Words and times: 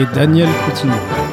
Et 0.00 0.06
Daniel 0.14 0.48
Coutinho. 0.64 1.27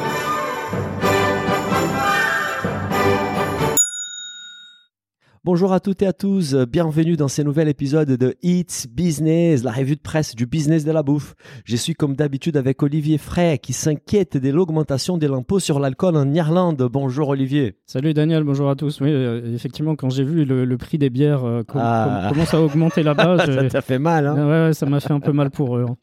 Bonjour 5.56 5.72
à 5.72 5.80
toutes 5.80 6.02
et 6.02 6.06
à 6.06 6.12
tous, 6.12 6.54
bienvenue 6.54 7.16
dans 7.16 7.28
ce 7.28 7.40
nouvel 7.40 7.66
épisode 7.68 8.10
de 8.10 8.34
It's 8.42 8.86
Business, 8.86 9.64
la 9.64 9.72
revue 9.72 9.96
de 9.96 10.02
presse 10.02 10.34
du 10.34 10.44
business 10.44 10.84
de 10.84 10.92
la 10.92 11.02
bouffe. 11.02 11.34
Je 11.64 11.76
suis 11.76 11.94
comme 11.94 12.14
d'habitude 12.14 12.58
avec 12.58 12.82
Olivier 12.82 13.16
Fray 13.16 13.58
qui 13.58 13.72
s'inquiète 13.72 14.36
de 14.36 14.50
l'augmentation 14.50 15.16
de 15.16 15.26
l'impôt 15.26 15.58
sur 15.58 15.80
l'alcool 15.80 16.14
en 16.18 16.30
Irlande. 16.34 16.86
Bonjour 16.92 17.30
Olivier. 17.30 17.78
Salut 17.86 18.12
Daniel, 18.12 18.44
bonjour 18.44 18.68
à 18.68 18.76
tous. 18.76 19.00
Oui, 19.00 19.08
euh, 19.10 19.54
effectivement, 19.54 19.96
quand 19.96 20.10
j'ai 20.10 20.24
vu 20.24 20.44
le, 20.44 20.66
le 20.66 20.76
prix 20.76 20.98
des 20.98 21.08
bières 21.08 21.44
euh, 21.46 21.62
com- 21.62 21.80
Ah. 21.82 22.24
com- 22.26 22.34
commence 22.34 22.52
à 22.52 22.60
augmenter 22.60 23.02
là-bas, 23.02 23.46
Ça 23.46 23.64
t'a 23.66 23.80
fait 23.80 23.98
mal, 23.98 24.26
hein 24.26 24.34
ouais, 24.34 24.66
ouais, 24.66 24.74
ça 24.74 24.84
m'a 24.84 25.00
fait 25.00 25.14
un 25.14 25.20
peu 25.20 25.32
mal 25.32 25.48
pour 25.50 25.78
eux. 25.78 25.86
hein. 25.88 25.96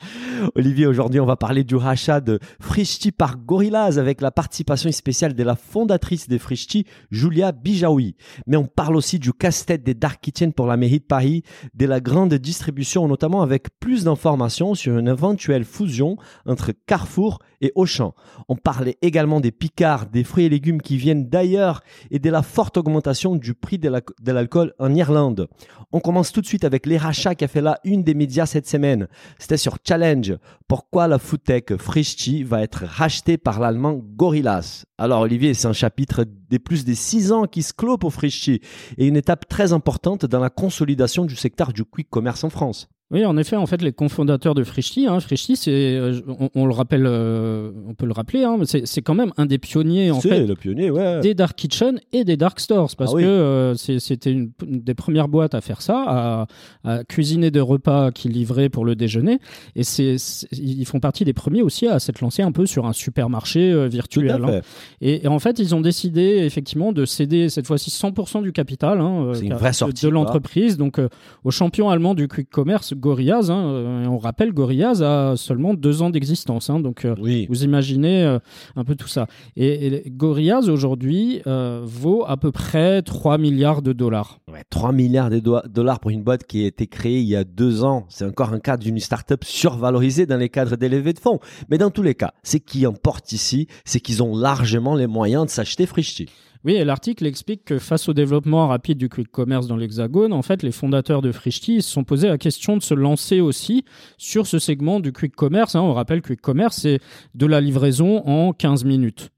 Olivier, 0.55 0.87
aujourd'hui, 0.87 1.19
on 1.19 1.27
va 1.27 1.35
parler 1.35 1.63
du 1.63 1.75
rachat 1.75 2.21
de 2.21 2.39
Frishti 2.59 3.11
par 3.11 3.37
Gorillaz 3.37 3.99
avec 3.99 4.19
la 4.19 4.31
participation 4.31 4.91
spéciale 4.91 5.35
de 5.35 5.43
la 5.43 5.55
fondatrice 5.55 6.27
des 6.27 6.39
Frishti, 6.39 6.85
Julia 7.11 7.51
Bijaoui. 7.51 8.15
Mais 8.47 8.57
on 8.57 8.65
parle 8.65 8.95
aussi 8.95 9.19
du 9.19 9.31
casse-tête 9.43 9.83
des 9.83 9.93
Dark 9.93 10.21
Kitchen 10.21 10.53
pour 10.53 10.67
la 10.67 10.77
mairie 10.77 10.99
de 10.99 11.03
Paris, 11.03 11.43
de 11.73 11.85
la 11.85 11.99
grande 11.99 12.33
distribution, 12.35 13.09
notamment 13.09 13.41
avec 13.41 13.77
plus 13.81 14.05
d'informations 14.05 14.73
sur 14.73 14.97
une 14.97 15.09
éventuelle 15.09 15.65
fusion 15.65 16.15
entre 16.45 16.71
Carrefour 16.85 17.39
et 17.59 17.73
Auchan. 17.75 18.13
On 18.47 18.55
parlait 18.55 18.97
également 19.01 19.41
des 19.41 19.51
picards, 19.51 20.05
des 20.05 20.23
fruits 20.23 20.45
et 20.45 20.49
légumes 20.49 20.81
qui 20.81 20.95
viennent 20.95 21.27
d'ailleurs 21.27 21.81
et 22.09 22.19
de 22.19 22.29
la 22.29 22.41
forte 22.41 22.77
augmentation 22.77 23.35
du 23.35 23.53
prix 23.53 23.77
de 23.79 23.89
la- 23.89 23.99
de 24.21 24.31
l'alcool 24.31 24.73
en 24.79 24.95
Irlande. 24.95 25.49
On 25.91 25.99
commence 25.99 26.31
tout 26.31 26.39
de 26.39 26.45
suite 26.45 26.63
avec 26.63 26.85
les 26.85 26.97
rachats 26.97 27.35
qui 27.35 27.43
a 27.43 27.49
fait 27.49 27.59
la 27.61 27.79
une 27.83 28.01
des 28.03 28.13
médias 28.13 28.45
cette 28.45 28.67
semaine. 28.67 29.09
C'était 29.39 29.57
sur 29.57 29.77
Challenge. 29.85 30.37
Pourquoi 30.73 31.07
la 31.07 31.19
foodtech 31.19 31.77
Frishti 31.77 32.43
va 32.43 32.63
être 32.63 32.85
rachetée 32.87 33.37
par 33.37 33.59
l'allemand 33.59 33.93
Gorillaz? 33.93 34.85
Alors 34.97 35.21
Olivier, 35.21 35.53
c'est 35.53 35.67
un 35.67 35.71
chapitre 35.71 36.25
des 36.49 36.57
plus 36.57 36.83
des 36.83 36.95
six 36.95 37.31
ans 37.31 37.45
qui 37.45 37.61
se 37.61 37.73
clôt 37.73 37.99
pour 37.99 38.11
Frishti 38.11 38.59
et 38.97 39.05
une 39.05 39.15
étape 39.15 39.47
très 39.47 39.71
importante 39.71 40.25
dans 40.25 40.39
la 40.39 40.49
consolidation 40.49 41.25
du 41.25 41.35
secteur 41.35 41.73
du 41.73 41.85
quick 41.85 42.09
commerce 42.09 42.43
en 42.43 42.49
France. 42.49 42.87
Oui, 43.11 43.23
en 43.25 43.37
effet, 43.37 43.55
en 43.57 43.67
fait, 43.67 43.81
les 43.83 43.91
cofondateurs 43.91 44.55
de 44.55 44.63
Frishti, 44.63 45.05
hein, 45.05 45.19
Frishti, 45.19 45.55
c'est, 45.55 45.69
euh, 45.97 46.19
on, 46.27 46.49
on 46.55 46.65
le 46.65 46.73
rappelle, 46.73 47.05
euh, 47.05 47.69
on 47.87 47.93
peut 47.93 48.07
le 48.07 48.11
rappeler, 48.11 48.43
hein, 48.43 48.55
mais 48.57 48.65
c'est, 48.65 48.87
c'est 48.87 49.03
quand 49.03 49.13
même 49.13 49.31
un 49.37 49.45
des 49.45 49.59
pionniers 49.59 50.09
en 50.09 50.19
c'est 50.19 50.29
fait 50.29 50.47
le 50.47 50.55
pionnier, 50.55 50.89
ouais. 50.89 51.19
des 51.19 51.35
dark 51.35 51.55
kitchen 51.55 51.99
et 52.11 52.23
des 52.23 52.37
dark 52.37 52.59
stores 52.59 52.95
parce 52.97 53.11
Ah 53.11 53.15
oui. 53.17 53.21
que 53.21 53.27
euh, 53.27 53.75
c'est- 53.75 53.99
c'était 53.99 54.31
une, 54.31 54.51
une 54.67 54.81
des 54.81 54.95
premières 54.95 55.27
boîtes 55.27 55.53
à 55.53 55.61
faire 55.61 55.83
ça, 55.83 56.03
à, 56.07 56.47
à 56.85 57.03
cuisiner 57.03 57.51
des 57.51 57.59
repas 57.59 58.09
qui 58.11 58.29
livraient 58.29 58.69
pour 58.69 58.83
le 58.83 58.95
déjeuner. 58.95 59.37
Et 59.75 59.83
c'est, 59.83 60.17
c'est- 60.17 60.47
ils 60.57 60.85
font 60.85 60.99
partie 60.99 61.23
des 61.23 61.33
premiers 61.33 61.61
aussi 61.61 61.85
à 61.87 61.99
s'être 61.99 62.21
lancés 62.21 62.41
un 62.41 62.51
peu 62.51 62.65
sur 62.65 62.87
un 62.87 62.93
supermarché 62.93 63.71
euh, 63.71 63.85
Tout 63.85 63.91
virtuel. 63.91 64.43
hein. 64.43 64.61
Et, 65.01 65.25
et 65.25 65.27
en 65.27 65.37
fait, 65.39 65.59
ils 65.59 65.75
ont 65.75 65.81
décidé 65.81 66.39
effectivement 66.45 66.91
de 66.93 67.05
céder 67.05 67.49
cette 67.49 67.67
fois-ci 67.67 67.91
100% 67.91 68.41
du 68.41 68.53
capital 68.53 68.99
hein, 69.01 69.33
C'est 69.35 69.45
une 69.45 69.53
vraie 69.53 69.69
de- 69.69 69.75
sortie, 69.75 70.05
de 70.05 70.09
l'entreprise, 70.09 70.77
donc 70.77 70.97
euh, 70.97 71.09
au 71.43 71.51
champion 71.51 71.91
allemand 71.91 72.15
du 72.15 72.27
quick 72.27 72.49
commerce, 72.49 72.95
Gorillaz. 73.03 73.51
hein, 73.51 73.65
euh, 73.67 74.05
on 74.07 74.17
rappelle, 74.17 74.53
Gorillaz 74.53 75.01
a 75.03 75.35
seulement 75.35 75.73
deux 75.73 76.01
ans 76.01 76.09
d'existence, 76.09 76.69
hein, 76.69 76.79
donc. 76.79 77.03
euh, 77.03 77.15
Oui. 77.19 77.45
vous 77.49 77.63
imaginez 77.65 78.23
euh, 78.23 78.39
un 78.77 78.85
peu 78.85 78.95
tout 78.95 79.09
ça. 79.09 79.27
Et, 79.57 79.87
et 80.05 80.09
Gorillaz 80.09 80.69
aujourd'hui 80.69 81.41
vaut 81.45 82.23
à 82.25 82.37
peu 82.37 82.51
près 82.51 83.01
3 83.01 83.37
milliards 83.37 83.81
de 83.81 83.91
dollars. 83.91 84.39
Ouais, 84.51 84.63
3 84.69 84.93
milliards 84.93 85.29
de 85.29 85.39
do- 85.39 85.59
dollars 85.69 85.99
pour 85.99 86.11
une 86.11 86.23
boîte 86.23 86.45
qui 86.45 86.63
a 86.63 86.67
été 86.67 86.87
créée 86.87 87.19
il 87.19 87.27
y 87.27 87.35
a 87.35 87.43
deux 87.43 87.83
ans. 87.83 88.05
C'est 88.09 88.25
encore 88.25 88.53
un 88.53 88.59
cadre 88.59 88.83
d'une 88.83 88.99
start-up 88.99 89.43
survalorisée 89.43 90.25
dans 90.25 90.37
les 90.37 90.49
cadres 90.49 90.77
des 90.77 90.87
levées 90.89 91.13
de 91.13 91.19
fonds. 91.19 91.39
Mais 91.69 91.77
dans 91.77 91.89
tous 91.91 92.03
les 92.03 92.15
cas, 92.15 92.33
ce 92.43 92.57
qui 92.57 92.85
importe 92.85 93.31
ici, 93.33 93.67
c'est 93.83 93.99
qu'ils 93.99 94.23
ont 94.23 94.35
largement 94.37 94.95
les 94.95 95.07
moyens 95.07 95.45
de 95.45 95.49
s'acheter 95.49 95.85
Frishti. 95.85 96.27
Oui, 96.65 96.73
et 96.75 96.85
l'article 96.85 97.25
explique 97.25 97.65
que 97.65 97.77
face 97.79 98.07
au 98.07 98.13
développement 98.13 98.67
rapide 98.67 98.97
du 98.97 99.09
quick 99.09 99.29
commerce 99.29 99.67
dans 99.67 99.75
l'Hexagone, 99.75 100.31
en 100.31 100.41
fait, 100.41 100.63
les 100.63 100.71
fondateurs 100.71 101.21
de 101.21 101.31
Frishti 101.31 101.81
se 101.81 101.89
sont 101.91 102.03
posés 102.03 102.27
la 102.29 102.37
question 102.37 102.77
de 102.77 102.81
se 102.83 102.93
lancer 102.93 103.41
aussi 103.41 103.83
sur 104.17 104.47
ce 104.47 104.59
segment 104.59 104.99
du 104.99 105.11
quick 105.11 105.35
commerce. 105.35 105.75
hein. 105.75 105.81
On 105.81 105.93
rappelle, 105.93 106.21
quick 106.21 106.39
commerce, 106.41 106.77
c'est 106.81 106.99
de 107.35 107.45
la 107.45 107.59
livraison 107.59 108.25
en 108.27 108.53
15 108.53 108.85
minutes. 108.85 109.29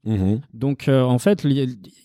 Donc, 0.54 0.88
euh, 0.88 1.02
en 1.02 1.18
fait, 1.18 1.44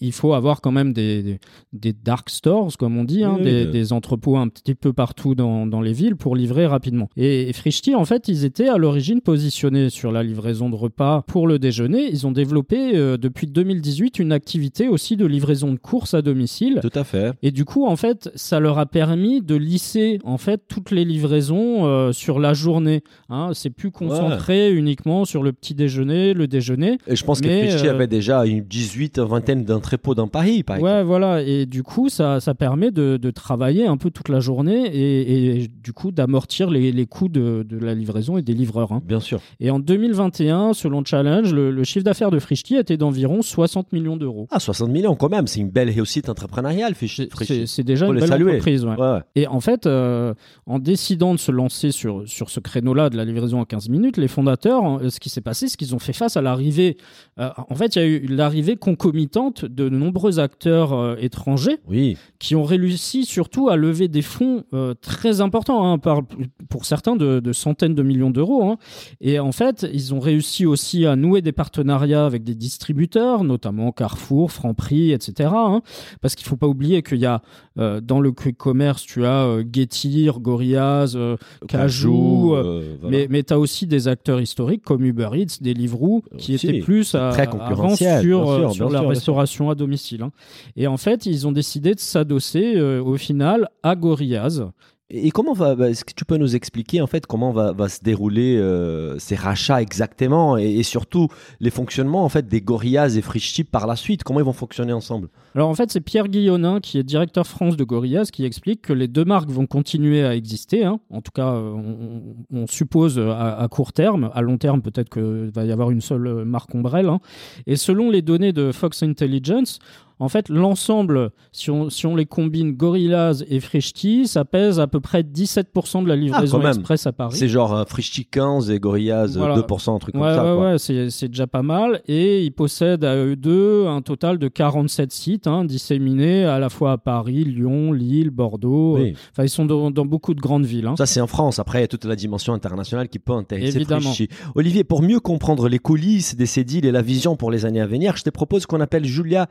il 0.02 0.12
faut 0.12 0.34
avoir 0.34 0.60
quand 0.62 0.72
même 0.72 0.92
des, 0.94 1.22
des, 1.22 1.40
des 1.74 1.94
dark 1.94 2.30
stores, 2.30 2.76
comme 2.78 2.98
on 2.98 3.04
dit, 3.04 3.24
hein, 3.24 3.36
Oui, 3.38 3.44
des, 3.44 3.66
oui. 3.66 3.72
des 3.72 3.94
entrepôts 3.94 4.38
un 4.38 4.48
petit 4.48 4.74
peu 4.76 4.92
partout 4.92 5.36
dans, 5.36 5.68
dans 5.68 5.82
les 5.82 5.94
villes 5.94 6.16
pour 6.16 6.36
livrer 6.36 6.66
rapidement. 6.66 7.10
Et, 7.16 7.48
et 7.50 7.54
Frishti, 7.54 7.94
en 7.94 8.06
fait, 8.06 8.28
ils 8.28 8.44
étaient 8.46 8.70
à 8.70 8.78
l'origine 8.78 9.22
positionnés 9.22 9.90
sur 9.92 10.12
la 10.12 10.24
livraison 10.24 10.70
de 10.70 10.76
repas 10.76 11.22
pour 11.28 11.48
le 11.48 11.60
déjeuner. 11.60 12.08
Ils 12.10 12.26
ont 12.26 12.32
développé 12.32 12.96
euh, 12.96 13.18
depuis 13.18 13.46
2018 13.48 14.18
une 14.20 14.32
activité 14.32 14.88
aussi 14.88 15.11
de 15.18 15.26
livraison 15.26 15.72
de 15.74 15.78
courses 15.80 16.14
à 16.14 16.22
domicile. 16.22 16.80
Tout 16.82 16.90
à 16.94 17.04
fait. 17.04 17.34
Et 17.42 17.52
du 17.52 17.66
coup, 17.66 17.86
en 17.86 17.96
fait, 17.96 18.30
ça 18.36 18.60
leur 18.60 18.80
a 18.80 18.86
permis 18.86 19.42
de 19.42 19.56
lisser 19.56 20.20
en 20.24 20.38
fait 20.38 20.62
toutes 20.68 20.92
les 20.92 21.06
livraisons 21.06 21.86
euh, 21.86 22.12
sur 22.12 22.40
la 22.40 22.54
journée. 22.54 23.04
Hein, 23.30 23.52
c'est 23.54 23.70
plus 23.70 23.92
concentré 23.92 24.72
uniquement 24.74 25.26
sur 25.26 25.44
le 25.44 25.54
petit 25.54 25.74
déjeuner, 25.74 26.34
le 26.34 26.48
déjeuner. 26.48 26.98
Et 27.08 27.16
je 27.16 27.24
pense 27.24 27.42
que 27.42 27.48
Mais, 27.48 27.68
Frishti 27.70 27.88
euh, 27.88 27.92
avait 27.92 28.08
déjà 28.08 28.46
une 28.46 28.62
18 28.62 29.20
vingtaine 29.20 29.64
d'entrepôts 29.64 30.16
dans 30.16 30.28
Paris, 30.28 30.64
par 30.64 30.76
exemple. 30.78 30.92
Ouais, 30.94 31.04
voilà. 31.04 31.42
Et 31.42 31.66
du 31.66 31.84
coup, 31.84 32.10
ça, 32.10 32.40
ça 32.40 32.54
permet 32.54 32.92
de, 32.92 33.18
de 33.18 33.32
travailler 33.32 33.88
un 33.88 33.98
peu 33.98 34.12
toute 34.12 34.30
la 34.30 34.40
journée 34.40 34.86
et, 34.88 35.62
et 35.64 35.68
du 35.84 35.94
coup 35.94 36.12
d'amortir 36.12 36.70
les, 36.70 36.92
les 36.92 37.06
coûts 37.06 37.30
de, 37.30 37.66
de 37.68 37.78
la 37.78 37.94
livraison 37.96 38.38
et 38.38 38.42
des 38.42 38.54
livreurs. 38.54 38.92
hein. 38.92 39.02
Bien 39.06 39.20
sûr. 39.20 39.40
Et 39.60 39.72
en 39.72 39.80
2021, 39.80 40.74
selon 40.74 41.04
Challenge, 41.04 41.52
le, 41.54 41.72
le 41.72 41.84
chiffre 41.84 42.04
d'affaires 42.06 42.32
de 42.32 42.40
Frishti 42.40 42.76
était 42.76 42.98
d'environ 42.98 43.42
60 43.42 43.94
millions 43.94 44.18
d'euros. 44.18 44.48
Ah, 44.52 44.60
60 44.60 44.90
millions 44.90 45.01
quand 45.20 45.30
même, 45.30 45.48
c'est 45.48 45.60
une 45.60 45.70
belle 45.70 45.90
réussite 45.90 46.30
entrepreneuriale. 46.30 46.94
C'est- 46.96 47.84
déjà 47.84 48.06
Faut 48.06 48.14
une 48.14 48.20
belle 48.20 48.34
entreprise. 48.34 48.86
ouais. 48.86 48.96
Ouais, 48.96 49.12
ouais. 49.14 49.20
Et 49.36 49.48
en 49.48 49.60
fait, 49.60 49.86
euh, 49.88 50.34
en 50.66 50.80
décidant 50.80 51.34
de 51.34 51.40
se 51.40 51.52
lancer 51.52 51.92
sur, 51.92 52.24
sur 52.28 52.50
ce 52.50 52.60
créneau-là 52.60 53.10
de 53.10 53.18
la 53.18 53.26
livraison 53.26 53.60
en 53.60 53.66
15 53.66 53.90
minutes, 53.90 54.18
les 54.18 54.28
fondateurs, 54.28 55.00
euh, 55.02 55.10
ce 55.10 55.20
qui 55.20 55.30
s'est 55.30 55.42
passé, 55.42 55.68
c'est 55.68 55.78
qu'ils 55.78 55.96
ont 55.96 56.00
fait 56.00 56.14
face 56.14 56.38
à 56.38 56.42
l'arrivée. 56.42 56.98
euh, 57.40 57.50
en 57.70 57.76
fait, 57.76 57.96
il 57.96 58.00
y 58.00 58.02
a 58.04 58.08
eu 58.08 58.26
l'arrivée 58.28 58.76
concomitante 58.78 59.66
de 59.66 59.90
nombreux 59.90 60.40
acteurs 60.40 60.94
euh, 60.94 61.16
étrangers 61.20 61.78
Oui, 61.88 62.18
qui 62.40 62.56
ont 62.56 62.64
réussi 62.64 63.26
surtout 63.26 63.70
à 63.70 63.76
lever 63.76 64.08
des 64.08 64.22
fonds 64.22 64.64
très 65.02 65.42
importants, 65.42 65.92
hein, 65.92 65.98
par, 65.98 66.22
pour 66.70 66.86
certains 66.86 67.16
de, 67.16 67.40
de 67.40 67.54
centaines 67.54 67.96
de 67.96 68.04
millions 68.04 68.30
d'euros. 68.32 68.64
hein. 68.64 68.78
Et 69.22 69.40
en 69.40 69.52
fait, 69.52 69.86
ils 69.94 70.14
ont 70.14 70.20
réussi 70.20 70.66
aussi 70.66 71.06
à 71.06 71.16
nouer 71.16 71.42
des 71.42 71.52
partenariats 71.52 72.26
avec 72.26 72.44
des 72.44 72.56
distributeurs, 72.56 73.44
notamment 73.44 73.92
Carrefour, 73.92 74.52
Franprix, 74.52 74.91
etc. 75.14 75.50
hein. 75.54 75.82
parce 76.22 76.36
qu'il 76.36 76.46
faut 76.48 76.56
pas 76.58 76.68
oublier 76.68 77.02
qu'il 77.02 77.20
y 77.20 77.26
a 77.26 77.42
euh, 77.80 78.02
dans 78.02 78.20
le 78.20 78.32
quick 78.32 78.58
commerce, 78.58 79.04
tu 79.06 79.26
as 79.26 79.46
euh, 79.46 79.64
Getir, 79.72 80.40
Gorillaz, 80.40 81.14
euh, 81.16 81.38
Cajou, 81.68 82.54
euh, 82.56 82.96
voilà. 83.02 83.18
mais, 83.18 83.28
mais 83.30 83.44
tu 83.44 83.54
as 83.54 83.60
aussi 83.60 83.88
des 83.88 84.08
acteurs 84.08 84.42
historiques 84.42 84.84
comme 84.84 85.04
Uber 85.06 85.30
Eats, 85.34 85.58
Deliveroo, 85.62 86.24
qui 86.38 86.56
Aussi. 86.56 86.68
étaient 86.68 86.80
plus 86.80 87.16
à, 87.16 87.30
Très 87.32 87.48
avant 87.48 87.96
sur, 87.96 88.06
bien 88.06 88.70
sur 88.72 88.88
bien 88.88 88.90
la 88.90 89.00
sûr, 89.00 89.10
restauration 89.10 89.70
à 89.70 89.76
domicile. 89.76 90.24
hein. 90.24 90.32
Et 90.76 90.88
en 90.88 90.98
fait, 90.98 91.26
ils 91.26 91.48
ont 91.48 91.52
décidé 91.52 91.94
de 91.96 92.00
s'adosser 92.00 92.80
au 92.80 93.16
final 93.18 93.70
à 93.84 93.96
Gorillaz. 93.96 94.72
Et 95.14 95.32
comment 95.32 95.52
va, 95.52 95.76
bah, 95.76 95.90
est-ce 95.90 96.06
que 96.06 96.14
tu 96.14 96.24
peux 96.24 96.38
nous 96.38 96.56
expliquer 96.56 97.02
en 97.02 97.08
fait 97.08 97.26
comment 97.26 97.52
va, 97.52 97.74
va 97.74 97.90
se 97.90 98.02
dérouler 98.02 98.56
euh, 98.58 99.20
ces 99.20 99.36
rachats 99.36 99.82
exactement 99.82 100.58
et, 100.58 100.84
surtout 100.84 101.28
les 101.60 101.70
fonctionnements 101.70 102.24
en 102.24 102.30
fait 102.30 102.48
des 102.48 102.62
Gorillaz 102.62 103.18
et 103.18 103.22
Frishti 103.22 103.66
par 103.66 103.88
la 103.88 103.98
suite? 103.98 104.24
Comment 104.24 104.40
ils 104.40 104.46
vont 104.46 104.54
fonctionner 104.54 104.94
ensemble? 104.94 105.28
Alors 105.54 105.68
en 105.68 105.76
fait, 105.76 105.92
c'est 105.92 106.00
Pierre 106.00 106.30
Guillaunin, 106.30 106.80
qui 106.80 106.98
est 106.98 107.04
directeur 107.04 107.46
France 107.46 107.76
de 107.76 107.84
Gorillaz, 107.84 108.32
qui 108.32 108.46
explique 108.46 108.82
que 108.84 108.94
les 108.94 109.10
deux 109.10 109.26
marques 109.26 109.50
vont 109.50 109.68
continuer 109.68 110.24
à 110.24 110.34
exister. 110.34 110.86
hein. 110.86 111.02
En 111.10 111.22
tout 111.22 111.34
cas, 111.34 111.52
on, 111.52 112.66
suppose 112.68 113.20
à, 113.20 113.68
court 113.70 113.92
terme. 113.92 114.32
À 114.34 114.42
long 114.42 114.58
terme, 114.58 114.82
peut-être 114.82 115.10
qu'il 115.10 115.52
va 115.54 115.66
y 115.66 115.74
avoir 115.74 115.92
une 115.92 116.00
seule 116.00 116.46
marque 116.46 116.74
ombrelle. 116.74 117.10
hein. 117.10 117.20
Et 117.68 117.76
selon 117.76 118.10
les 118.10 118.22
données 118.22 118.54
de 118.54 118.72
Fox 118.72 119.04
Intelligence, 119.04 119.80
En 120.22 120.30
fait, 120.30 120.50
l'ensemble, 120.50 121.32
si 121.52 121.72
on, 121.72 121.90
si 121.90 122.06
on 122.06 122.16
les 122.16 122.26
combine 122.28 122.74
Gorillaz 122.74 123.44
et 123.50 123.60
Frishti, 123.60 124.28
ça 124.28 124.46
pèse 124.46 124.80
à 124.80 124.86
peu 124.88 125.00
près 125.00 125.24
17% 125.24 126.04
de 126.04 126.08
la 126.08 126.16
livraison 126.16 126.62
Ah, 126.64 126.70
express 126.70 127.08
à 127.08 127.12
Paris. 127.12 127.36
C'est 127.36 127.48
genre 127.50 127.74
euh, 127.76 127.84
Frishti 127.86 128.26
15 128.26 128.70
et 128.70 128.80
Gorillaz 128.80 129.36
euh, 129.36 129.40
Voilà. 129.40 129.58
2%, 129.58 129.96
un 129.96 130.00
truc 130.00 130.14
Ouais, 130.16 130.22
comme 130.22 130.30
ça. 130.34 130.44
ouais, 130.52 130.56
quoi. 130.62 130.72
ouais, 130.74 130.78
c'est 130.78 131.10
c'est 131.10 131.28
déjà 131.28 131.48
pas 131.48 131.64
mal. 131.64 132.02
Et 132.08 132.44
ils 132.44 132.52
possèdent 132.52 133.04
à 133.04 133.16
eux 133.18 133.36
deux 133.36 133.88
un 133.88 134.02
total 134.02 134.38
de 134.38 134.48
47 134.48 135.12
sites 135.12 135.48
hein, 135.48 135.66
disséminés 135.66 136.46
à 136.46 136.60
la 136.60 136.70
fois 136.70 136.92
à 136.94 136.98
Paris, 136.98 137.44
Lyon, 137.44 137.92
Lille, 137.92 138.30
Bordeaux. 138.30 138.98
Oui. 138.98 139.16
Enfin, 139.32 139.44
ils 139.44 139.50
sont 139.50 139.66
dans, 139.66 139.90
dans 139.92 140.06
beaucoup 140.06 140.34
de 140.36 140.40
grandes 140.42 140.66
villes. 140.66 140.86
hein. 140.88 140.96
Ça, 140.98 141.08
c'est 141.08 141.22
en 141.22 141.28
France. 141.28 141.58
Après, 141.58 141.80
il 141.80 141.82
y 141.82 141.86
a 141.86 141.88
toute 141.88 142.06
la 142.06 142.16
dimension 142.16 142.54
internationale 142.54 143.10
qui 143.10 143.18
peut 143.20 143.34
intéresser 143.34 143.76
Évidemment. 143.78 144.02
Frishti. 144.14 144.30
Olivier, 144.56 144.84
pour 144.84 145.02
mieux 145.02 145.20
comprendre 145.20 145.68
les 145.68 145.80
coulisses 145.80 146.36
des 146.36 146.46
Cédiles 146.46 146.86
et 146.86 146.92
la 146.92 147.02
vision 147.02 147.36
pour 147.36 147.50
les 147.50 147.66
années 147.66 147.82
à 147.82 147.88
venir, 147.88 148.18
je 148.18 148.24
te 148.24 148.30
propose 148.30 148.68
qu'on 148.68 148.82
appelle 148.82 149.06
Julia 149.06 149.48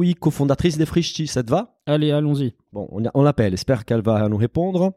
Bijaoui, 0.00 0.14
cofondatrice 0.14 0.78
des 0.78 0.86
Frishti. 0.86 1.26
Ça 1.26 1.42
te 1.42 1.50
va? 1.50 1.76
Allez, 1.86 2.10
allons-y. 2.10 2.54
Bon, 2.72 2.88
on, 2.90 3.02
on 3.14 3.22
l'appelle. 3.22 3.52
J'espère 3.52 3.84
qu'elle 3.84 4.02
va 4.02 4.28
nous 4.28 4.36
répondre. 4.36 4.92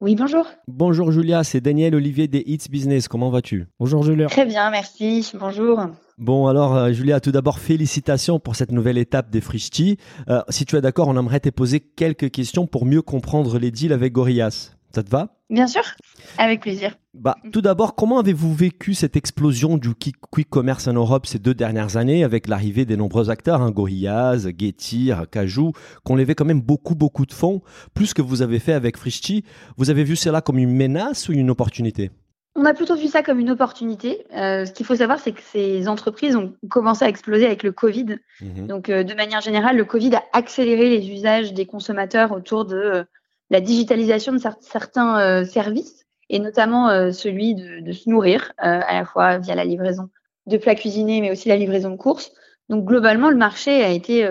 Oui, 0.00 0.14
bonjour. 0.14 0.46
Bonjour 0.66 1.12
Julia, 1.12 1.44
c'est 1.44 1.60
Daniel 1.60 1.94
Olivier 1.94 2.26
des 2.26 2.42
Hits 2.46 2.70
Business. 2.70 3.06
Comment 3.06 3.28
vas-tu? 3.28 3.66
Bonjour 3.78 4.02
Julien. 4.02 4.28
Très 4.28 4.46
bien, 4.46 4.70
merci. 4.70 5.30
Bonjour. 5.38 5.78
Bon, 6.16 6.46
alors 6.46 6.74
euh, 6.74 6.92
Julia, 6.92 7.20
tout 7.20 7.32
d'abord, 7.32 7.58
félicitations 7.58 8.40
pour 8.40 8.56
cette 8.56 8.72
nouvelle 8.72 8.96
étape 8.96 9.30
des 9.30 9.42
Frishti. 9.42 9.98
Euh, 10.30 10.40
si 10.48 10.64
tu 10.64 10.76
es 10.76 10.80
d'accord, 10.80 11.08
on 11.08 11.18
aimerait 11.18 11.40
te 11.40 11.50
poser 11.50 11.80
quelques 11.80 12.30
questions 12.30 12.66
pour 12.66 12.86
mieux 12.86 13.02
comprendre 13.02 13.58
les 13.58 13.70
deals 13.70 13.92
avec 13.92 14.14
Gorillaz. 14.14 14.74
Ça 14.94 15.02
te 15.02 15.10
va? 15.10 15.28
Bien 15.50 15.66
sûr, 15.66 15.82
avec 16.38 16.60
plaisir. 16.60 16.96
Bah, 17.14 17.36
tout 17.52 17.60
d'abord, 17.60 17.94
comment 17.94 18.18
avez-vous 18.18 18.54
vécu 18.54 18.94
cette 18.94 19.16
explosion 19.16 19.78
du 19.78 19.94
qui- 19.94 20.12
quick 20.30 20.48
commerce 20.48 20.86
en 20.88 20.92
Europe 20.92 21.26
ces 21.26 21.38
deux 21.38 21.54
dernières 21.54 21.96
années 21.96 22.24
avec 22.24 22.48
l'arrivée 22.48 22.84
des 22.84 22.96
nombreux 22.96 23.30
acteurs, 23.30 23.60
hein, 23.62 23.70
Gorillaz, 23.70 24.48
Getir, 24.56 25.26
Cajou, 25.30 25.72
qu'on 26.04 26.16
levait 26.16 26.34
quand 26.34 26.44
même 26.44 26.60
beaucoup, 26.60 26.94
beaucoup 26.94 27.26
de 27.26 27.32
fonds, 27.32 27.62
plus 27.94 28.14
que 28.14 28.22
vous 28.22 28.42
avez 28.42 28.58
fait 28.58 28.72
avec 28.72 28.96
Frishti. 28.96 29.44
Vous 29.76 29.90
avez 29.90 30.04
vu 30.04 30.16
cela 30.16 30.40
comme 30.40 30.58
une 30.58 30.74
menace 30.74 31.28
ou 31.28 31.32
une 31.32 31.50
opportunité? 31.50 32.10
On 32.56 32.64
a 32.64 32.74
plutôt 32.74 32.96
vu 32.96 33.06
ça 33.06 33.22
comme 33.22 33.38
une 33.38 33.50
opportunité. 33.50 34.24
Euh, 34.36 34.66
ce 34.66 34.72
qu'il 34.72 34.84
faut 34.84 34.96
savoir, 34.96 35.20
c'est 35.20 35.30
que 35.32 35.40
ces 35.40 35.86
entreprises 35.86 36.34
ont 36.34 36.52
commencé 36.68 37.04
à 37.04 37.08
exploser 37.08 37.46
avec 37.46 37.62
le 37.62 37.70
Covid. 37.70 38.16
Mhm. 38.40 38.66
Donc, 38.66 38.88
euh, 38.88 39.04
de 39.04 39.14
manière 39.14 39.40
générale, 39.40 39.76
le 39.76 39.84
Covid 39.84 40.16
a 40.16 40.22
accéléré 40.32 40.88
les 40.90 41.08
usages 41.10 41.54
des 41.54 41.64
consommateurs 41.66 42.32
autour 42.32 42.64
de 42.64 42.76
euh, 42.76 43.04
la 43.50 43.60
digitalisation 43.60 44.32
de 44.32 44.38
cer- 44.38 44.56
certains 44.60 45.20
euh, 45.20 45.44
services, 45.44 46.06
et 46.28 46.38
notamment 46.38 46.88
euh, 46.88 47.10
celui 47.10 47.54
de, 47.54 47.80
de 47.80 47.92
se 47.92 48.08
nourrir, 48.08 48.52
euh, 48.64 48.80
à 48.86 48.94
la 48.94 49.04
fois 49.04 49.38
via 49.38 49.54
la 49.54 49.64
livraison 49.64 50.08
de 50.46 50.56
plats 50.56 50.74
cuisinés, 50.74 51.20
mais 51.20 51.30
aussi 51.30 51.48
la 51.48 51.56
livraison 51.56 51.90
de 51.90 51.96
courses. 51.96 52.32
Donc, 52.68 52.84
globalement, 52.84 53.30
le 53.30 53.36
marché 53.36 53.82
a 53.84 53.90
été 53.90 54.26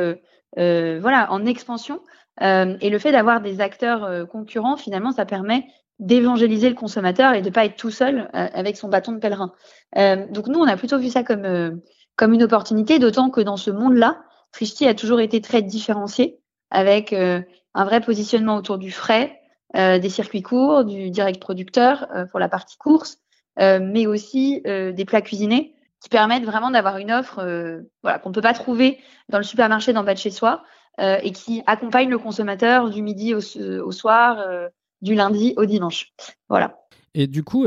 voilà, 0.56 1.31
en 1.31 1.45
expansion. 1.45 2.00
Et 2.42 2.89
le 2.89 3.00
fait 3.00 3.12
d'avoir 3.12 3.42
des 3.42 3.60
acteurs 3.62 4.27
concurrents, 4.30 4.77
finalement, 4.77 5.12
ça 5.12 5.25
permet 5.25 5.66
d'évangéliser 6.00 6.69
le 6.69 6.75
consommateur 6.75 7.33
et 7.33 7.42
de 7.42 7.50
pas 7.50 7.66
être 7.66 7.75
tout 7.75 7.92
seul 7.92 8.30
avec 8.33 8.77
son 8.77 8.88
bâton 8.88 9.12
de 9.12 9.19
pèlerin. 9.19 9.51
Donc 9.95 10.48
nous, 10.48 10.60
on 10.60 10.68
a 10.68 10.77
plutôt 10.77 10.98
vu 10.98 11.10
ça 11.10 11.24
comme 11.24 11.81
comme 12.16 12.33
une 12.33 12.44
opportunité, 12.44 12.98
d'autant 12.98 13.30
que 13.30 13.42
dans 13.42 13.57
ce 13.57 13.71
monde-là, 13.71 14.21
Frishti 14.51 14.88
a 14.88 14.94
toujours 14.94 15.19
été 15.19 15.42
très 15.42 15.62
différencié, 15.62 16.39
avec 16.71 17.16
un 17.74 17.86
vrai 17.86 18.01
positionnement 18.01 18.57
autour 18.57 18.77
du 18.77 18.92
frais, 18.92 19.39
euh, 19.75 20.00
des 20.00 20.10
circuits 20.10 20.42
courts, 20.42 20.83
du 20.83 21.12
direct 21.12 21.39
producteur 21.39 22.07
euh, 22.16 22.25
pour 22.25 22.39
la 22.39 22.50
partie 22.50 22.77
course, 22.77 23.19
euh, 23.60 23.80
mais 23.81 24.07
aussi 24.07 24.62
des 24.63 25.06
plats 25.06 25.21
cuisinés 25.21 25.75
qui 26.01 26.10
permettent 26.10 26.45
vraiment 26.45 26.71
d'avoir 26.71 26.98
une 26.98 27.12
offre 27.12 27.36
qu'on 28.04 28.30
ne 28.30 28.33
peut 28.33 28.42
pas 28.42 28.54
trouver 28.54 29.00
dans 29.27 29.38
le 29.38 29.44
supermarché 29.44 29.92
d'en 29.92 30.04
bas 30.04 30.13
de 30.13 30.19
chez 30.19 30.31
soi 30.31 30.63
et 30.98 31.31
qui 31.31 31.62
accompagne 31.66 32.10
le 32.10 32.18
consommateur 32.18 32.89
du 32.89 33.01
midi 33.01 33.33
au, 33.33 33.92
soir, 33.92 34.45
du 35.01 35.13
lundi 35.13 35.54
au 35.57 35.66
dimanche. 35.66 36.13
Voilà. 36.48 36.80
Et 37.13 37.27
du 37.27 37.44
coup, 37.44 37.66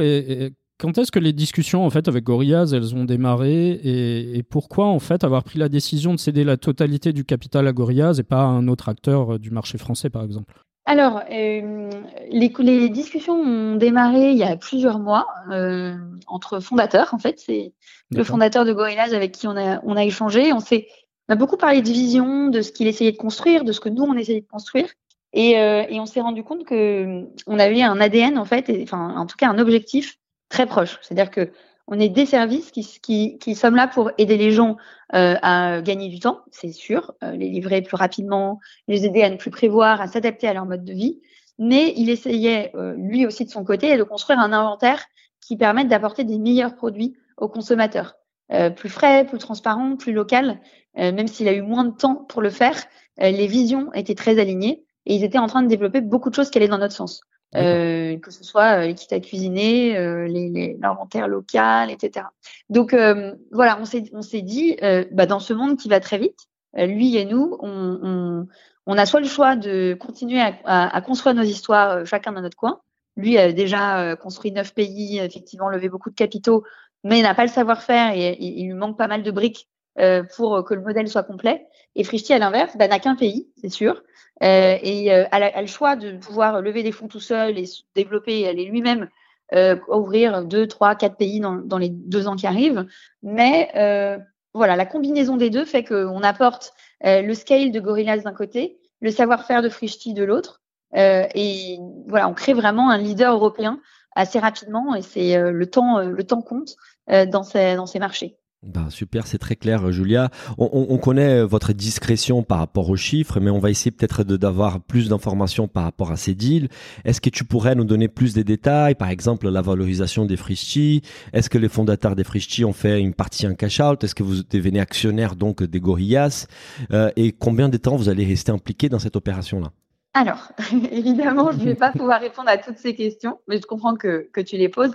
quand 0.83 0.99
est-ce 0.99 1.13
que 1.13 1.21
les 1.21 1.33
discussions 1.33 1.87
en 1.87 1.91
fait 1.91 2.09
avec 2.09 2.25
Gorillaz 2.25 2.75
elles 2.75 2.97
ont 2.97 3.05
démarré 3.05 3.71
et, 3.71 4.37
et 4.37 4.43
pourquoi 4.43 4.87
en 4.87 4.99
fait 4.99 5.23
avoir 5.23 5.45
pris 5.45 5.61
la 5.61 5.69
décision 5.69 6.13
de 6.13 6.19
céder 6.19 6.43
la 6.43 6.57
totalité 6.57 7.13
du 7.13 7.25
capital 7.25 7.69
à 7.69 7.73
Gorillaz 7.73 8.19
et 8.19 8.25
pas 8.25 8.41
à 8.41 8.47
un 8.47 8.67
autre 8.67 8.89
acteur 8.89 9.35
euh, 9.35 9.39
du 9.39 9.53
marché 9.53 9.79
français 9.79 10.11
par 10.11 10.25
exemple? 10.25 10.53
Alors, 10.85 11.23
euh, 11.31 11.91
les, 12.33 12.53
les 12.59 12.89
discussions 12.89 13.35
ont 13.35 13.77
démarré 13.77 14.33
il 14.33 14.37
y 14.37 14.43
a 14.43 14.57
plusieurs 14.57 14.99
mois 14.99 15.29
euh, 15.53 15.95
entre 16.27 16.59
fondateurs. 16.59 17.15
En 17.15 17.19
fait, 17.19 17.39
c'est 17.39 17.73
le 18.11 18.25
fondateur 18.25 18.65
de 18.65 18.73
Gorillaz 18.73 19.15
avec 19.15 19.31
qui 19.31 19.47
on 19.47 19.57
a, 19.57 19.81
on 19.85 19.97
a 19.97 20.05
échangé. 20.05 20.53
On 20.53 20.59
s'est, 20.59 20.89
on 21.29 21.35
a 21.35 21.37
beaucoup 21.37 21.57
parlé 21.57 21.83
de 21.83 21.89
vision, 21.89 22.49
de 22.49 22.63
ce 22.63 22.73
qu'il 22.73 22.89
essayait 22.89 23.13
de 23.13 23.17
construire, 23.17 23.63
de 23.63 23.71
ce 23.71 23.79
que 23.79 23.89
nous 23.89 24.03
on 24.03 24.17
essayait 24.17 24.41
de 24.41 24.49
construire, 24.49 24.89
et, 25.33 25.59
euh, 25.59 25.85
et 25.89 26.01
on 26.01 26.07
s'est 26.07 26.21
rendu 26.21 26.43
compte 26.43 26.65
que 26.65 27.27
on 27.47 27.59
avait 27.61 27.83
un 27.83 28.01
ADN 28.01 28.37
en 28.37 28.45
fait, 28.45 28.69
et, 28.69 28.83
enfin 28.83 29.15
en 29.17 29.27
tout 29.27 29.37
cas 29.37 29.49
un 29.49 29.59
objectif 29.59 30.19
très 30.53 30.67
proche. 30.67 30.99
C'est-à-dire 31.03 31.31
que 31.31 31.51
on 31.89 31.99
est 31.99 32.09
des 32.09 32.27
services 32.27 32.71
qui, 32.71 33.39
qui, 33.39 33.55
sommes 33.57 33.75
là 33.75 33.89
pour 33.89 34.13
aider 34.17 34.37
les 34.37 34.53
gens 34.53 34.77
euh, 35.15 35.35
à 35.43 35.83
gagner 35.83 36.09
du 36.09 36.21
temps, 36.21 36.41
c'est 36.53 36.71
sûr, 36.71 37.13
euh, 37.25 37.33
les 37.33 37.49
livrer 37.49 37.83
plus 37.83 37.97
rapidement, 37.97 38.61
les 38.87 39.05
aider 39.05 39.23
à 39.23 39.31
ne 39.31 39.37
plus 39.37 39.51
prévoir, 39.51 40.01
à 40.01 40.07
s'adapter 40.07 40.47
à 40.47 40.55
leur 40.55 40.65
mode 40.65 40.85
de 40.85 40.93
vie. 40.93 41.21
Mais 41.59 41.93
il 41.97 42.09
essayait, 42.09 42.71
euh, 42.77 42.95
lui 42.97 43.27
aussi 43.27 43.45
de 43.45 43.51
son 43.51 43.65
côté, 43.65 43.97
de 43.97 44.05
construire 44.05 44.39
un 44.39 44.53
inventaire 44.53 45.05
qui 45.41 45.57
permette 45.57 45.89
d'apporter 45.89 46.23
des 46.23 46.39
meilleurs 46.39 46.77
produits 46.77 47.17
aux 47.37 47.49
consommateurs. 47.49 48.15
Euh, 48.53 48.71
plus 48.71 48.89
frais, 48.89 49.27
plus 49.27 49.39
transparent, 49.39 49.97
plus 49.97 50.13
local. 50.13 50.61
Même 50.95 51.27
s'il 51.27 51.49
a 51.49 51.53
eu 51.53 51.63
moins 51.63 51.85
de 51.85 51.97
temps 51.97 52.17
pour 52.29 52.43
le 52.43 52.51
faire, 52.51 52.77
les 53.17 53.47
visions 53.47 53.91
étaient 53.95 54.15
très 54.15 54.39
alignées 54.39 54.85
et 55.07 55.15
ils 55.15 55.25
étaient 55.25 55.39
en 55.39 55.47
train 55.47 55.63
de 55.63 55.69
développer 55.69 56.03
beaucoup 56.03 56.29
de 56.29 56.35
choses 56.35 56.51
qui 56.51 56.59
allaient 56.59 56.69
dans 56.69 56.77
notre 56.77 56.95
sens. 56.95 57.23
Euh, 57.55 58.19
que 58.19 58.31
ce 58.31 58.45
soit 58.45 58.79
euh, 58.79 58.87
les 58.87 58.95
kits 58.95 59.13
à 59.15 59.21
cuisiner, 59.21 59.97
euh, 59.99 60.27
les- 60.27 60.49
les- 60.49 60.79
l'inventaire 60.81 61.29
local, 61.29 61.91
etc. 61.91 62.27
Donc 62.71 62.95
euh, 62.95 63.35
voilà, 63.51 63.79
on 63.81 63.85
s'est 63.85 64.05
on 64.15 64.23
s'est 64.23 64.41
dit, 64.43 64.77
bah, 65.13 65.27
dans 65.27 65.41
ce 65.41 65.53
monde 65.53 65.77
qui 65.77 65.89
va 65.89 66.01
très 66.01 66.19
vite, 66.19 66.39
lui 66.77 67.17
et 67.17 67.25
nous, 67.27 67.57
on, 67.61 67.99
on, 68.03 68.47
on 68.87 68.99
a 68.99 69.05
soit 69.07 69.21
le 69.21 69.27
choix 69.27 69.57
de 69.57 69.95
continuer 70.01 70.41
à, 70.41 70.55
à- 70.65 70.97
à 70.97 71.01
construire 71.03 71.35
nos 71.35 71.43
histoires 71.43 72.07
chacun 72.07 72.33
dans 72.33 72.41
notre 72.41 72.57
coin. 72.57 72.81
Lui 73.17 73.37
a 73.37 73.53
déjà 73.53 74.17
construit 74.17 74.53
neuf 74.53 74.73
pays, 74.75 75.19
effectivement 75.19 75.69
levé 75.69 75.91
beaucoup 75.91 76.09
de 76.09 76.15
capitaux, 76.15 76.65
mais 77.05 77.19
il 77.19 77.23
n'a 77.23 77.35
pas 77.35 77.45
le 77.45 77.51
savoir-faire 77.51 78.15
et, 78.15 78.29
et 78.31 78.61
il 78.61 78.67
lui 78.69 78.75
manque 78.75 78.97
pas 78.97 79.09
mal 79.09 79.23
de 79.23 79.31
briques 79.31 79.69
euh, 79.99 80.23
pour 80.37 80.65
que 80.65 80.75
le 80.75 80.81
modèle 80.83 81.09
soit 81.09 81.23
complet. 81.23 81.67
Et 81.95 82.05
Frishti, 82.05 82.33
à 82.33 82.39
l'inverse, 82.39 82.77
bah, 82.77 82.89
n'a 82.89 82.99
qu'un 82.99 83.17
pays, 83.17 83.49
c'est 83.61 83.69
sûr, 83.69 84.03
euh, 84.43 84.77
et 84.83 85.13
euh, 85.13 85.25
a, 85.31 85.39
la- 85.39 85.57
a 85.57 85.61
le 85.61 85.67
choix 85.67 85.97
de 85.97 86.17
pouvoir 86.17 86.63
lever 86.63 86.83
des 86.83 86.93
fonds 86.93 87.09
tout 87.09 87.21
seul 87.21 87.59
et 87.59 87.67
se 87.67 87.83
développer 87.95 88.41
et 88.41 88.49
aller 88.49 88.65
lui-même 88.65 89.09
euh, 89.55 89.77
ouvrir 89.89 90.45
deux, 90.45 90.67
trois, 90.67 90.95
quatre 90.95 91.17
pays 91.17 91.39
dans, 91.41 91.57
dans 91.57 91.77
les 91.79 91.91
deux 91.91 92.27
ans 92.27 92.37
qui 92.37 92.47
arrivent. 92.47 92.87
Mais 93.23 93.71
euh, 93.77 94.19
voilà, 94.55 94.77
la 94.77 94.87
combinaison 94.87 95.37
des 95.37 95.51
deux 95.51 95.65
fait 95.67 95.85
qu'on 95.85 96.23
apporte 96.23 96.73
euh, 97.05 97.21
le 97.23 97.35
scale 97.35 97.71
de 97.73 97.81
Gorillaz 97.81 98.23
d'un 98.23 98.33
côté, 98.33 98.79
le 99.01 99.11
savoir-faire 99.11 99.61
de 99.63 99.69
Frishti 99.69 100.15
de 100.15 100.25
l'autre, 100.25 100.63
euh, 100.97 101.27
et 101.35 101.79
voilà, 102.07 102.29
on 102.29 102.35
crée 102.35 102.55
vraiment 102.55 102.91
un 102.91 102.99
leader 102.99 103.35
européen 103.35 103.81
assez 104.15 104.39
rapidement, 104.39 104.95
et 104.95 105.03
c'est 105.03 105.37
euh, 105.37 105.51
le 105.51 105.67
temps, 105.67 105.99
euh, 105.99 106.11
le 106.11 106.25
temps 106.25 106.43
compte 106.43 106.77
euh, 107.11 107.27
dans 107.27 107.43
ces 107.43 107.77
dans 107.77 107.87
ces 107.87 107.99
marchés. 107.99 108.37
Bah, 108.65 108.87
super, 108.91 109.27
c'est 109.27 109.39
très 109.39 109.57
clair, 109.57 109.91
Julia. 109.91 110.31
On, 110.57 110.71
on- 110.73 110.87
on 110.95 110.99
connaît 110.99 111.43
votre 111.43 111.73
discrétion 111.73 112.45
par 112.45 112.59
rapport 112.59 112.89
aux 112.91 112.97
chiffres, 112.97 113.41
mais 113.41 113.51
on 113.51 113.59
va 113.59 113.71
essayer 113.71 113.91
peut-être 113.91 114.23
d'avoir 114.23 114.81
plus 114.81 115.09
d'informations 115.09 115.67
par 115.67 115.83
rapport 115.83 116.13
à 116.13 116.17
ces 116.17 116.37
deals. 116.37 116.69
Est-ce 117.05 117.21
que 117.21 117.29
tu 117.29 117.43
pourrais 117.45 117.75
nous 117.75 117.85
donner 117.85 118.07
plus 118.07 118.35
de 118.35 118.43
détails, 118.43 118.95
par 118.95 119.11
exemple 119.11 119.49
la 119.49 119.63
valorisation 119.63 120.27
des 120.27 120.37
Frishti 120.37 121.03
Est-ce 121.33 121.51
que 121.51 121.59
les 121.59 121.69
fondateurs 121.69 122.15
des 122.15 122.23
Frishti 122.23 122.65
ont 122.65 122.73
fait 122.73 123.01
une 123.01 123.15
partie 123.15 123.49
en 123.49 123.55
cash-out 123.57 124.05
Est-ce 124.05 124.15
que 124.15 124.23
vous 124.23 124.45
devenez 124.49 124.79
actionnaire 124.79 125.35
donc 125.35 125.65
des 125.65 125.81
Gorillaz? 125.81 126.47
Euh, 126.93 127.11
Et 127.17 127.33
combien 127.33 127.69
de 127.69 127.77
temps 127.79 127.97
vous 127.97 128.09
allez 128.09 128.25
rester 128.25 128.53
impliqué 128.53 128.89
dans 128.89 129.01
cette 129.01 129.17
opération-là? 129.17 129.73
Alors, 130.15 130.53
évidemment, 130.91 131.53
je 131.53 131.59
ne 131.59 131.65
vais 131.65 131.75
pas 131.75 131.93
pouvoir 131.99 132.21
répondre 132.21 132.49
à 132.49 132.59
toutes 132.59 132.79
ces 132.79 132.95
questions, 132.95 133.41
mais 133.49 133.59
je 133.59 133.67
comprends 133.67 133.95
que, 133.97 134.29
que 134.33 134.41
tu 134.41 134.57
les 134.57 134.69
poses. 134.69 134.93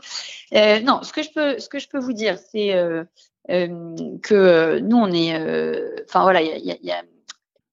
Euh, 0.54 0.80
non, 0.82 1.02
ce 1.04 1.12
que 1.14 1.24
je 1.24 1.32
peux, 1.32 1.60
ce 1.60 1.70
que 1.70 1.80
je 1.80 1.90
peux 1.90 2.00
vous 2.00 2.14
dire, 2.14 2.38
c'est 2.38 2.76
euh, 2.76 3.04
euh, 3.50 3.96
que 4.22 4.80
nous, 4.80 4.98
on 4.98 5.12
est, 5.12 5.36
enfin 6.08 6.22
voilà, 6.22 6.42
il 6.42 6.48
y 6.48 6.52
a, 6.52 6.58
il 6.58 6.86
y 6.86 6.92
il 6.92 6.94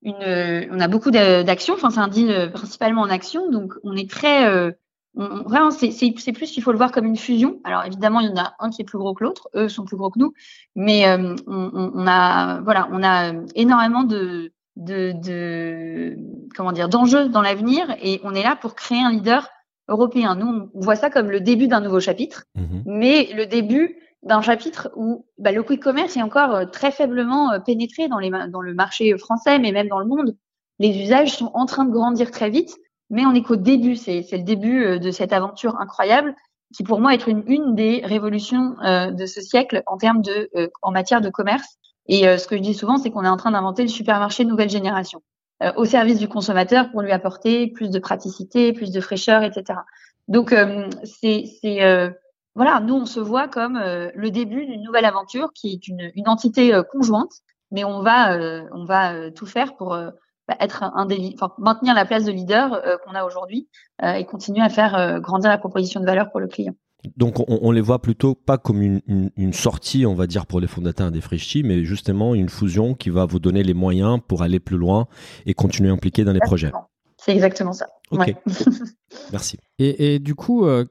une, 0.03 0.69
on 0.71 0.81
a 0.81 0.89
beaucoup 0.89 1.11
d'actions. 1.11 1.75
Enfin, 1.75 1.91
c'est 1.91 2.01
un 2.01 2.09
deal 2.09 2.51
principalement 2.53 3.03
en 3.03 3.11
action, 3.11 3.51
donc 3.51 3.75
on 3.85 3.97
est 3.97 4.11
très, 4.11 4.75
on- 5.17 5.43
vraiment, 5.45 5.71
c'est 5.71 6.33
plus 6.33 6.51
qu'il 6.51 6.63
faut 6.63 6.73
le 6.73 6.77
voir 6.79 6.93
comme 6.93 7.07
une 7.07 7.17
fusion. 7.17 7.61
Alors 7.65 7.85
évidemment, 7.85 8.21
il 8.21 8.29
y 8.29 8.33
en 8.33 8.37
a 8.37 8.55
un 8.59 8.71
qui 8.71 8.83
est 8.83 8.85
plus 8.85 8.99
gros 8.99 9.15
que 9.15 9.25
l'autre. 9.25 9.49
Eux 9.55 9.69
sont 9.69 9.85
plus 9.85 9.97
gros 9.97 10.11
que 10.11 10.19
nous, 10.19 10.35
mais 10.75 11.07
euh, 11.09 11.35
on 11.47 12.07
a, 12.07 12.61
voilà, 12.63 12.89
on 12.93 13.03
a 13.03 13.33
énormément 13.55 14.03
de 14.05 14.53
de, 14.77 15.13
de 15.13 16.17
comment 16.57 16.73
dire 16.73 16.89
d'enjeux 16.89 17.29
dans 17.29 17.43
l'avenir 17.43 17.95
et 18.03 18.21
on 18.25 18.35
est 18.35 18.43
là 18.43 18.57
pour 18.57 18.75
créer 18.75 19.03
un 19.03 19.11
leader 19.13 19.49
européen. 19.89 20.35
Nous, 20.35 20.71
on 20.75 20.81
voit 20.81 20.97
ça 20.97 21.11
comme 21.11 21.31
le 21.31 21.41
début 21.41 21.69
d'un 21.69 21.81
nouveau 21.81 22.01
chapitre, 22.01 22.45
Mhm. 22.57 22.83
mais 22.87 23.29
le 23.35 23.47
début, 23.47 23.99
d'un 24.23 24.41
chapitre 24.41 24.91
où 24.97 25.27
bah, 25.37 25.53
le 25.53 25.63
quick 25.63 25.83
commerce 25.83 26.17
est 26.17 26.23
encore 26.23 26.71
très 26.71 26.91
faiblement 26.91 27.61
pénétré 27.61 28.09
dans, 28.09 28.19
les, 28.19 28.31
dans 28.49 28.63
le 28.63 28.73
marché 28.73 29.17
français, 29.19 29.59
mais 29.59 29.71
même 29.71 29.89
dans 29.89 29.99
le 29.99 30.07
monde. 30.07 30.35
Les 30.79 30.99
usages 30.99 31.37
sont 31.37 31.51
en 31.53 31.67
train 31.67 31.85
de 31.85 31.91
grandir 31.93 32.31
très 32.31 32.49
vite, 32.49 32.75
mais 33.11 33.27
on 33.27 33.35
est 33.35 33.43
qu'au 33.43 33.57
début. 33.57 33.97
C'est 33.97 34.27
le 34.33 34.43
début 34.43 34.99
de 34.99 35.11
cette 35.11 35.35
aventure 35.35 35.79
incroyable 35.79 36.35
qui 36.75 36.85
pour 36.85 37.01
moi 37.01 37.13
est 37.13 37.27
une, 37.27 37.45
une 37.47 37.75
des 37.75 38.01
révolutions 38.03 38.77
de 38.83 39.27
ce 39.27 39.43
siècle 39.43 39.83
en 39.87 39.99
termes 39.99 40.23
de 40.23 40.49
en 40.81 40.91
matière 40.91 41.21
de 41.21 41.29
commerce. 41.29 41.79
Et 42.07 42.37
ce 42.37 42.47
que 42.47 42.57
je 42.57 42.63
dis 42.63 42.75
souvent, 42.75 42.99
c'est 42.99 43.11
qu'on 43.11 43.25
est 43.25 43.29
en 43.29 43.37
train 43.37 43.53
d'inventer 43.53 43.83
le 43.83 43.89
supermarché 43.89 44.45
nouvelle 44.45 44.69
génération. 44.69 45.23
Euh, 45.63 45.73
au 45.77 45.85
service 45.85 46.19
du 46.19 46.29
consommateur 46.29 46.91
pour 46.91 47.01
lui 47.01 47.13
apporter 47.13 47.69
plus 47.69 47.89
de 47.89 48.01
praticité, 48.01 48.73
plus 48.73 48.91
de 48.91 49.01
fraîcheur, 49.01 49.45
etc. 49.45 49.79
Donc 50.27 50.53
euh, 50.53 50.89
c'est 51.05 51.47
euh, 51.65 52.11
voilà, 52.57 52.81
nous 52.81 52.95
on 52.95 53.07
se 53.07 53.21
voit 53.21 53.47
comme 53.47 53.79
le 53.79 54.31
début 54.31 54.67
d'une 54.67 54.83
nouvelle 54.83 55.05
aventure 55.05 55.53
qui 55.55 55.73
est 55.73 55.87
une, 55.87 56.11
une 56.17 56.29
entité 56.29 56.73
conjointe, 56.91 57.33
mais 57.71 57.85
on 57.85 58.03
va 58.03 58.37
on 58.73 58.85
va 58.85 59.31
tout 59.31 59.47
faire 59.47 59.77
pour 59.77 59.91
bah, 59.91 60.57
être 60.61 60.83
un 60.83 61.07
des, 61.07 61.35
enfin, 61.35 61.53
maintenir 61.59 61.95
la 61.95 62.05
place 62.05 62.25
de 62.25 62.33
leader 62.33 62.81
qu'on 63.05 63.15
a 63.15 63.25
aujourd'hui 63.25 63.69
et 64.03 64.25
continuer 64.25 64.61
à 64.61 64.69
faire 64.69 65.21
grandir 65.21 65.51
la 65.51 65.59
proposition 65.59 66.01
de 66.01 66.07
valeur 66.07 66.31
pour 66.31 66.39
le 66.41 66.47
client. 66.47 66.75
Donc 67.17 67.37
on, 67.49 67.71
les 67.71 67.81
voit 67.81 68.01
plutôt 68.01 68.35
pas 68.35 68.59
comme 68.59 68.83
une, 68.83 69.53
sortie, 69.53 70.07
on 70.07 70.15
va 70.15 70.27
dire, 70.27 70.47
pour 70.47 70.61
les 70.61 70.67
fondateurs 70.67 71.11
des 71.11 71.21
Frischti, 71.21 71.63
mais 71.63 71.85
justement 71.85 72.35
une 72.35 72.49
fusion 72.49 72.95
qui 72.95 73.11
va 73.11 73.25
vous 73.27 73.39
donner 73.39 73.63
les 73.63 73.75
moyens 73.75 74.19
pour 74.27 74.43
aller 74.43 74.61
plus 74.61 74.77
loin 74.77 75.07
et 75.47 75.55
continuer 75.55 75.91
à 75.91 75.93
impliquer 75.93 76.25
dans 76.25 76.33
les 76.33 76.41
projets. 76.41 76.73
C'est 77.17 77.33
exactement 77.33 77.73
ça. 77.73 77.89
Ok. 78.15 78.35
Merci. 79.33 79.59
Et, 79.81 80.21
du 80.21 80.37
coup, 80.37 80.67
euh, 80.67 80.85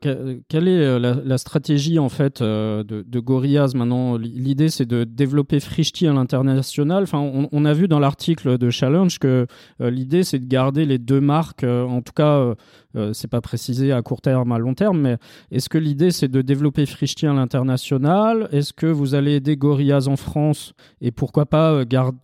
quelle 0.50 0.68
est 0.68 0.84
euh, 0.84 1.00
la, 1.24 1.38
stratégie 1.38 2.00
en 2.00 2.10
fait 2.10 2.42
euh, 2.42 2.84
de, 2.84 3.02
de, 3.02 3.20
Gorillaz 3.20 3.76
maintenant? 3.76 4.18
L'idée, 4.18 4.68
c'est 4.68 4.86
de 4.86 5.06
développer 5.06 5.62
Frishti 5.62 6.06
à 6.06 6.12
l'international. 6.14 7.04
Enfin, 7.04 7.20
on, 7.20 7.66
a 7.66 7.74
vu 7.74 7.88
dans 7.88 8.00
l'article 8.00 8.58
de 8.58 8.70
Challenge 8.70 9.18
que 9.20 9.48
l'idée, 9.80 10.24
c'est 10.24 10.40
de 10.40 10.46
garder 10.46 10.86
les 10.86 10.98
deux 10.98 11.22
marques. 11.22 11.64
en 11.64 12.02
tout 12.02 12.12
cas, 12.14 12.54
c'est 13.14 13.30
pas 13.30 13.40
précisé 13.40 13.94
à 13.94 14.02
court 14.02 14.22
terme, 14.22 14.52
à 14.52 14.58
long 14.58 14.74
terme, 14.74 15.00
mais 15.00 15.18
est-ce 15.52 15.70
que 15.70 15.78
l'idée, 15.78 16.12
c'est 16.12 16.28
de 16.28 16.42
développer 16.42 16.86
Frishti 16.86 17.26
à 17.26 17.34
l'international? 17.34 18.50
Est-ce 18.52 18.74
que 18.74 18.88
vous 18.88 19.16
allez 19.16 19.36
aider 19.36 19.56
Gorillaz 19.56 20.10
en 20.10 20.18
France 20.18 20.74
et 21.00 21.12
pourquoi 21.12 21.46
pas 21.46 21.84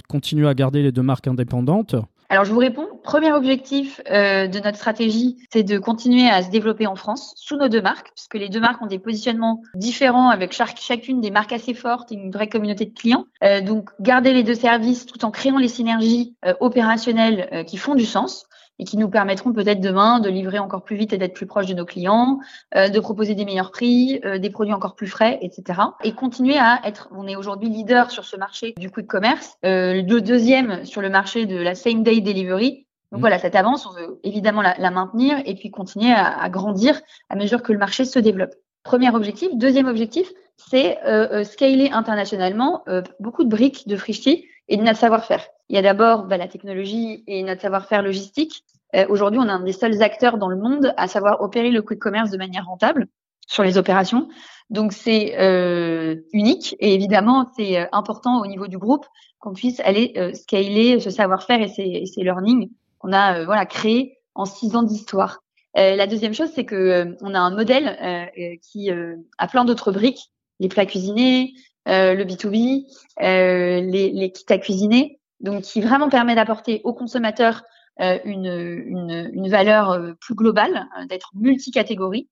continuer 0.10 0.48
à 0.48 0.54
garder 0.54 0.84
les 0.84 0.92
deux 0.92 1.04
marques 1.04 1.28
indépendantes? 1.28 1.96
Alors 2.30 2.44
je 2.44 2.52
vous 2.52 2.60
réponds. 2.60 2.89
Premier 3.04 3.32
objectif 3.32 4.02
euh, 4.10 4.48
de 4.48 4.60
notre 4.60 4.78
stratégie, 4.78 5.38
c'est 5.52 5.64
de 5.64 5.78
continuer 5.78 6.30
à 6.30 6.44
se 6.44 6.50
développer 6.50 6.88
en 6.88 6.96
France 6.96 7.34
sous 7.36 7.58
nos 7.58 7.68
deux 7.68 7.82
marques, 7.82 8.12
puisque 8.16 8.36
les 8.36 8.50
deux 8.50 8.60
marques 8.60 8.82
ont 8.82 8.88
des 8.88 9.00
positionnements 9.00 9.62
différents 9.76 10.30
avec 10.30 10.52
chacune 10.52 11.22
des 11.22 11.32
marques 11.32 11.54
assez 11.54 11.74
fortes 11.74 12.12
et 12.12 12.16
une 12.16 12.32
vraie 12.32 12.50
communauté 12.50 12.86
de 12.86 12.94
clients. 12.94 13.26
Euh, 13.44 13.62
donc 13.62 13.90
garder 14.00 14.34
les 14.34 14.44
deux 14.44 14.56
services 14.56 15.06
tout 15.06 15.26
en 15.26 15.32
créant 15.32 15.58
les 15.58 15.68
synergies 15.68 16.36
euh, 16.46 16.54
opérationnelles 16.60 17.66
qui 17.68 17.78
font 17.78 17.96
du 17.96 18.06
sens 18.06 18.50
et 18.80 18.86
qui 18.86 18.98
nous 18.98 19.10
permettront 19.10 19.54
peut-être 19.54 19.82
demain 19.82 20.20
de 20.20 20.30
livrer 20.30 20.58
encore 20.58 20.84
plus 20.84 20.96
vite 20.96 21.14
et 21.14 21.18
d'être 21.18 21.34
plus 21.34 21.46
proche 21.46 21.68
de 21.68 21.74
nos 21.74 21.86
clients, 21.86 22.40
euh, 22.76 22.90
de 22.90 23.00
proposer 23.00 23.36
des 23.36 23.46
meilleurs 23.46 23.72
prix, 23.72 24.20
euh, 24.26 24.40
des 24.40 24.50
produits 24.50 24.74
encore 24.74 24.96
plus 24.96 25.08
frais, 25.08 25.38
etc. 25.42 25.82
Et 26.04 26.14
continuer 26.14 26.58
à 26.58 26.80
être, 26.86 27.10
on 27.12 27.28
est 27.28 27.36
aujourd'hui 27.36 27.70
leader 27.70 28.10
sur 28.10 28.24
ce 28.24 28.38
marché 28.38 28.74
du 28.78 28.90
quick 28.90 29.08
commerce, 29.08 29.58
euh, 29.66 30.02
le 30.02 30.22
deuxième 30.22 30.86
sur 30.86 31.02
le 31.02 31.10
marché 31.10 31.46
de 31.46 31.58
la 31.58 31.76
same 31.76 32.04
day 32.04 32.22
delivery. 32.22 32.88
Donc 33.12 33.20
mmh. 33.20 33.22
voilà, 33.22 33.40
cette 33.40 33.56
avance, 33.56 33.86
on 33.88 33.92
veut 33.92 34.20
évidemment 34.24 34.62
la, 34.62 34.76
la 34.78 34.92
maintenir 34.92 35.42
et 35.46 35.56
puis 35.56 35.72
continuer 35.72 36.12
à, 36.12 36.40
à, 36.40 36.50
grandir 36.50 37.00
à 37.30 37.36
mesure 37.36 37.64
que 37.64 37.72
le 37.72 37.80
marché 37.80 38.06
se 38.06 38.20
développe. 38.20 38.54
Premier 38.84 39.10
objectif. 39.14 39.50
Deuxième 39.56 39.88
objectif, 39.88 40.32
c'est 40.58 41.00
euh, 41.06 41.44
scaler 41.44 41.90
internationalement 41.92 42.84
beaucoup 43.20 43.44
de 43.44 43.50
briques 43.50 43.88
de 43.88 43.96
Frishti 43.96 44.46
et 44.68 44.78
de 44.78 44.84
notre 44.84 45.00
savoir-faire. 45.00 45.46
Il 45.70 45.76
y 45.76 45.80
a 45.80 45.82
d'abord 45.82 46.24
bah, 46.24 46.38
la 46.38 46.48
technologie 46.48 47.24
et 47.28 47.44
notre 47.44 47.62
savoir-faire 47.62 48.02
logistique. 48.02 48.64
Euh, 48.96 49.06
Aujourd'hui, 49.10 49.40
on 49.40 49.48
est 49.48 49.52
un 49.52 49.60
des 49.60 49.74
seuls 49.74 50.02
acteurs 50.02 50.38
dans 50.38 50.50
le 50.50 50.58
monde 50.58 50.94
à 50.98 51.08
savoir 51.08 51.42
opérer 51.42 51.72
le 51.72 51.82
quick 51.82 52.00
commerce 52.00 52.32
de 52.32 52.38
manière 52.38 52.66
rentable 52.66 53.08
sur 53.48 53.64
les 53.64 53.78
opérations. 53.78 54.30
Donc 54.70 54.94
c'est 54.94 55.40
euh, 55.40 56.16
unique 56.32 56.76
et 56.80 56.94
évidemment 56.94 57.52
c'est 57.58 57.80
euh, 57.80 57.86
important 57.92 58.40
au 58.42 58.46
niveau 58.46 58.68
du 58.68 58.78
groupe 58.78 59.06
qu'on 59.40 59.54
puisse 59.54 59.80
aller 59.80 60.14
euh, 60.18 60.34
scaler 60.34 61.00
ce 61.00 61.10
savoir-faire 61.10 61.60
et 61.62 61.68
ces, 61.68 62.06
ces 62.06 62.22
learnings 62.22 62.70
qu'on 63.00 63.12
a 63.12 63.40
euh, 63.40 63.46
voilà 63.46 63.66
créé 63.66 64.18
en 64.36 64.46
six 64.46 64.76
ans 64.76 64.84
d'histoire. 64.84 65.40
la 65.76 66.08
deuxième 66.08 66.34
chose 66.34 66.52
c'est 66.54 66.66
que 66.66 67.16
on 67.22 67.34
a 67.34 67.40
un 67.40 67.50
modèle 67.50 68.30
qui 68.62 68.90
a 68.90 69.48
plein 69.48 69.66
d'autres 69.66 69.92
briques, 69.92 70.32
les 70.60 70.70
plats 70.70 70.86
cuisinés, 70.86 71.54
le 71.86 72.24
B2B, 72.24 72.86
les, 73.20 74.32
kits 74.32 74.54
à 74.54 74.58
cuisiner 74.60 75.20
donc 75.40 75.64
qui 75.64 75.82
vraiment 75.82 76.10
permet 76.10 76.36
d'apporter 76.36 76.82
aux 76.84 76.94
consommateurs 76.94 77.64
euh, 78.02 78.18
une, 78.24 78.46
une, 78.46 79.30
une, 79.34 79.50
valeur 79.50 79.90
euh, 79.90 80.14
plus 80.22 80.34
globale, 80.34 80.88
euh, 80.98 81.06
d'être 81.06 81.32
multicatégorie, 81.36 82.30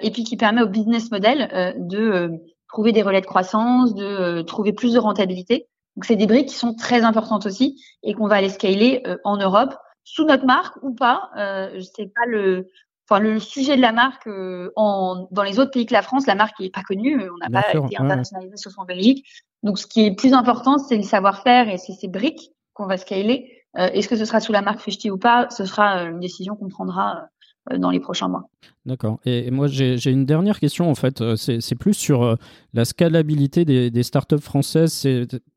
et 0.00 0.10
puis 0.10 0.24
qui 0.24 0.38
permet 0.38 0.62
au 0.62 0.66
business 0.66 1.10
model 1.10 1.74
de 1.76 2.40
trouver 2.68 2.92
des 2.92 3.02
relais 3.02 3.20
de 3.20 3.26
croissance, 3.26 3.94
de 3.94 4.40
trouver 4.40 4.72
plus 4.72 4.94
de 4.94 4.98
rentabilité. 4.98 5.68
Donc 5.94 6.06
c'est 6.06 6.16
des 6.16 6.26
briques 6.26 6.48
qui 6.48 6.54
sont 6.54 6.74
très 6.74 7.02
importantes 7.02 7.44
aussi 7.44 7.84
et 8.02 8.14
qu'on 8.14 8.26
va 8.26 8.36
aller 8.36 8.48
scaler 8.48 9.02
en 9.24 9.36
Europe 9.36 9.74
sous 10.04 10.24
notre 10.24 10.46
marque 10.46 10.76
ou 10.82 10.94
pas. 10.94 11.30
Euh, 11.36 11.80
sais 11.80 12.12
pas 12.14 12.26
le, 12.26 12.68
enfin 13.08 13.20
le 13.20 13.40
sujet 13.40 13.76
de 13.76 13.82
la 13.82 13.92
marque 13.92 14.28
en 14.76 15.28
dans 15.30 15.42
les 15.42 15.58
autres 15.58 15.70
pays 15.72 15.86
que 15.86 15.92
la 15.94 16.02
France, 16.02 16.26
la 16.26 16.34
marque 16.34 16.60
n'est 16.60 16.70
pas 16.70 16.82
connue, 16.82 17.28
on 17.28 17.36
n'a 17.38 17.50
pas 17.50 17.68
été 17.68 17.96
internationalisé 17.96 18.56
sauf 18.56 18.78
en 18.78 18.84
Belgique. 18.84 19.26
Donc, 19.64 19.78
ce 19.78 19.86
qui 19.86 20.04
est 20.04 20.14
plus 20.14 20.34
important, 20.34 20.78
c'est 20.78 20.96
le 20.96 21.02
savoir-faire 21.02 21.68
et 21.68 21.78
c'est 21.78 21.94
ces 21.94 22.06
briques 22.06 22.52
qu'on 22.74 22.86
va 22.86 22.98
scaler. 22.98 23.50
Euh, 23.78 23.88
Est-ce 23.88 24.08
que 24.08 24.16
ce 24.16 24.26
sera 24.26 24.38
sous 24.40 24.52
la 24.52 24.60
marque 24.60 24.80
Fishti 24.80 25.10
ou 25.10 25.16
pas 25.16 25.48
Ce 25.50 25.64
sera 25.64 26.00
euh, 26.00 26.10
une 26.10 26.20
décision 26.20 26.54
qu'on 26.54 26.68
prendra 26.68 27.24
euh, 27.72 27.78
dans 27.78 27.90
les 27.90 27.98
prochains 27.98 28.28
mois. 28.28 28.44
D'accord. 28.84 29.20
Et, 29.24 29.50
moi, 29.50 29.66
j'ai 29.66 30.10
une 30.10 30.26
dernière 30.26 30.60
question, 30.60 30.90
en 30.90 30.94
fait. 30.94 31.22
Euh, 31.22 31.34
c'est 31.36 31.74
plus 31.76 31.94
sur 31.94 32.36
la 32.74 32.84
scalabilité 32.84 33.64
des, 33.64 33.90
des 33.90 34.02
startups 34.02 34.38
françaises. 34.38 35.08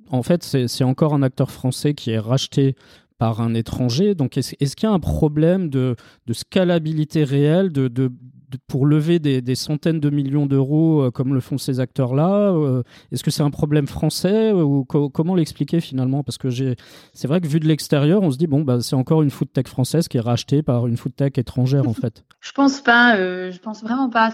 En 0.10 0.24
fait, 0.24 0.42
c'est 0.44 0.84
encore 0.86 1.14
un 1.14 1.22
acteur 1.22 1.52
français 1.52 1.94
qui 1.94 2.12
est 2.12 2.20
racheté 2.20 2.76
par 3.18 3.42
un 3.42 3.54
étranger. 3.54 4.16
Donc, 4.16 4.38
est-ce 4.38 4.76
qu'il 4.76 4.88
y 4.88 4.92
a 4.92 4.94
un 4.94 5.00
problème 5.00 5.70
de, 5.70 5.96
scalabilité 6.32 7.24
réelle, 7.24 7.72
de, 7.72 8.12
pour 8.68 8.86
lever 8.86 9.20
des, 9.20 9.56
centaines 9.56 10.00
de 10.00 10.10
millions 10.10 10.46
d'euros 10.46 11.02
euh, 11.02 11.12
comme 11.12 11.34
le 11.34 11.40
font 11.40 11.58
ces 11.58 11.80
acteurs-là 11.80 12.52
euh, 12.52 12.84
Est-ce 13.12 13.24
que 13.24 13.32
c'est 13.32 13.44
un 13.44 13.50
problème 13.50 13.88
français 13.88 14.52
ou 14.52 14.86
comment 14.86 15.36
l'expliquer 15.36 15.82
finalement? 15.82 16.24
Parce 16.24 16.38
que 16.38 16.50
c'est 16.50 17.28
vrai 17.28 17.42
que 17.42 17.48
vu 17.48 17.60
de 17.60 17.68
l'extérieur, 17.68 18.22
on 18.22 18.32
se 18.32 18.38
dit 18.38 18.48
bon 18.48 18.62
bah 18.62 18.82
c'est 18.82 18.96
encore 18.96 19.22
une 19.22 19.30
food 19.30 19.52
tech 19.52 19.68
française 19.68 20.08
qui 20.08 20.18
est 20.18 20.22
rachetée 20.22 20.64
par 20.64 20.88
une 20.88 20.98
food 20.98 21.16
tech 21.16 21.34
étrangère 21.38 21.88
en 21.88 21.94
fait. 22.02 22.24
Je 22.40 22.52
pense 22.52 22.82
pas, 22.82 23.18
euh, 23.18 23.52
je 23.52 23.60
pense 23.60 23.84
vraiment 23.84 24.10
pas. 24.10 24.32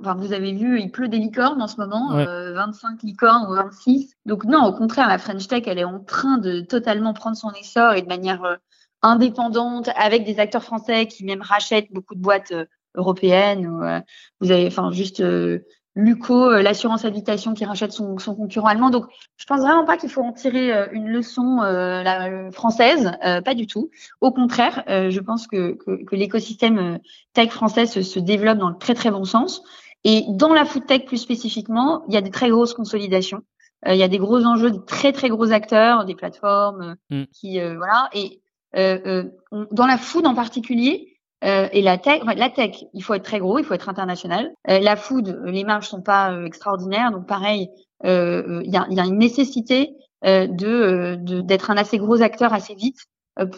Enfin, 0.00 0.14
vous 0.14 0.32
avez 0.32 0.52
vu, 0.52 0.80
il 0.80 0.90
pleut 0.90 1.08
des 1.08 1.18
licornes 1.18 1.60
en 1.60 1.66
ce 1.66 1.76
moment, 1.80 2.10
25 2.10 3.02
licornes 3.02 3.50
ou 3.50 3.54
26. 3.54 4.14
Donc 4.26 4.44
non, 4.44 4.64
au 4.64 4.72
contraire, 4.72 5.08
la 5.08 5.18
French 5.18 5.46
Tech, 5.48 5.62
elle 5.66 5.78
est 5.78 5.84
en 5.84 6.00
train 6.00 6.38
de 6.38 6.60
totalement 6.60 7.14
prendre 7.14 7.36
son 7.36 7.50
essor 7.52 7.94
et 7.94 8.02
de 8.02 8.08
manière 8.08 8.58
indépendante 9.02 9.90
avec 9.96 10.24
des 10.24 10.38
acteurs 10.38 10.62
français 10.62 11.06
qui 11.06 11.24
même 11.24 11.42
rachètent 11.42 11.92
beaucoup 11.92 12.14
de 12.14 12.20
boîtes 12.20 12.52
européenne. 12.96 13.66
Ou, 13.66 13.82
euh, 13.82 14.00
vous 14.40 14.50
avez, 14.50 14.66
enfin, 14.66 14.90
juste 14.90 15.20
euh, 15.20 15.60
Luco, 15.94 16.50
euh, 16.50 16.62
l'assurance 16.62 17.04
habitation 17.04 17.54
qui 17.54 17.64
rachète 17.64 17.92
son, 17.92 18.18
son, 18.18 18.34
concurrent 18.34 18.68
allemand. 18.68 18.90
Donc, 18.90 19.06
je 19.36 19.46
pense 19.46 19.60
vraiment 19.60 19.84
pas 19.84 19.96
qu'il 19.96 20.10
faut 20.10 20.22
en 20.22 20.32
tirer 20.32 20.88
une 20.92 21.08
leçon 21.08 21.60
la, 21.60 22.50
française, 22.52 23.12
pas 23.22 23.54
du 23.54 23.66
tout. 23.66 23.90
Au 24.20 24.30
contraire, 24.30 24.82
je 24.86 25.20
pense 25.20 25.46
que, 25.46 25.72
que, 25.74 26.04
que 26.04 26.16
l'écosystème 26.16 26.98
tech 27.32 27.50
français 27.50 27.86
se, 27.86 28.02
se, 28.02 28.18
développe 28.18 28.58
dans 28.58 28.70
le 28.70 28.78
très 28.78 28.94
très 28.94 29.10
bon 29.10 29.24
sens. 29.24 29.62
Et 30.04 30.24
dans 30.28 30.52
la 30.52 30.64
food 30.64 30.86
tech 30.86 31.04
plus 31.06 31.16
spécifiquement, 31.16 32.04
il 32.08 32.14
y 32.14 32.16
a 32.16 32.20
des 32.20 32.30
très 32.30 32.50
grosses 32.50 32.74
consolidations. 32.74 33.42
il 33.86 33.96
y 33.96 34.02
a 34.02 34.08
des 34.08 34.18
gros 34.18 34.44
enjeux, 34.44 34.70
de 34.70 34.78
très 34.78 35.12
très 35.12 35.28
gros 35.28 35.50
acteurs, 35.50 36.04
des 36.04 36.14
plateformes 36.14 36.96
mm. 37.08 37.24
qui 37.32 37.58
voilà. 37.58 38.10
Et 38.12 38.42
dans 38.74 39.86
la 39.86 39.96
food 39.96 40.26
en 40.26 40.34
particulier, 40.34 41.15
euh, 41.44 41.68
et 41.72 41.82
la 41.82 41.98
tech, 41.98 42.22
la 42.24 42.50
tech, 42.50 42.84
il 42.94 43.02
faut 43.02 43.14
être 43.14 43.24
très 43.24 43.38
gros, 43.38 43.58
il 43.58 43.64
faut 43.64 43.74
être 43.74 43.88
international. 43.88 44.52
Euh, 44.70 44.78
la 44.78 44.96
food, 44.96 45.40
les 45.44 45.64
marges 45.64 45.88
sont 45.88 46.02
pas 46.02 46.32
euh, 46.32 46.46
extraordinaires, 46.46 47.10
donc 47.10 47.26
pareil, 47.26 47.68
il 48.04 48.70
y 48.70 48.76
a, 48.76 48.86
y, 48.90 49.00
a, 49.00 49.04
une 49.04 49.18
nécessité 49.18 49.96
de 50.22 51.14
d'être 51.42 51.70
un 51.70 51.78
assez 51.78 51.96
gros 51.96 52.20
acteur 52.20 52.52
assez 52.52 52.74
vite 52.74 52.98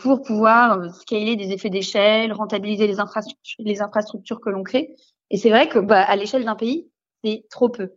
pour 0.01 0.23
pouvoir 0.23 0.95
scaler 0.95 1.35
des 1.35 1.51
effets 1.51 1.71
d'échelle, 1.71 2.33
rentabiliser 2.33 2.87
les 2.87 3.01
infrastructures, 3.01 3.57
les 3.59 3.83
infrastructures 3.83 4.41
que 4.41 4.51
l'on 4.51 4.63
crée. 4.63 4.95
Et 5.31 5.39
c'est 5.39 5.51
vrai 5.51 5.69
que 5.69 5.81
bah, 5.81 6.03
à 6.03 6.15
l'échelle 6.15 6.45
d'un 6.45 6.55
pays, 6.55 6.89
c'est 7.25 7.47
trop 7.51 7.69
peu 7.69 7.91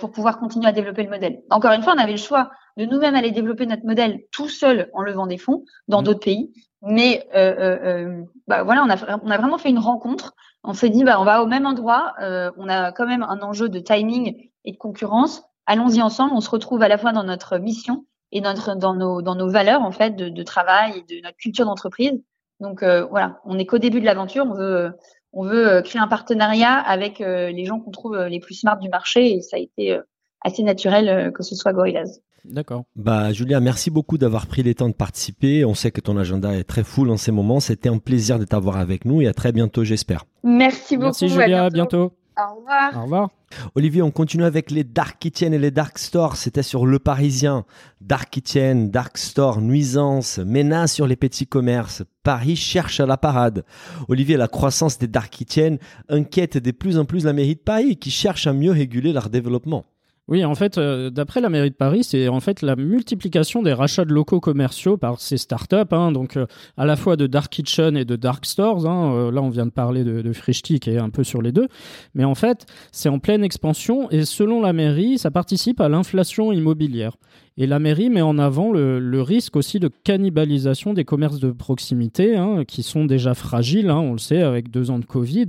pour 0.00 0.12
pouvoir 0.12 0.38
continuer 0.38 0.68
à 0.68 0.72
développer 0.72 1.02
le 1.02 1.10
modèle. 1.10 1.42
Encore 1.50 1.72
une 1.72 1.82
fois, 1.82 1.94
on 1.96 1.98
avait 1.98 2.12
le 2.12 2.18
choix 2.18 2.50
de 2.76 2.84
nous-mêmes 2.84 3.14
aller 3.14 3.30
développer 3.30 3.66
notre 3.66 3.84
modèle 3.84 4.20
tout 4.30 4.48
seul 4.48 4.88
en 4.94 5.02
levant 5.02 5.26
des 5.26 5.38
fonds 5.38 5.64
dans 5.88 6.00
mmh. 6.00 6.04
d'autres 6.04 6.20
pays. 6.20 6.52
Mais 6.82 7.26
euh, 7.34 7.54
euh, 7.58 7.78
euh, 7.84 8.22
bah, 8.46 8.62
voilà, 8.62 8.84
on 8.84 8.90
a, 8.90 9.18
on 9.22 9.30
a 9.30 9.38
vraiment 9.38 9.58
fait 9.58 9.70
une 9.70 9.78
rencontre. 9.78 10.34
On 10.62 10.74
s'est 10.74 10.90
dit, 10.90 11.02
bah, 11.04 11.20
on 11.20 11.24
va 11.24 11.42
au 11.42 11.46
même 11.46 11.66
endroit. 11.66 12.14
Euh, 12.20 12.50
on 12.56 12.68
a 12.68 12.92
quand 12.92 13.06
même 13.06 13.22
un 13.22 13.40
enjeu 13.40 13.68
de 13.68 13.78
timing 13.78 14.50
et 14.64 14.72
de 14.72 14.76
concurrence. 14.76 15.42
allons-y 15.66 16.02
ensemble. 16.02 16.32
On 16.34 16.40
se 16.40 16.50
retrouve 16.50 16.82
à 16.82 16.88
la 16.88 16.98
fois 16.98 17.12
dans 17.12 17.24
notre 17.24 17.58
mission 17.58 18.04
et 18.32 18.40
notre, 18.40 18.74
dans, 18.76 18.94
nos, 18.94 19.22
dans 19.22 19.34
nos 19.34 19.48
valeurs 19.48 19.82
en 19.82 19.92
fait 19.92 20.10
de, 20.16 20.28
de 20.28 20.42
travail 20.42 20.98
et 20.98 21.14
de 21.14 21.22
notre 21.22 21.36
culture 21.36 21.64
d'entreprise. 21.64 22.22
Donc 22.60 22.82
euh, 22.82 23.04
voilà, 23.04 23.40
on 23.44 23.54
n'est 23.54 23.66
qu'au 23.66 23.78
début 23.78 24.00
de 24.00 24.06
l'aventure. 24.06 24.44
On 24.46 24.54
veut, 24.54 24.92
on 25.34 25.44
veut 25.44 25.68
euh, 25.68 25.82
créer 25.82 26.00
un 26.00 26.08
partenariat 26.08 26.74
avec 26.74 27.20
euh, 27.20 27.50
les 27.50 27.64
gens 27.64 27.80
qu'on 27.80 27.90
trouve 27.90 28.16
les 28.16 28.40
plus 28.40 28.54
smart 28.54 28.78
du 28.78 28.88
marché 28.88 29.34
et 29.34 29.40
ça 29.40 29.56
a 29.56 29.60
été 29.60 29.98
assez 30.40 30.62
naturel 30.62 31.32
que 31.32 31.42
ce 31.42 31.54
soit 31.54 31.72
Gorillaz. 31.72 32.20
D'accord. 32.44 32.84
Bah, 32.94 33.32
Julia, 33.32 33.58
merci 33.60 33.90
beaucoup 33.90 34.18
d'avoir 34.18 34.46
pris 34.46 34.62
les 34.62 34.74
temps 34.74 34.88
de 34.88 34.94
participer. 34.94 35.64
On 35.64 35.74
sait 35.74 35.90
que 35.90 36.02
ton 36.02 36.18
agenda 36.18 36.54
est 36.54 36.64
très 36.64 36.84
full 36.84 37.10
en 37.10 37.16
ces 37.16 37.32
moments. 37.32 37.58
C'était 37.58 37.88
un 37.88 37.96
plaisir 37.96 38.38
de 38.38 38.44
t'avoir 38.44 38.76
avec 38.76 39.06
nous 39.06 39.22
et 39.22 39.26
à 39.26 39.32
très 39.32 39.52
bientôt, 39.52 39.82
j'espère. 39.82 40.26
Merci 40.42 40.96
beaucoup. 40.96 41.06
Merci 41.06 41.28
Julia, 41.28 41.64
à 41.64 41.70
bientôt. 41.70 42.12
Au 42.36 42.56
revoir. 42.56 42.96
Au 42.96 43.02
revoir. 43.02 43.30
Olivier, 43.76 44.02
on 44.02 44.10
continue 44.10 44.44
avec 44.44 44.70
les 44.70 44.82
Dark 44.82 45.18
Kitchen 45.20 45.54
et 45.54 45.58
les 45.58 45.70
Dark 45.70 45.98
Stores. 45.98 46.36
C'était 46.36 46.64
sur 46.64 46.86
Le 46.86 46.98
Parisien. 46.98 47.64
Dark 48.00 48.30
Kitchen, 48.30 48.90
Dark 48.90 49.16
Store, 49.18 49.60
nuisance, 49.60 50.38
menace 50.38 50.92
sur 50.92 51.06
les 51.06 51.16
petits 51.16 51.46
commerces. 51.46 52.02
Paris 52.24 52.56
cherche 52.56 52.98
à 52.98 53.06
la 53.06 53.16
parade. 53.16 53.64
Olivier, 54.08 54.36
la 54.36 54.48
croissance 54.48 54.98
des 54.98 55.06
Dark 55.06 55.30
Kitchen 55.30 55.78
inquiète 56.08 56.58
de 56.58 56.70
plus 56.72 56.98
en 56.98 57.04
plus 57.04 57.24
la 57.24 57.32
mairie 57.32 57.54
de 57.54 57.60
Paris 57.60 57.96
qui 57.96 58.10
cherche 58.10 58.46
à 58.46 58.52
mieux 58.52 58.72
réguler 58.72 59.12
leur 59.12 59.30
développement. 59.30 59.84
Oui, 60.26 60.42
en 60.42 60.54
fait, 60.54 60.78
euh, 60.78 61.10
d'après 61.10 61.42
la 61.42 61.50
mairie 61.50 61.68
de 61.68 61.74
Paris, 61.74 62.02
c'est 62.02 62.28
en 62.28 62.40
fait 62.40 62.62
la 62.62 62.76
multiplication 62.76 63.62
des 63.62 63.74
rachats 63.74 64.06
de 64.06 64.12
locaux 64.12 64.40
commerciaux 64.40 64.96
par 64.96 65.20
ces 65.20 65.36
startups, 65.36 65.76
hein, 65.90 66.12
donc 66.12 66.38
euh, 66.38 66.46
à 66.78 66.86
la 66.86 66.96
fois 66.96 67.16
de 67.16 67.26
dark 67.26 67.52
kitchen 67.52 67.94
et 67.94 68.06
de 68.06 68.16
dark 68.16 68.46
stores. 68.46 68.86
Hein, 68.86 69.12
euh, 69.14 69.30
là, 69.30 69.42
on 69.42 69.50
vient 69.50 69.66
de 69.66 69.70
parler 69.70 70.02
de, 70.02 70.22
de 70.22 70.32
Frischti 70.32 70.80
qui 70.80 70.88
est 70.88 70.98
un 70.98 71.10
peu 71.10 71.24
sur 71.24 71.42
les 71.42 71.52
deux, 71.52 71.68
mais 72.14 72.24
en 72.24 72.34
fait, 72.34 72.64
c'est 72.90 73.10
en 73.10 73.18
pleine 73.18 73.44
expansion 73.44 74.10
et 74.10 74.24
selon 74.24 74.62
la 74.62 74.72
mairie, 74.72 75.18
ça 75.18 75.30
participe 75.30 75.78
à 75.82 75.90
l'inflation 75.90 76.52
immobilière. 76.52 77.18
Et 77.56 77.66
la 77.68 77.78
mairie 77.78 78.10
met 78.10 78.20
en 78.20 78.38
avant 78.38 78.72
le, 78.72 79.22
risque 79.22 79.56
aussi 79.56 79.78
de 79.78 79.88
cannibalisation 79.88 80.92
des 80.92 81.04
commerces 81.04 81.38
de 81.38 81.52
proximité, 81.52 82.36
hein, 82.36 82.64
qui 82.66 82.82
sont 82.82 83.04
déjà 83.04 83.34
fragiles, 83.34 83.90
hein, 83.90 83.98
on 83.98 84.12
le 84.12 84.18
sait, 84.18 84.42
avec 84.42 84.70
deux 84.70 84.90
ans 84.90 84.98
de 84.98 85.04
Covid, 85.04 85.46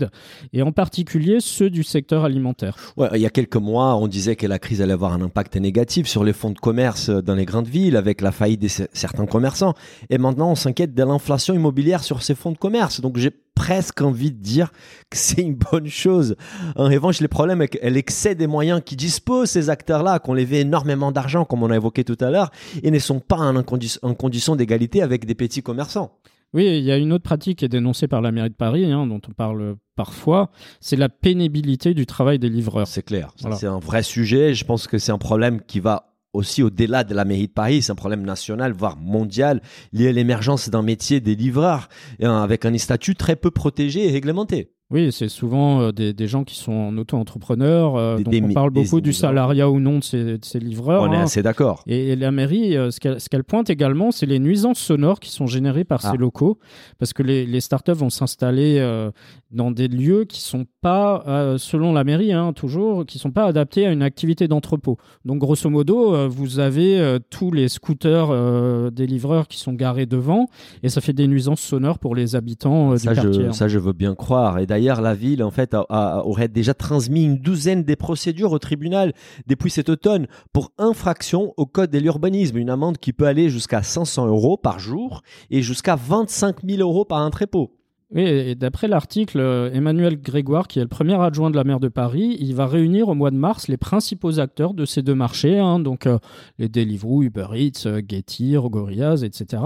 et 0.53 0.61
en 0.61 0.71
particulier 0.71 1.37
ceux 1.39 1.69
du 1.69 1.83
secteur 1.83 2.23
alimentaire. 2.23 2.77
Il 3.13 3.19
y 3.19 3.25
a 3.25 3.31
quelques 3.31 3.55
mois, 3.55 3.95
on 3.95 4.07
disait 4.07 4.35
que 4.35 4.45
la 4.45 4.59
crise 4.59 4.81
allait 4.81 4.93
avoir 4.93 5.13
un 5.13 5.21
impact 5.21 5.55
négatif 5.57 6.07
sur 6.07 6.23
les 6.23 6.33
fonds 6.33 6.51
de 6.51 6.59
commerce 6.59 7.09
dans 7.09 7.35
les 7.35 7.45
grandes 7.45 7.67
villes, 7.67 7.97
avec 7.97 8.21
la 8.21 8.31
faillite 8.31 8.61
de 8.61 8.67
certains 8.67 9.25
commerçants. 9.25 9.73
Et 10.09 10.19
maintenant, 10.19 10.51
on 10.51 10.55
s'inquiète 10.55 10.93
de 10.93 11.03
l'inflation 11.03 11.55
immobilière 11.55 12.03
sur 12.03 12.21
ces 12.21 12.35
fonds 12.35 12.51
de 12.51 12.57
commerce. 12.57 13.01
Donc 13.01 13.17
j'ai 13.17 13.31
presque 13.55 14.01
envie 14.01 14.31
de 14.31 14.41
dire 14.41 14.71
que 15.09 15.17
c'est 15.17 15.41
une 15.41 15.55
bonne 15.55 15.87
chose. 15.87 16.35
En 16.75 16.85
revanche, 16.85 17.21
les 17.21 17.27
problèmes, 17.27 17.61
c'est 17.61 17.79
qu'elle 17.79 17.97
excède 17.97 18.37
des 18.37 18.47
moyens 18.47 18.81
qui 18.85 18.95
disposent 18.95 19.49
ces 19.49 19.69
acteurs-là, 19.69 20.19
qui 20.19 20.29
ont 20.29 20.33
levé 20.33 20.59
énormément 20.59 21.11
d'argent, 21.11 21.45
comme 21.45 21.63
on 21.63 21.71
a 21.71 21.75
évoqué 21.75 22.03
tout 22.03 22.17
à 22.19 22.29
l'heure, 22.29 22.51
et 22.83 22.91
ne 22.91 22.99
sont 22.99 23.19
pas 23.19 23.37
en, 23.37 23.55
en 23.55 24.13
condition 24.13 24.55
d'égalité 24.55 25.01
avec 25.01 25.25
des 25.25 25.35
petits 25.35 25.63
commerçants. 25.63 26.11
Oui, 26.53 26.77
il 26.77 26.85
y 26.85 26.91
a 26.91 26.97
une 26.97 27.11
autre 27.11 27.23
pratique 27.23 27.59
qui 27.59 27.65
est 27.65 27.69
dénoncée 27.69 28.07
par 28.07 28.21
la 28.21 28.31
mairie 28.31 28.49
de 28.49 28.55
Paris, 28.55 28.89
hein, 28.89 29.07
dont 29.07 29.19
on 29.27 29.33
parle 29.33 29.75
parfois, 29.95 30.51
c'est 30.79 30.95
la 30.95 31.09
pénibilité 31.09 31.93
du 31.93 32.05
travail 32.05 32.39
des 32.39 32.49
livreurs. 32.49 32.87
C'est 32.87 33.03
clair, 33.03 33.33
voilà. 33.41 33.57
c'est 33.57 33.67
un 33.67 33.79
vrai 33.79 34.03
sujet. 34.03 34.53
Je 34.53 34.63
pense 34.63 34.87
que 34.87 34.97
c'est 34.97 35.11
un 35.11 35.17
problème 35.17 35.61
qui 35.61 35.81
va 35.81 36.14
aussi 36.35 36.61
au-delà 36.63 37.03
de 37.03 37.13
la 37.13 37.25
mairie 37.25 37.47
de 37.47 37.53
Paris, 37.53 37.81
c'est 37.81 37.91
un 37.91 37.95
problème 37.95 38.23
national, 38.23 38.73
voire 38.73 38.97
mondial, 38.97 39.61
lié 39.93 40.09
à 40.09 40.11
l'émergence 40.11 40.69
d'un 40.69 40.81
métier 40.81 41.19
des 41.19 41.35
livreurs, 41.35 41.89
avec 42.21 42.65
un 42.65 42.77
statut 42.77 43.15
très 43.15 43.35
peu 43.35 43.51
protégé 43.51 44.07
et 44.07 44.11
réglementé. 44.11 44.74
Oui, 44.91 45.11
c'est 45.11 45.29
souvent 45.29 45.81
euh, 45.81 45.91
des, 45.91 46.13
des, 46.13 46.27
gens 46.27 46.43
qui 46.43 46.55
sont 46.55 46.71
en 46.71 46.97
auto-entrepreneur. 46.99 47.95
Euh, 47.95 48.19
donc 48.19 48.35
on 48.43 48.53
parle 48.53 48.69
beaucoup 48.69 49.01
du 49.01 49.13
salariat 49.13 49.67
ou 49.67 49.79
non 49.79 49.97
de 49.97 50.03
ces, 50.03 50.37
de 50.37 50.45
ces 50.45 50.59
livreurs. 50.59 51.01
On 51.01 51.11
est 51.11 51.15
hein. 51.15 51.23
assez 51.23 51.41
d'accord. 51.41 51.83
Et, 51.87 52.09
et, 52.09 52.15
la 52.15 52.31
mairie, 52.31 52.77
euh, 52.77 52.91
ce 52.91 52.99
qu'elle 52.99 53.17
qu 53.17 53.43
pointe 53.43 53.71
également, 53.71 54.11
c'est 54.11 54.27
les 54.27 54.37
nuisances 54.37 54.77
sonores 54.77 55.19
qui 55.19 55.31
sont 55.31 55.47
générées 55.47 55.85
par 55.85 56.01
ah. 56.03 56.11
ces 56.11 56.17
locaux. 56.17 56.59
Parce 56.99 57.13
que 57.13 57.23
les, 57.23 57.47
les 57.47 57.61
startups 57.61 57.93
vont 57.93 58.11
s'installer 58.11 58.77
euh, 58.77 59.09
dans 59.49 59.71
des 59.71 59.87
lieux 59.87 60.25
qui 60.25 60.41
sont 60.41 60.65
pas, 60.81 61.23
euh, 61.25 61.57
selon 61.57 61.91
la 61.91 62.03
mairie, 62.03 62.31
hein, 62.31 62.53
toujours, 62.53 63.07
qui 63.07 63.17
sont 63.17 63.31
pas 63.31 63.45
adaptés 63.45 63.87
à 63.87 63.91
une 63.91 64.03
activité 64.03 64.47
d'entrepôt. 64.47 64.97
Donc 65.23 65.39
grosso 65.39 65.67
modo, 65.67 66.13
euh, 66.13 66.27
vous 66.27 66.59
avez 66.59 67.17
tous 67.31 67.51
les 67.51 67.69
scooters 67.69 68.91
des 68.91 69.07
livreurs 69.07 69.47
qui 69.47 69.57
sont 69.57 69.73
garés 69.73 70.05
devant 70.05 70.47
et 70.83 70.89
ça 70.89 71.01
fait 71.01 71.13
des 71.13 71.27
nuisances 71.27 71.61
sonores 71.61 71.97
pour 71.97 72.13
les 72.13 72.35
habitants 72.35 72.95
ça 72.97 73.15
du 73.15 73.21
quartier. 73.21 73.43
Je, 73.43 73.47
hein. 73.47 73.53
Ça, 73.53 73.67
je 73.67 73.79
veux 73.79 73.93
bien 73.93 74.13
croire. 74.13 74.59
Et 74.59 74.67
D'ailleurs, 74.75 74.75
la 74.93 75.13
ville, 75.13 75.43
en 75.43 75.51
fait, 75.51 75.75
aurait 75.89 76.47
déjà 76.47 76.73
transmis 76.73 77.23
une 77.25 77.37
douzaine 77.37 77.83
des 77.83 77.95
procédures 77.95 78.51
au 78.51 78.59
tribunal 78.59 79.13
depuis 79.47 79.69
cet 79.69 79.89
automne 79.89 80.27
pour 80.53 80.71
infraction 80.77 81.53
au 81.57 81.65
code 81.65 81.91
de 81.91 81.99
l'urbanisme, 81.99 82.57
une 82.57 82.69
amende 82.69 82.97
qui 82.97 83.13
peut 83.13 83.27
aller 83.27 83.49
jusqu'à 83.49 83.83
500 83.83 84.27
euros 84.27 84.57
par 84.57 84.79
jour 84.79 85.21
et 85.49 85.61
jusqu'à 85.61 85.95
25 85.95 86.57
000 86.63 86.81
euros 86.81 87.05
par 87.05 87.19
entrepôt. 87.19 87.71
Oui, 88.13 88.21
et 88.21 88.55
d'après 88.55 88.87
l'article, 88.87 89.39
euh, 89.39 89.71
Emmanuel 89.73 90.21
Grégoire, 90.21 90.67
qui 90.67 90.77
est 90.77 90.83
le 90.83 90.87
premier 90.87 91.19
adjoint 91.19 91.49
de 91.49 91.55
la 91.55 91.63
maire 91.63 91.79
de 91.79 91.87
Paris, 91.87 92.37
il 92.39 92.53
va 92.53 92.67
réunir 92.67 93.09
au 93.09 93.15
mois 93.15 93.31
de 93.31 93.35
mars 93.35 93.67
les 93.67 93.77
principaux 93.77 94.39
acteurs 94.39 94.75
de 94.75 94.85
ces 94.85 95.01
deux 95.01 95.15
marchés, 95.15 95.57
hein, 95.57 95.79
donc 95.79 96.05
euh, 96.05 96.19
les 96.59 96.69
Deliveroo, 96.69 97.23
Uber 97.23 97.47
Eats, 97.55 97.87
euh, 97.87 98.01
Getir, 98.07 98.69
Gorillaz, 98.69 99.23
etc., 99.23 99.63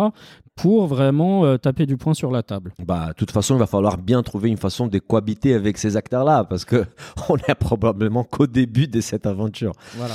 pour 0.61 0.87
vraiment 0.87 1.45
euh, 1.45 1.57
taper 1.57 1.85
du 1.85 1.97
poing 1.97 2.13
sur 2.13 2.31
la 2.31 2.43
table. 2.43 2.73
Bah, 2.85 3.07
de 3.09 3.13
toute 3.13 3.31
façon, 3.31 3.55
il 3.55 3.59
va 3.59 3.67
falloir 3.67 3.97
bien 3.97 4.21
trouver 4.23 4.49
une 4.49 4.57
façon 4.57 4.87
de 4.87 4.99
cohabiter 4.99 5.53
avec 5.53 5.77
ces 5.77 5.95
acteurs-là, 5.95 6.43
parce 6.43 6.65
que 6.65 6.85
on 7.29 7.37
est 7.37 7.55
probablement 7.55 8.23
qu'au 8.23 8.47
début 8.47 8.87
de 8.87 9.01
cette 9.01 9.25
aventure. 9.25 9.73
Voilà. 9.95 10.13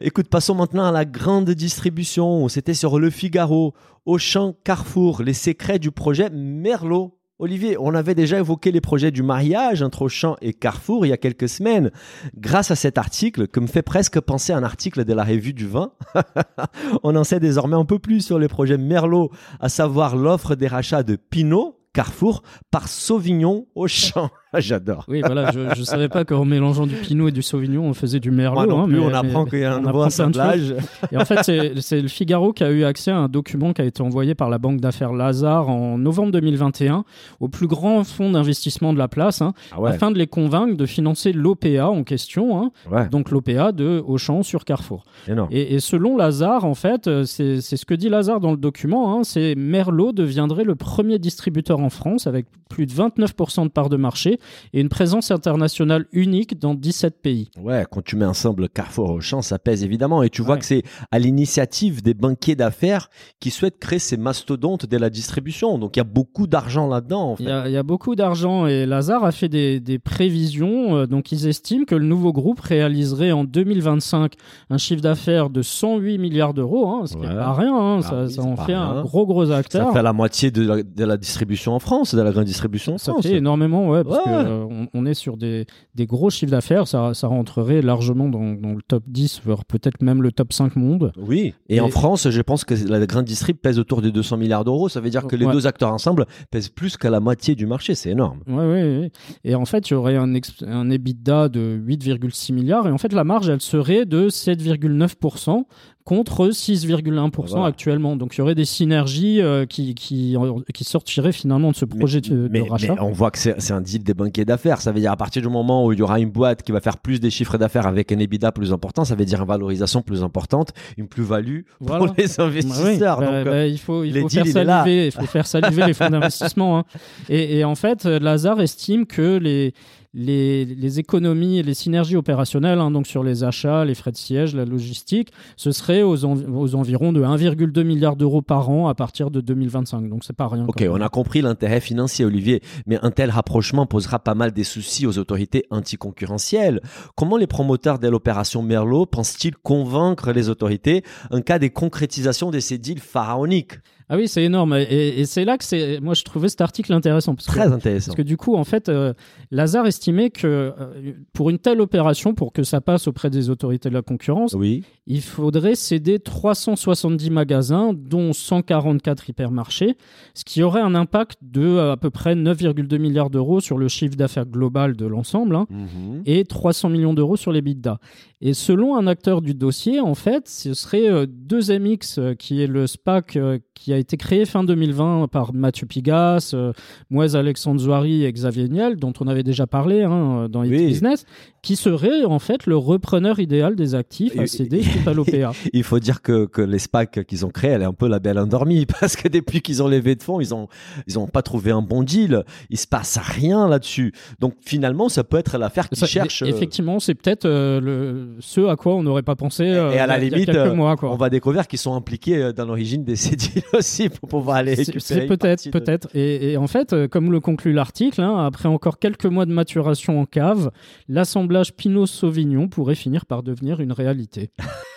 Écoute, 0.00 0.28
passons 0.28 0.54
maintenant 0.54 0.86
à 0.86 0.92
la 0.92 1.04
grande 1.04 1.50
distribution. 1.50 2.48
C'était 2.48 2.74
sur 2.74 2.98
Le 2.98 3.10
Figaro, 3.10 3.74
Auchan, 4.06 4.54
Carrefour, 4.64 5.22
les 5.22 5.34
secrets 5.34 5.78
du 5.78 5.90
projet 5.90 6.30
Merlot. 6.30 7.19
Olivier, 7.40 7.78
on 7.78 7.94
avait 7.94 8.14
déjà 8.14 8.38
évoqué 8.38 8.70
les 8.70 8.82
projets 8.82 9.10
du 9.10 9.22
mariage 9.22 9.80
entre 9.80 10.02
Auchan 10.02 10.36
et 10.42 10.52
Carrefour 10.52 11.06
il 11.06 11.08
y 11.08 11.12
a 11.12 11.16
quelques 11.16 11.48
semaines. 11.48 11.90
Grâce 12.36 12.70
à 12.70 12.76
cet 12.76 12.98
article, 12.98 13.48
que 13.48 13.60
me 13.60 13.66
fait 13.66 13.80
presque 13.80 14.20
penser 14.20 14.52
à 14.52 14.58
un 14.58 14.62
article 14.62 15.06
de 15.06 15.14
la 15.14 15.24
revue 15.24 15.54
du 15.54 15.66
vin, 15.66 15.92
on 17.02 17.16
en 17.16 17.24
sait 17.24 17.40
désormais 17.40 17.76
un 17.76 17.86
peu 17.86 17.98
plus 17.98 18.20
sur 18.20 18.38
les 18.38 18.48
projets 18.48 18.76
Merlot, 18.76 19.30
à 19.58 19.70
savoir 19.70 20.16
l'offre 20.16 20.54
des 20.54 20.66
rachats 20.66 21.02
de 21.02 21.16
Pinot, 21.16 21.78
Carrefour, 21.94 22.42
par 22.70 22.88
Sauvignon 22.88 23.66
Auchan. 23.74 24.28
J'adore. 24.58 25.04
Oui, 25.06 25.22
voilà, 25.24 25.52
je 25.52 25.60
ne 25.60 25.84
savais 25.84 26.08
pas 26.08 26.24
qu'en 26.24 26.44
mélangeant 26.44 26.86
du 26.86 26.96
Pinot 26.96 27.28
et 27.28 27.32
du 27.32 27.42
Sauvignon, 27.42 27.84
on 27.84 27.94
faisait 27.94 28.18
du 28.18 28.32
Merlot. 28.32 28.56
Moi 28.56 28.66
non 28.66 28.82
hein, 28.82 28.86
plus, 28.86 28.98
mais, 28.98 29.04
on 29.04 29.14
apprend 29.14 29.44
qu'il 29.44 29.60
y 29.60 29.64
a 29.64 29.74
un 29.74 29.80
nouveau 29.80 30.02
assemblage. 30.02 30.74
Et 31.12 31.16
en 31.16 31.24
fait, 31.24 31.42
c'est 31.80 32.00
le 32.00 32.08
Figaro 32.08 32.52
qui 32.52 32.64
a 32.64 32.70
eu 32.70 32.84
accès 32.84 33.12
à 33.12 33.16
un 33.16 33.28
document 33.28 33.72
qui 33.72 33.82
a 33.82 33.84
été 33.84 34.02
envoyé 34.02 34.34
par 34.34 34.50
la 34.50 34.58
banque 34.58 34.80
d'affaires 34.80 35.12
Lazare 35.12 35.68
en 35.68 35.98
novembre 35.98 36.32
2021 36.32 37.04
au 37.38 37.48
plus 37.48 37.68
grand 37.68 38.02
fonds 38.02 38.30
d'investissement 38.30 38.92
de 38.92 38.98
la 38.98 39.06
place, 39.06 39.40
hein, 39.40 39.52
ah 39.72 39.80
ouais. 39.80 39.90
afin 39.90 40.10
de 40.10 40.18
les 40.18 40.26
convaincre 40.26 40.76
de 40.76 40.86
financer 40.86 41.32
l'OPA 41.32 41.88
en 41.88 42.02
question, 42.02 42.60
hein, 42.60 42.70
Ouais. 42.90 43.08
donc 43.08 43.30
l'OPA 43.30 43.72
de 43.72 44.02
Auchan 44.04 44.42
sur 44.42 44.64
Carrefour. 44.64 45.04
Et, 45.50 45.74
et 45.74 45.80
selon 45.80 46.16
Lazare, 46.16 46.64
en 46.64 46.74
fait, 46.74 47.06
euh, 47.06 47.24
c'est 47.24 47.60
ce 47.60 47.84
que 47.84 47.94
dit 47.94 48.08
Lazare 48.08 48.40
dans 48.40 48.50
le 48.50 48.56
document, 48.56 49.22
c'est 49.22 49.54
Merlot 49.54 50.12
deviendrait 50.12 50.64
le 50.64 50.74
premier 50.74 51.18
distributeur 51.18 51.78
en 51.80 51.90
France 51.90 52.26
avec 52.26 52.46
plus 52.68 52.86
de 52.86 52.92
29% 52.92 53.64
de 53.64 53.68
part 53.68 53.88
de 53.88 53.96
marché 53.96 54.39
et 54.72 54.80
une 54.80 54.88
présence 54.88 55.30
internationale 55.30 56.06
unique 56.12 56.58
dans 56.58 56.74
17 56.74 57.20
pays. 57.22 57.50
Ouais, 57.60 57.84
quand 57.90 58.02
tu 58.02 58.16
mets 58.16 58.24
ensemble 58.26 58.68
Carrefour 58.68 59.10
Auchan, 59.10 59.42
ça 59.42 59.58
pèse 59.58 59.84
évidemment. 59.84 60.22
Et 60.22 60.30
tu 60.30 60.42
vois 60.42 60.56
que 60.56 60.64
c'est 60.64 60.82
à 61.10 61.18
l'initiative 61.18 62.02
des 62.02 62.14
banquiers 62.14 62.56
d'affaires 62.56 63.08
qui 63.40 63.50
souhaitent 63.50 63.78
créer 63.78 63.98
ces 63.98 64.16
mastodontes 64.16 64.86
de 64.86 64.96
la 64.96 65.10
distribution. 65.10 65.78
Donc 65.78 65.96
il 65.96 65.98
y 65.98 66.02
a 66.02 66.04
beaucoup 66.04 66.46
d'argent 66.46 66.86
là-dedans. 66.88 67.32
En 67.32 67.36
fait. 67.36 67.42
Il 67.44 67.48
y, 67.48 67.52
a, 67.52 67.68
il 67.68 67.72
y 67.72 67.76
a 67.76 67.82
beaucoup 67.82 68.14
d'argent 68.14 68.66
et 68.66 68.86
Lazare 68.86 69.24
a 69.24 69.32
fait 69.32 69.48
des, 69.48 69.80
des 69.80 69.98
prévisions. 69.98 70.96
euh, 70.96 71.06
donc 71.06 71.32
ils 71.32 71.46
estiment 71.46 71.84
que 71.84 71.94
le 71.94 72.04
nouveau 72.04 72.32
groupe 72.32 72.60
réaliserait 72.60 73.32
en 73.32 73.44
2025 73.44 74.34
un 74.70 74.78
chiffre 74.78 75.00
d'affaires 75.02 75.50
de 75.50 75.62
108 75.62 76.18
milliards 76.18 76.54
d'euros, 76.54 76.88
hein, 76.88 77.02
ce 77.06 77.14
qui 77.14 77.20
Ouais. 77.20 77.28
n'est 77.28 77.34
pas 77.34 77.52
rien. 77.52 77.74
hein, 77.74 77.96
Ah 77.98 78.02
ça, 78.02 78.22
oui, 78.24 78.32
ça 78.32 78.42
en 78.42 78.56
fait 78.56 78.62
rien. 78.72 78.82
un 78.82 79.02
gros 79.02 79.26
gros 79.26 79.50
acteur. 79.50 79.88
Ça 79.88 79.92
fait 79.92 80.02
la 80.02 80.12
moitié 80.12 80.50
de 80.50 80.62
la, 80.66 80.82
de 80.82 81.04
la 81.04 81.16
distribution 81.16 81.72
en 81.74 81.78
France, 81.78 82.14
de 82.14 82.20
la 82.22 82.30
grande 82.32 82.44
distribution 82.44 82.94
en 82.94 82.98
Ça 82.98 83.12
France. 83.12 83.26
fait 83.26 83.36
énormément, 83.36 83.88
ouais, 83.88 84.04
parce 84.04 84.24
Ouais. 84.24 84.29
Que 84.30 84.48
euh, 84.48 84.86
on, 84.94 85.06
est 85.06 85.14
sur 85.14 85.36
des, 85.36 85.66
des 85.94 86.06
gros 86.06 86.30
chiffres 86.30 86.50
d'affaires. 86.52 86.86
Ça, 86.88 87.14
ça 87.14 87.26
rentrerait 87.26 87.82
largement 87.82 88.28
dans, 88.28 88.52
dans 88.54 88.72
le 88.72 88.82
top 88.86 89.04
10, 89.06 89.42
voire 89.44 89.64
peut-être 89.64 90.02
même 90.02 90.22
le 90.22 90.32
top 90.32 90.52
5 90.52 90.76
monde. 90.76 91.12
Oui, 91.18 91.54
et, 91.68 91.76
Et- 91.76 91.80
en 91.80 91.88
France, 91.88 92.28
je 92.30 92.40
pense 92.42 92.64
que 92.64 92.74
la 92.88 93.04
grande 93.06 93.24
distrib 93.24 93.56
pèse 93.56 93.78
autour 93.78 94.02
de 94.02 94.10
200 94.10 94.36
milliards 94.36 94.64
d'euros. 94.64 94.88
Ça 94.88 95.00
veut 95.00 95.10
dire 95.10 95.26
que 95.26 95.36
les 95.36 95.46
Ouais. 95.46 95.52
deux 95.52 95.66
acteurs 95.66 95.92
ensemble 95.92 96.26
pèsent 96.50 96.68
plus 96.68 96.96
qu'à 96.96 97.10
la 97.10 97.20
moitié 97.20 97.54
du 97.54 97.66
marché. 97.66 97.94
C'est 97.94 98.10
énorme. 98.10 98.40
Ouais, 98.46 98.54
ouais, 98.56 98.98
ouais. 98.98 99.12
Et 99.44 99.54
en 99.54 99.64
fait, 99.64 99.90
il 99.90 99.94
y 99.94 99.96
aurait 99.96 100.16
un, 100.16 100.34
ex- 100.34 100.62
un 100.66 100.88
EBITDA 100.90 101.48
de 101.48 101.80
8,6 101.86 102.52
milliards. 102.52 102.86
Et 102.86 102.90
en 102.90 102.98
fait, 102.98 103.12
la 103.12 103.24
marge, 103.24 103.48
elle 103.48 103.60
serait 103.60 104.04
de 104.06 104.28
7,9% 104.28 105.64
contre 106.04 106.48
6,1% 106.48 107.30
Voilà. 107.50 107.66
actuellement. 107.66 108.16
Donc 108.16 108.34
il 108.34 108.38
y 108.38 108.40
aurait 108.40 108.54
des 108.54 108.64
synergies 108.64 109.40
euh, 109.40 109.66
qui, 109.66 109.94
qui, 109.94 110.36
qui 110.74 110.84
sortiraient 110.84 111.32
finalement 111.32 111.70
de 111.70 111.76
ce 111.76 111.84
projet 111.84 112.20
de, 112.20 112.28
de 112.30 112.48
mais, 112.50 112.62
rachat. 112.62 112.94
mais 112.94 113.00
on 113.00 113.12
voit 113.12 113.30
que 113.30 113.38
c'est 113.38 113.70
un 113.72 113.80
deal 113.80 114.02
des 114.02 114.14
banquiers 114.14 114.44
d'affaires. 114.44 114.80
Ça 114.80 114.92
veut 114.92 115.00
dire 115.00 115.12
à 115.12 115.16
partir 115.16 115.42
du 115.42 115.48
moment 115.48 115.84
où 115.86 115.92
il 115.92 115.98
y 115.98 116.02
aura 116.02 116.18
une 116.18 116.30
boîte 116.30 116.62
qui 116.62 116.72
va 116.72 116.80
faire 116.80 116.96
plus 116.98 117.20
des 117.20 117.30
chiffres 117.30 117.58
d'affaires 117.58 117.86
avec 117.86 118.10
un 118.12 118.18
EBITDA 118.18 118.50
plus 118.52 118.72
important, 118.72 119.04
ça 119.04 119.14
veut 119.14 119.24
dire 119.24 119.40
une 119.40 119.46
valorisation 119.46 120.02
plus 120.02 120.22
importante, 120.22 120.70
une 120.96 121.06
plus-value 121.06 121.60
pour 121.84 121.96
les 122.16 122.26
Bah 122.26 122.34
oui, 122.38 122.44
investisseurs. 122.44 123.20
bah, 123.20 123.26
Donc, 123.26 123.34
euh, 123.34 123.44
bah, 123.44 123.66
il 123.66 123.78
faut, 123.78 124.02
il 124.04 124.12
les 124.14 124.22
faut 124.22 124.28
deals, 124.28 124.44
faire 124.46 124.52
saliver, 124.66 125.06
il 125.06 125.12
faut 125.12 125.26
faire 125.26 125.46
saliver 125.46 125.86
les 125.86 125.94
fonds 125.94 126.10
d'investissement. 126.10 126.78
hein. 126.78 126.84
Et, 127.28 127.58
et 127.58 127.64
en 127.64 127.74
fait, 127.74 128.06
euh, 128.06 128.18
Lazare 128.18 128.60
estime 128.60 129.06
que 129.06 129.36
les, 129.38 129.74
les, 130.12 130.64
les 130.64 130.98
économies 130.98 131.58
et 131.58 131.62
les 131.62 131.74
synergies 131.74 132.16
opérationnelles, 132.16 132.80
hein, 132.80 132.90
donc 132.90 133.06
sur 133.06 133.22
les 133.22 133.44
achats, 133.44 133.84
les 133.84 133.94
frais 133.94 134.10
de 134.10 134.16
siège, 134.16 134.56
la 134.56 134.64
logistique, 134.64 135.30
ce 135.56 135.70
serait 135.70 136.02
aux, 136.02 136.24
env- 136.24 136.46
aux 136.52 136.74
environs 136.74 137.12
de 137.12 137.22
1,2 137.22 137.82
milliard 137.84 138.16
d'euros 138.16 138.42
par 138.42 138.70
an 138.70 138.88
à 138.88 138.94
partir 138.94 139.30
de 139.30 139.40
2025. 139.40 140.08
Donc 140.08 140.24
c'est 140.24 140.34
pas 140.36 140.48
rien. 140.48 140.66
Ok, 140.66 140.84
on 140.90 141.00
a 141.00 141.08
compris 141.08 141.42
l'intérêt 141.42 141.80
financier, 141.80 142.24
Olivier, 142.24 142.60
mais 142.86 142.98
un 143.02 143.10
tel 143.12 143.30
rapprochement 143.30 143.86
posera 143.86 144.18
pas 144.18 144.34
mal 144.34 144.50
des 144.52 144.64
soucis 144.64 145.06
aux 145.06 145.16
autorités 145.18 145.66
anticoncurrentielles. 145.70 146.80
Comment 147.14 147.36
les 147.36 147.46
promoteurs 147.46 147.98
de 147.98 148.08
l'opération 148.08 148.62
Merlot 148.62 149.06
pensent-ils 149.06 149.56
convaincre 149.56 150.32
les 150.32 150.48
autorités 150.48 151.04
en 151.30 151.40
cas 151.40 151.58
des 151.58 151.70
concrétisations 151.70 152.50
de 152.50 152.58
ces 152.58 152.78
deals 152.78 152.98
pharaoniques? 153.00 153.74
Ah 154.12 154.16
oui, 154.16 154.26
c'est 154.26 154.42
énorme. 154.42 154.74
Et, 154.74 155.20
et 155.20 155.24
c'est 155.24 155.44
là 155.44 155.56
que 155.56 155.62
c'est. 155.64 156.00
Moi, 156.00 156.14
je 156.14 156.24
trouvais 156.24 156.48
cet 156.48 156.60
article 156.60 156.92
intéressant 156.92 157.36
parce 157.36 157.46
que 157.46 157.52
Très 157.52 157.72
intéressant. 157.72 158.06
Parce 158.08 158.16
que 158.16 158.22
du 158.22 158.36
coup, 158.36 158.56
en 158.56 158.64
fait, 158.64 158.88
euh, 158.88 159.14
Lazare 159.52 159.86
estimait 159.86 160.30
que 160.30 160.46
euh, 160.48 161.12
pour 161.32 161.48
une 161.48 161.60
telle 161.60 161.80
opération, 161.80 162.34
pour 162.34 162.52
que 162.52 162.64
ça 162.64 162.80
passe 162.80 163.06
auprès 163.06 163.30
des 163.30 163.50
autorités 163.50 163.88
de 163.88 163.94
la 163.94 164.02
concurrence, 164.02 164.54
Oui, 164.54 164.82
il 165.06 165.22
faudrait 165.22 165.76
céder 165.76 166.18
370 166.18 167.30
magasins, 167.30 167.92
dont 167.94 168.32
144 168.32 169.28
hypermarchés, 169.30 169.96
ce 170.34 170.44
qui 170.44 170.62
aurait 170.64 170.80
un 170.80 170.96
impact 170.96 171.38
de 171.42 171.62
euh, 171.62 171.92
à 171.92 171.96
peu 171.96 172.10
près 172.10 172.34
9,2 172.34 172.98
milliards 172.98 173.30
d'euros 173.30 173.60
sur 173.60 173.78
le 173.78 173.86
chiffre 173.86 174.16
d'affaires 174.16 174.46
global 174.46 174.96
de 174.96 175.06
l'ensemble. 175.06 175.54
hein, 175.54 175.66
Mhm. 175.70 176.22
et 176.26 176.44
300 176.44 176.88
millions 176.88 177.14
d'euros 177.14 177.36
sur 177.36 177.52
les 177.52 177.62
bidas. 177.62 177.98
Et 178.40 178.54
selon 178.54 178.96
un 178.96 179.06
acteur 179.06 179.40
du 179.40 179.54
dossier, 179.54 180.00
en 180.00 180.14
fait, 180.14 180.48
ce 180.48 180.74
serait 180.74 181.08
euh, 181.08 181.26
2MX, 181.26 182.18
euh, 182.18 182.34
qui 182.34 182.60
est 182.60 182.66
le 182.66 182.86
SPAC 182.88 183.38
qui 183.74 183.92
a 183.92 183.98
été 184.00 184.16
créé 184.16 184.44
fin 184.44 184.64
2020 184.64 185.28
par 185.28 185.54
Mathieu 185.54 185.86
Pigas, 185.86 186.50
euh, 186.54 186.72
Moise 187.10 187.36
Alexandre 187.36 187.80
Zouari 187.80 188.24
et 188.24 188.32
Xavier 188.32 188.68
Niel, 188.68 188.96
dont 188.96 189.12
on 189.20 189.26
avait 189.28 189.42
déjà 189.42 189.66
parlé 189.66 190.02
hein, 190.02 190.48
dans 190.50 190.62
Oui. 190.62 190.86
Business, 190.86 191.24
qui 191.62 191.76
serait 191.76 192.24
en 192.24 192.38
fait 192.38 192.66
le 192.66 192.76
repreneur 192.76 193.38
idéal 193.38 193.76
des 193.76 193.94
actifs 193.94 194.38
à 194.38 194.46
céder 194.46 194.82
suite 194.82 195.06
à 195.06 195.12
l'OPA. 195.12 195.52
Il 195.72 195.84
faut 195.84 195.98
dire 195.98 196.22
que, 196.22 196.46
que 196.46 196.62
les 196.62 196.78
SPAC 196.78 197.24
qu'ils 197.26 197.44
ont 197.46 197.50
créés, 197.50 197.70
elle 197.72 197.82
est 197.82 197.86
un 197.86 197.92
peu 197.92 198.08
la 198.08 198.18
belle 198.18 198.38
endormie 198.38 198.86
parce 199.00 199.16
que 199.16 199.28
depuis 199.28 199.60
qu'ils 199.60 199.82
ont 199.82 199.88
levé 199.88 200.14
de 200.14 200.22
fonds, 200.22 200.40
ils 200.40 200.54
ont 200.54 200.68
ils 201.06 201.18
ont 201.18 201.26
pas 201.26 201.42
trouvé 201.42 201.70
un 201.70 201.82
bon 201.82 202.02
deal. 202.02 202.44
Il 202.70 202.78
se 202.78 202.86
passe 202.86 203.18
rien 203.22 203.68
là-dessus. 203.68 204.12
Donc 204.40 204.54
finalement, 204.60 205.08
ça 205.08 205.22
peut 205.24 205.36
être 205.36 205.58
l'affaire 205.58 205.88
qui 205.88 205.98
Ça, 205.98 206.06
cherche. 206.06 206.42
euh, 206.42 206.46
Effectivement, 206.46 206.98
c'est 207.00 207.14
peut-être 207.14 207.44
euh, 207.46 208.34
ce 208.40 208.66
à 208.68 208.76
quoi 208.76 208.94
on 208.94 209.02
n'aurait 209.02 209.22
pas 209.22 209.36
pensé 209.36 209.64
euh, 209.64 209.90
Et 209.92 209.98
à 209.98 210.06
la 210.06 210.18
il 210.18 210.24
y 210.24 210.26
a 210.26 210.30
limite, 210.30 210.46
quelques 210.46 210.58
euh, 210.58 210.74
mois. 210.74 210.96
On 211.02 211.16
va 211.16 211.28
découvrir 211.30 211.66
qu'ils 211.68 211.78
sont 211.78 211.94
impliqués 211.94 212.36
euh, 212.42 212.52
dans 212.52 212.64
l'origine 212.64 213.04
de 213.04 213.14
ces 213.14 213.36
deals 213.36 213.62
aussi 213.90 214.08
pour 214.08 214.28
pouvoir 214.28 214.56
aller 214.58 214.76
C'est- 214.76 214.92
récupérer. 214.92 215.26
Peut-être, 215.26 215.64
de- 215.66 215.70
peut-être. 215.70 216.08
Et, 216.14 216.52
et 216.52 216.56
en 216.56 216.66
fait, 216.66 216.92
euh, 216.92 217.08
comme 217.08 217.30
le 217.32 217.40
conclut 217.40 217.72
l'article, 217.72 218.20
hein, 218.20 218.44
après 218.46 218.68
encore 218.68 218.98
quelques 218.98 219.26
mois 219.26 219.46
de 219.46 219.52
maturation 219.52 220.20
en 220.20 220.24
cave, 220.26 220.70
l'assemblage 221.08 221.74
Pinot-Sauvignon 221.74 222.68
pourrait 222.68 222.94
finir 222.94 223.26
par 223.26 223.42
devenir 223.42 223.80
une 223.80 223.92
réalité. 223.92 224.50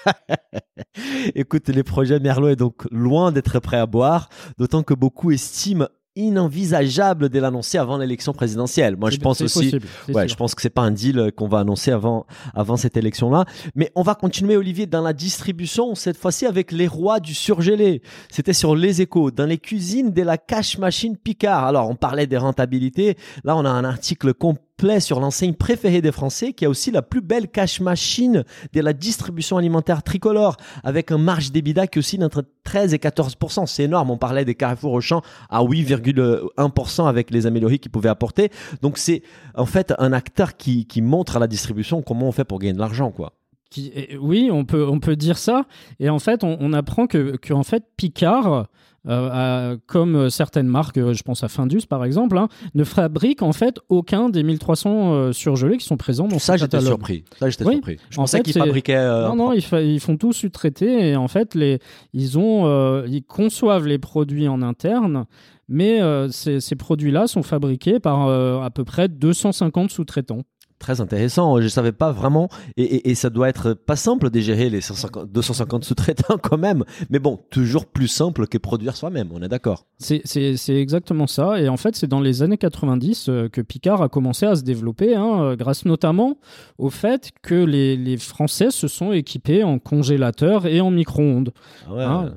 Écoute, 1.35 1.69
les 1.69 1.83
projets 1.83 2.19
Merlot 2.19 2.49
est 2.49 2.55
donc 2.55 2.83
loin 2.91 3.31
d'être 3.31 3.59
prêt 3.59 3.77
à 3.77 3.85
boire, 3.85 4.29
d'autant 4.57 4.83
que 4.83 4.93
beaucoup 4.93 5.31
estiment 5.31 5.87
inenvisageable 6.15 7.29
de 7.29 7.39
l'annoncer 7.39 7.77
avant 7.77 7.97
l'élection 7.97 8.33
présidentielle. 8.33 8.95
Moi, 8.97 9.09
je 9.09 9.17
pense 9.17 9.41
aussi. 9.41 9.71
possible, 9.71 9.87
Ouais, 10.09 10.23
sûr. 10.23 10.29
je 10.29 10.35
pense 10.35 10.55
que 10.55 10.61
c'est 10.61 10.69
pas 10.69 10.81
un 10.81 10.91
deal 10.91 11.17
euh, 11.19 11.31
qu'on 11.31 11.47
va 11.47 11.59
annoncer 11.59 11.91
avant, 11.91 12.25
avant 12.53 12.77
cette 12.77 12.97
élection-là. 12.97 13.45
Mais 13.75 13.91
on 13.95 14.03
va 14.03 14.15
continuer, 14.15 14.57
Olivier, 14.57 14.85
dans 14.85 15.01
la 15.01 15.13
distribution, 15.13 15.95
cette 15.95 16.17
fois-ci 16.17 16.45
avec 16.45 16.71
les 16.71 16.87
rois 16.87 17.19
du 17.19 17.33
surgelé. 17.33 18.01
C'était 18.31 18.53
sur 18.53 18.75
les 18.75 19.01
échos, 19.01 19.31
dans 19.31 19.45
les 19.45 19.57
cuisines 19.57 20.11
de 20.11 20.21
la 20.21 20.37
cash 20.37 20.77
machine 20.77 21.17
Picard. 21.17 21.65
Alors, 21.65 21.89
on 21.89 21.95
parlait 21.95 22.27
des 22.27 22.37
rentabilités. 22.37 23.17
Là, 23.43 23.55
on 23.55 23.65
a 23.65 23.69
un 23.69 23.83
article 23.83 24.33
complet 24.33 24.63
sur 24.99 25.19
l'enseigne 25.21 25.53
préférée 25.53 26.01
des 26.01 26.11
Français, 26.11 26.51
qui 26.51 26.65
a 26.65 26.69
aussi 26.69 26.91
la 26.91 27.01
plus 27.01 27.21
belle 27.21 27.47
cash 27.47 27.79
machine 27.79 28.43
de 28.73 28.81
la 28.81 28.91
distribution 28.91 29.57
alimentaire 29.57 30.03
tricolore, 30.03 30.57
avec 30.83 31.09
un 31.11 31.17
marge 31.17 31.53
d'EBITDA 31.53 31.87
qui 31.87 31.99
oscille 31.99 32.23
entre 32.23 32.43
13 32.65 32.93
et 32.93 32.97
14% 32.97 33.65
C'est 33.65 33.83
énorme. 33.83 34.11
On 34.11 34.17
parlait 34.17 34.43
des 34.43 34.55
Carrefour 34.55 34.91
Auchan 34.91 35.21
à 35.49 35.61
8,1 35.63 37.07
avec 37.07 37.31
les 37.31 37.45
améliories 37.45 37.79
qu'ils 37.79 37.91
pouvaient 37.91 38.09
apporter. 38.09 38.49
Donc, 38.81 38.97
c'est 38.97 39.21
en 39.55 39.65
fait 39.65 39.93
un 39.99 40.11
acteur 40.11 40.57
qui, 40.57 40.85
qui 40.85 41.01
montre 41.01 41.37
à 41.37 41.39
la 41.39 41.47
distribution 41.47 42.01
comment 42.01 42.27
on 42.27 42.31
fait 42.33 42.43
pour 42.43 42.59
gagner 42.59 42.73
de 42.73 42.79
l'argent, 42.79 43.11
quoi. 43.11 43.33
Et- 43.77 44.17
oui, 44.17 44.49
on 44.51 44.65
peut, 44.65 44.85
on 44.87 44.99
peut 44.99 45.15
dire 45.15 45.37
ça. 45.37 45.65
Et 45.99 46.09
en 46.09 46.19
fait, 46.19 46.43
on, 46.43 46.57
on 46.59 46.73
apprend 46.73 47.07
que, 47.07 47.37
que 47.37 47.53
en 47.53 47.63
fait, 47.63 47.83
Picard, 47.95 48.67
euh, 49.07 49.77
comme 49.87 50.29
certaines 50.29 50.67
marques, 50.67 50.97
euh, 50.97 51.13
je 51.13 51.23
pense 51.23 51.43
à 51.43 51.47
Findus 51.49 51.81
par 51.89 52.05
exemple, 52.05 52.37
hein, 52.37 52.47
ne 52.73 52.83
fabrique 52.83 53.41
en 53.41 53.51
fait 53.53 53.79
aucun 53.89 54.29
des 54.29 54.43
1300 54.43 55.13
euh, 55.13 55.31
surgelés 55.33 55.77
qui 55.77 55.85
sont 55.85 55.97
présents 55.97 56.27
dans 56.27 56.39
Ça, 56.39 56.53
ce 56.53 56.59
j'étais 56.59 56.79
surpris. 56.81 57.25
Ça, 57.39 57.49
j'étais 57.49 57.65
Oui. 57.65 57.73
surpris. 57.73 57.97
Je 58.09 58.17
En 58.17 58.23
pensais 58.23 58.41
qu'ils 58.41 58.53
fabriquaient. 58.53 58.95
euh, 58.95 59.27
Non, 59.27 59.35
non, 59.35 59.53
ils, 59.53 59.61
fa- 59.61 59.81
ils 59.81 59.99
font 59.99 60.15
tout 60.17 60.31
sous-traiter 60.33 61.09
et 61.09 61.15
en 61.15 61.27
fait, 61.27 61.53
les, 61.55 61.79
ils, 62.13 62.37
ont, 62.37 62.65
euh, 62.65 63.05
ils 63.09 63.23
conçoivent 63.23 63.87
les 63.87 63.97
produits 63.99 64.47
en 64.47 64.61
interne, 64.61 65.25
mais 65.67 66.01
euh, 66.01 66.29
ces, 66.29 66.59
ces 66.61 66.75
produits-là 66.75 67.27
sont 67.27 67.43
fabriqués 67.43 67.99
par 67.99 68.27
euh, 68.27 68.61
à 68.61 68.69
peu 68.69 68.83
près 68.85 69.07
250 69.09 69.91
sous-traitants. 69.91 70.43
Très 70.83 70.99
intéressant. 70.99 71.61
Je 71.61 71.67
savais 71.69 71.93
pas 71.93 72.11
vraiment. 72.11 72.49
Et, 72.75 72.83
et- 72.83 73.09
et 73.11 73.15
ça 73.15 73.29
doit 73.29 73.47
être 73.47 73.73
pas 73.73 73.95
simple 73.95 74.29
de 74.29 74.39
gérer 74.41 74.69
les 74.69 74.81
150 74.81 75.31
250 75.31 75.85
sous-traitants 75.85 76.37
quand 76.43 76.57
même. 76.57 76.83
Mais 77.09 77.19
bon, 77.19 77.39
toujours 77.51 77.85
plus 77.85 78.09
simple 78.09 78.47
que 78.47 78.57
produire 78.57 78.97
soi-même. 78.97 79.29
On 79.33 79.41
est 79.41 79.47
d'accord. 79.47 79.85
C'est- 79.97 80.21
exactement 80.69 81.25
ça. 81.25 81.61
Et 81.61 81.69
en 81.69 81.77
fait, 81.77 81.95
c'est 81.95 82.07
dans 82.07 82.19
les 82.19 82.41
années 82.43 82.57
90 82.57 83.27
euh, 83.29 83.47
que 83.47 83.61
Picard 83.61 84.01
a 84.01 84.09
commencé 84.09 84.45
à 84.45 84.55
se 84.57 84.63
développer, 84.63 85.15
hein, 85.15 85.41
euh, 85.41 85.55
grâce 85.55 85.85
notamment 85.85 86.37
au 86.77 86.89
fait 86.89 87.31
que 87.41 87.55
les, 87.55 87.95
les 87.95 88.17
Français 88.17 88.69
se 88.69 88.89
sont 88.89 89.13
équipés 89.13 89.63
en 89.63 89.79
congélateur 89.79 90.65
et 90.65 90.81
en 90.81 90.91
micro-ondes. 90.91 91.53
Ah 91.87 91.93
ouais. 91.93 92.03
Hein, 92.03 92.33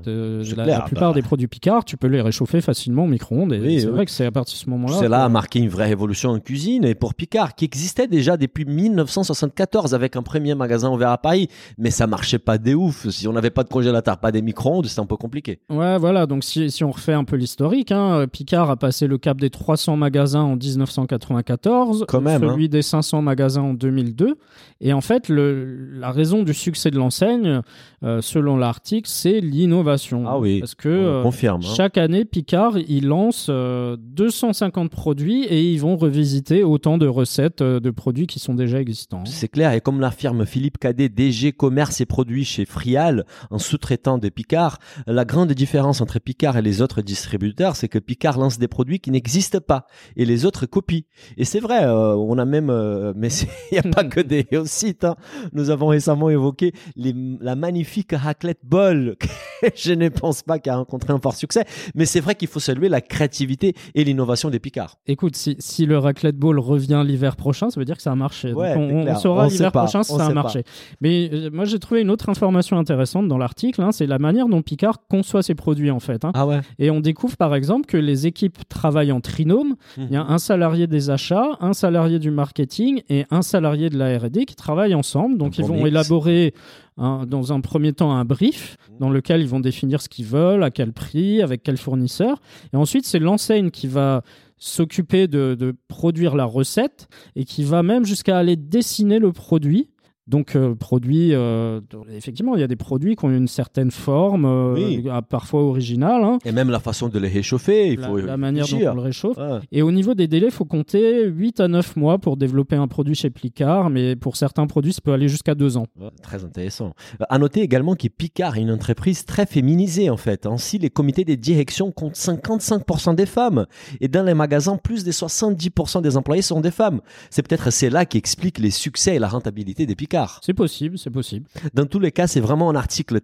la, 0.57 0.83
plupart 0.83 1.11
bah. 1.11 1.15
des 1.17 1.23
produits 1.23 1.49
Picard, 1.49 1.85
tu 1.85 1.97
peux 1.97 2.07
les 2.07 2.21
réchauffer 2.21 2.61
facilement 2.61 3.05
au 3.05 3.09
micro-ondes. 3.09 3.53
Et 3.55 3.61
Oui, 3.61 3.81
c'est 3.81 3.87
oui. 3.87 3.93
vrai 3.93 4.05
que 4.05 4.13
c'est 4.13 4.27
à 4.27 4.31
partir 4.31 4.55
de 4.55 4.59
ce 4.65 4.71
moment-là. 4.71 4.99
Cela 5.01 5.25
a 5.25 5.29
marqué 5.29 5.59
une 5.59 5.69
vraie 5.69 5.87
révolution 5.89 6.31
en 6.31 6.39
cuisine 6.39 6.85
et 6.85 6.95
pour 6.95 7.15
Picard, 7.15 7.57
qui 7.57 7.65
existait 7.65 8.07
déjà 8.07 8.36
depuis 8.37 8.65
1974 8.65 9.95
avec 9.95 10.17
un 10.17 10.23
premier 10.23 10.55
magasin 10.55 10.91
ouvert 10.91 11.11
à 11.11 11.19
Paris. 11.19 11.49
Mais 11.79 11.91
ça 11.91 12.07
marchait 12.07 12.39
pas 12.39 12.59
des 12.59 12.75
ouf. 12.75 13.09
Si 13.11 13.27
on 13.29 13.33
n'avait 13.33 13.51
pas 13.51 13.65
de 13.65 13.69
congélateur, 13.69 14.19
pas 14.19 14.33
des 14.33 14.43
micro-ondes, 14.43 14.87
c'était 14.87 15.01
un 15.01 15.07
peu 15.07 15.17
compliqué. 15.17 15.59
Ouais, 15.71 15.99
voilà. 15.99 16.27
Donc, 16.27 16.45
si, 16.45 16.71
si 16.71 16.85
on 16.85 16.91
refait 16.91 17.13
un 17.15 17.25
peu 17.25 17.37
l'historique, 17.37 17.93
hein, 17.93 18.21
euh, 18.21 18.27
Picard 18.27 18.71
a 18.71 18.77
passé 18.77 19.07
le 19.07 19.19
cap 19.19 19.41
des 19.41 19.51
300 19.51 19.97
magasins 19.97 20.43
en 20.43 20.57
1994, 20.57 22.05
Quand 22.09 22.21
même, 22.21 22.43
hein. 22.43 22.49
celui 22.53 22.69
des 22.69 22.83
500 22.83 23.23
magasins 23.23 23.63
en 23.63 23.75
2002. 23.75 24.37
Et 24.81 24.93
en 24.93 25.01
fait, 25.01 25.29
le, 25.29 25.91
la 25.99 26.11
raison 26.11 26.43
du 26.43 26.53
succès 26.55 26.91
de 26.91 26.97
l'enseigne, 26.99 27.63
euh, 28.03 28.21
selon 28.21 28.57
l'article, 28.57 29.09
c'est 29.11 29.41
l'innovation. 29.41 30.25
Ah 30.27 30.39
oui, 30.39 30.61
Parce 30.61 30.75
que 30.75 30.89
On 30.89 31.21
euh, 31.21 31.23
confirme. 31.23 31.61
hein. 31.65 31.75
chaque 31.77 31.97
année, 31.99 32.25
Picard, 32.25 32.77
il 32.79 33.07
lance 33.07 33.47
euh, 33.49 33.97
250 33.99 34.91
produits 34.91 35.45
et 35.45 35.63
ils 35.73 35.79
vont 35.81 35.97
revisiter 35.97 36.63
autant 36.63 36.99
de 36.99 37.07
recettes 37.07 37.63
euh, 37.63 37.81
de 37.81 37.91
produits 37.91 38.26
qui 38.27 38.39
sont 38.39 38.55
déjà 38.55 38.81
existants. 38.81 39.25
C'est 39.25 39.49
clair, 39.49 39.73
et 39.73 39.81
comme 39.81 40.01
l'affirme 40.01 40.45
Philippe 40.47 40.79
Cadet, 40.79 41.09
DG 41.09 41.53
Commerce 41.53 42.01
et 42.01 42.07
Produits 42.07 42.45
chez 42.45 42.65
Frial, 42.65 43.25
un 43.51 43.59
sous-traitant 43.59 44.19
de 44.19 44.29
Picard, 44.29 44.79
la 45.07 45.25
grande 45.25 45.53
différence 45.53 46.01
entre 46.01 46.19
Picard 46.19 46.57
et 46.57 46.63
les 46.63 46.83
autres 46.83 47.03
distributeurs, 47.03 47.77
c'est 47.77 47.89
que 47.89 47.99
Picard 47.99 48.39
lance 48.39 48.59
des 48.59 48.69
produits 48.69 49.01
qui 49.01 49.11
n'existent 49.11 49.61
pas, 49.61 49.87
et 50.17 50.25
les 50.25 50.45
autres 50.45 50.67
copient. 50.67 51.03
Et 51.37 51.45
c'est 51.45 51.61
vrai, 51.61 51.85
euh, 51.85 52.15
on 52.17 52.39
a 52.39 52.45
même, 52.45 52.71
euh, 52.71 53.13
mais 53.17 53.29
il 53.71 53.75
n'y 53.75 53.79
a 53.79 53.83
pas 53.83 54.05
que 54.05 54.21
des 54.21 54.47
sites. 54.67 55.05
hein. 55.05 55.17
Nous 55.53 55.71
avons 55.71 55.87
récemment 55.89 56.31
évoqué 56.31 56.73
les- 56.97 57.15
la 57.41 57.57
magnifique 57.57 58.13
raclette 58.13 58.61
bol, 58.65 59.17
que 59.21 59.27
je 59.75 59.93
ne 59.93 60.09
pense 60.09 60.43
pas 60.43 60.59
qu'elle 60.59 60.75
a 60.75 60.77
rencontré 60.79 61.13
un 61.13 61.19
fort 61.21 61.35
succès, 61.35 61.65
mais 61.95 62.05
c'est 62.07 62.21
vrai 62.21 62.35
qu'il 62.35 62.49
faut 62.49 62.61
saluer 62.61 62.89
la 62.89 63.01
créativité 63.01 63.75
et 63.95 64.05
l'innovation 64.05 64.51
des 64.51 64.59
Picards. 64.59 64.97
Écoute, 65.07 65.37
si, 65.37 65.57
si 65.59 65.87
le 65.87 65.99
raclette 65.99 66.37
ball 66.37 66.59
revient 66.59 67.03
l'hiver 67.07 67.37
prochain, 67.37 67.71
ça 67.71 67.81
veut 67.81 67.85
dire 67.85 67.97
que 67.97 68.03
ça 68.07 68.13
a 68.13 68.15
marché. 68.15 68.53
Donc, 68.53 68.91
on, 68.93 69.07
on 69.13 69.15
saura 69.17 69.43
l'hiver 69.55 69.73
prochain 69.83 70.03
si 70.03 70.13
ça 70.13 70.27
a 70.27 70.29
marché. 70.35 70.63
Mais 71.01 71.29
euh, 71.33 71.51
moi, 71.53 71.65
j'ai 71.65 71.79
trouvé 71.79 72.01
une 72.03 72.11
autre 72.11 72.29
information 72.29 72.79
intéressante 72.79 73.27
dans 73.29 73.39
l'article. 73.39 73.83
hein, 73.83 73.93
c'est 73.93 74.07
la 74.07 74.19
manière 74.19 74.47
dont 74.49 74.63
Picard 74.63 74.99
conçoit 75.09 75.43
ses 75.43 75.55
produits, 75.55 75.91
en 75.91 76.01
fait. 76.01 76.25
hein. 76.25 76.31
Ah 76.35 76.47
ouais. 76.47 76.61
Et 76.79 76.91
on 76.91 77.01
découvre, 77.01 77.37
par 77.37 77.55
exemple, 77.55 77.87
que 77.87 77.97
les 77.97 78.27
équipes 78.27 78.59
travaillent 78.69 79.13
en 79.13 79.21
trinôme. 79.21 79.75
Il 79.99 80.11
y 80.11 80.17
a 80.17 80.25
un 80.25 80.39
salarié 80.39 80.87
des 80.87 81.11
achats, 81.11 81.57
un 81.61 81.73
salarié 81.73 82.19
du 82.19 82.31
marketing 82.31 83.03
et 83.09 83.25
un 83.31 83.43
salarié 83.43 83.91
de 83.91 83.99
la 83.99 84.17
R&D 84.19 84.45
qui 84.45 84.55
travaillent 84.57 84.95
ensemble. 84.95 85.37
Donc, 85.39 85.55
Un 85.59 85.63
ils 85.63 85.69
bon 85.69 85.69
vont 85.69 85.75
mix. 85.85 85.89
élaborer 85.89 86.55
un- 86.99 87.27
dans 87.27 87.53
un 87.53 87.61
premier 87.61 87.93
temps 87.93 88.13
un 88.13 88.25
brief 88.25 88.77
dans 89.01 89.11
lequel 89.11 89.41
ils 89.43 89.49
vont 89.49 89.61
définir 89.61 90.01
ce 90.01 90.09
qu'ils 90.09 90.25
veulent, 90.27 90.63
à 90.63 90.71
quel 90.71 90.93
prix, 90.93 91.43
avec 91.43 91.63
quel 91.63 91.77
fournisseur. 91.77 92.41
Et 92.73 92.77
ensuite, 92.77 93.05
c'est 93.05 93.19
l'enseigne 93.19 93.71
qui 93.71 93.87
va 93.87 94.23
s'occuper 94.59 95.29
de, 95.29 95.77
produire 95.89 96.35
la 96.35 96.45
recette 96.45 97.09
et 97.35 97.45
qui 97.45 97.65
va 97.65 97.83
même 97.83 98.05
jusqu'à 98.05 98.39
aller 98.39 98.57
dessiner 98.57 99.19
le 99.19 99.33
produit. 99.33 99.91
Donc, 100.29 100.57
euh, 100.57 100.75
produit, 100.75 101.33
euh, 101.35 101.81
effectivement, 102.13 102.57
il 102.57 102.61
y 102.61 102.65
a 102.65 102.67
des 102.67 102.75
produits 102.75 103.15
qui 103.15 103.25
ont 103.25 103.31
une 103.31 103.47
certaine 103.47 103.93
forme, 103.93 104.45
euh, 104.45 104.75
Oui. 104.75 105.05
parfois 105.31 105.63
originale, 105.63 106.25
hein, 106.25 106.39
Et 106.45 106.51
même 106.51 106.69
la 106.69 106.81
façon 106.81 107.09
de 107.09 107.19
les 107.21 107.29
réchauffer, 107.29 107.93
il 107.93 108.01
la, 108.01 108.09
faut 108.09 108.17
la 108.19 108.37
manière 108.37 108.67
dont 108.67 108.91
on 108.91 108.95
le 108.95 109.01
réchauffe. 109.03 109.37
Ouais. 109.37 109.61
Et 109.71 109.83
au 109.83 109.93
niveau 109.93 110.15
des 110.15 110.27
délais, 110.27 110.47
il 110.49 110.53
faut 110.53 110.65
compter 110.65 111.27
8 111.29 111.61
à 111.61 111.69
9 111.69 111.95
mois 111.95 112.19
pour 112.19 112.37
développer 112.37 112.75
un 112.75 112.89
produit 112.89 113.15
chez 113.15 113.31
Plicard, 113.31 113.89
mais 113.89 114.17
pour 114.17 114.35
certains 114.37 114.67
produits, 114.67 114.93
ça 114.93 115.01
peut 115.01 115.13
aller 115.13 115.29
jusqu'à 115.29 115.55
2 115.55 115.77
ans. 115.77 115.87
Ouais, 116.01 116.09
Très 116.23 116.45
intéressant. 116.45 116.93
À 117.29 117.39
noter 117.39 117.61
également 117.61 117.95
que 117.95 118.09
Picard 118.09 118.57
est 118.57 118.63
une 118.63 118.73
entreprise 118.73 119.25
très 119.27 119.47
féminisée 119.47 120.11
en 120.11 120.17
fait. 120.17 120.47
Ainsi, 120.47 120.79
les 120.79 120.91
comités 120.91 121.25
des 121.25 121.37
directions 121.37 121.93
comptent 121.93 122.17
55% 122.17 123.15
des 123.15 123.27
femmes 123.27 123.67
et 124.01 124.09
dans 124.09 124.25
les 124.25 124.35
magasins, 124.35 124.77
plus 124.77 125.05
de 125.05 125.13
70% 125.13 126.03
des 126.03 126.17
employés 126.17 126.43
sont 126.43 126.61
des 126.61 126.73
femmes. 126.73 127.01
C'est 127.31 127.47
peut-être 127.47 127.71
cela 127.71 128.05
qui 128.07 128.19
explique 128.19 128.59
les 128.59 128.71
succès 128.73 129.15
et 129.15 129.19
la 129.21 129.29
rentabilité 129.29 129.87
des 129.87 129.95
Picard. 129.95 130.16
C'est 130.43 130.55
possible, 130.55 130.99
c'est 130.99 131.11
possible. 131.11 131.49
Dans 131.75 131.87
tous 131.87 132.01
les 132.01 132.13
cas, 132.13 132.27
c'est 132.27 132.41
vraiment 132.41 132.71
un 132.71 132.77
article 132.77 133.21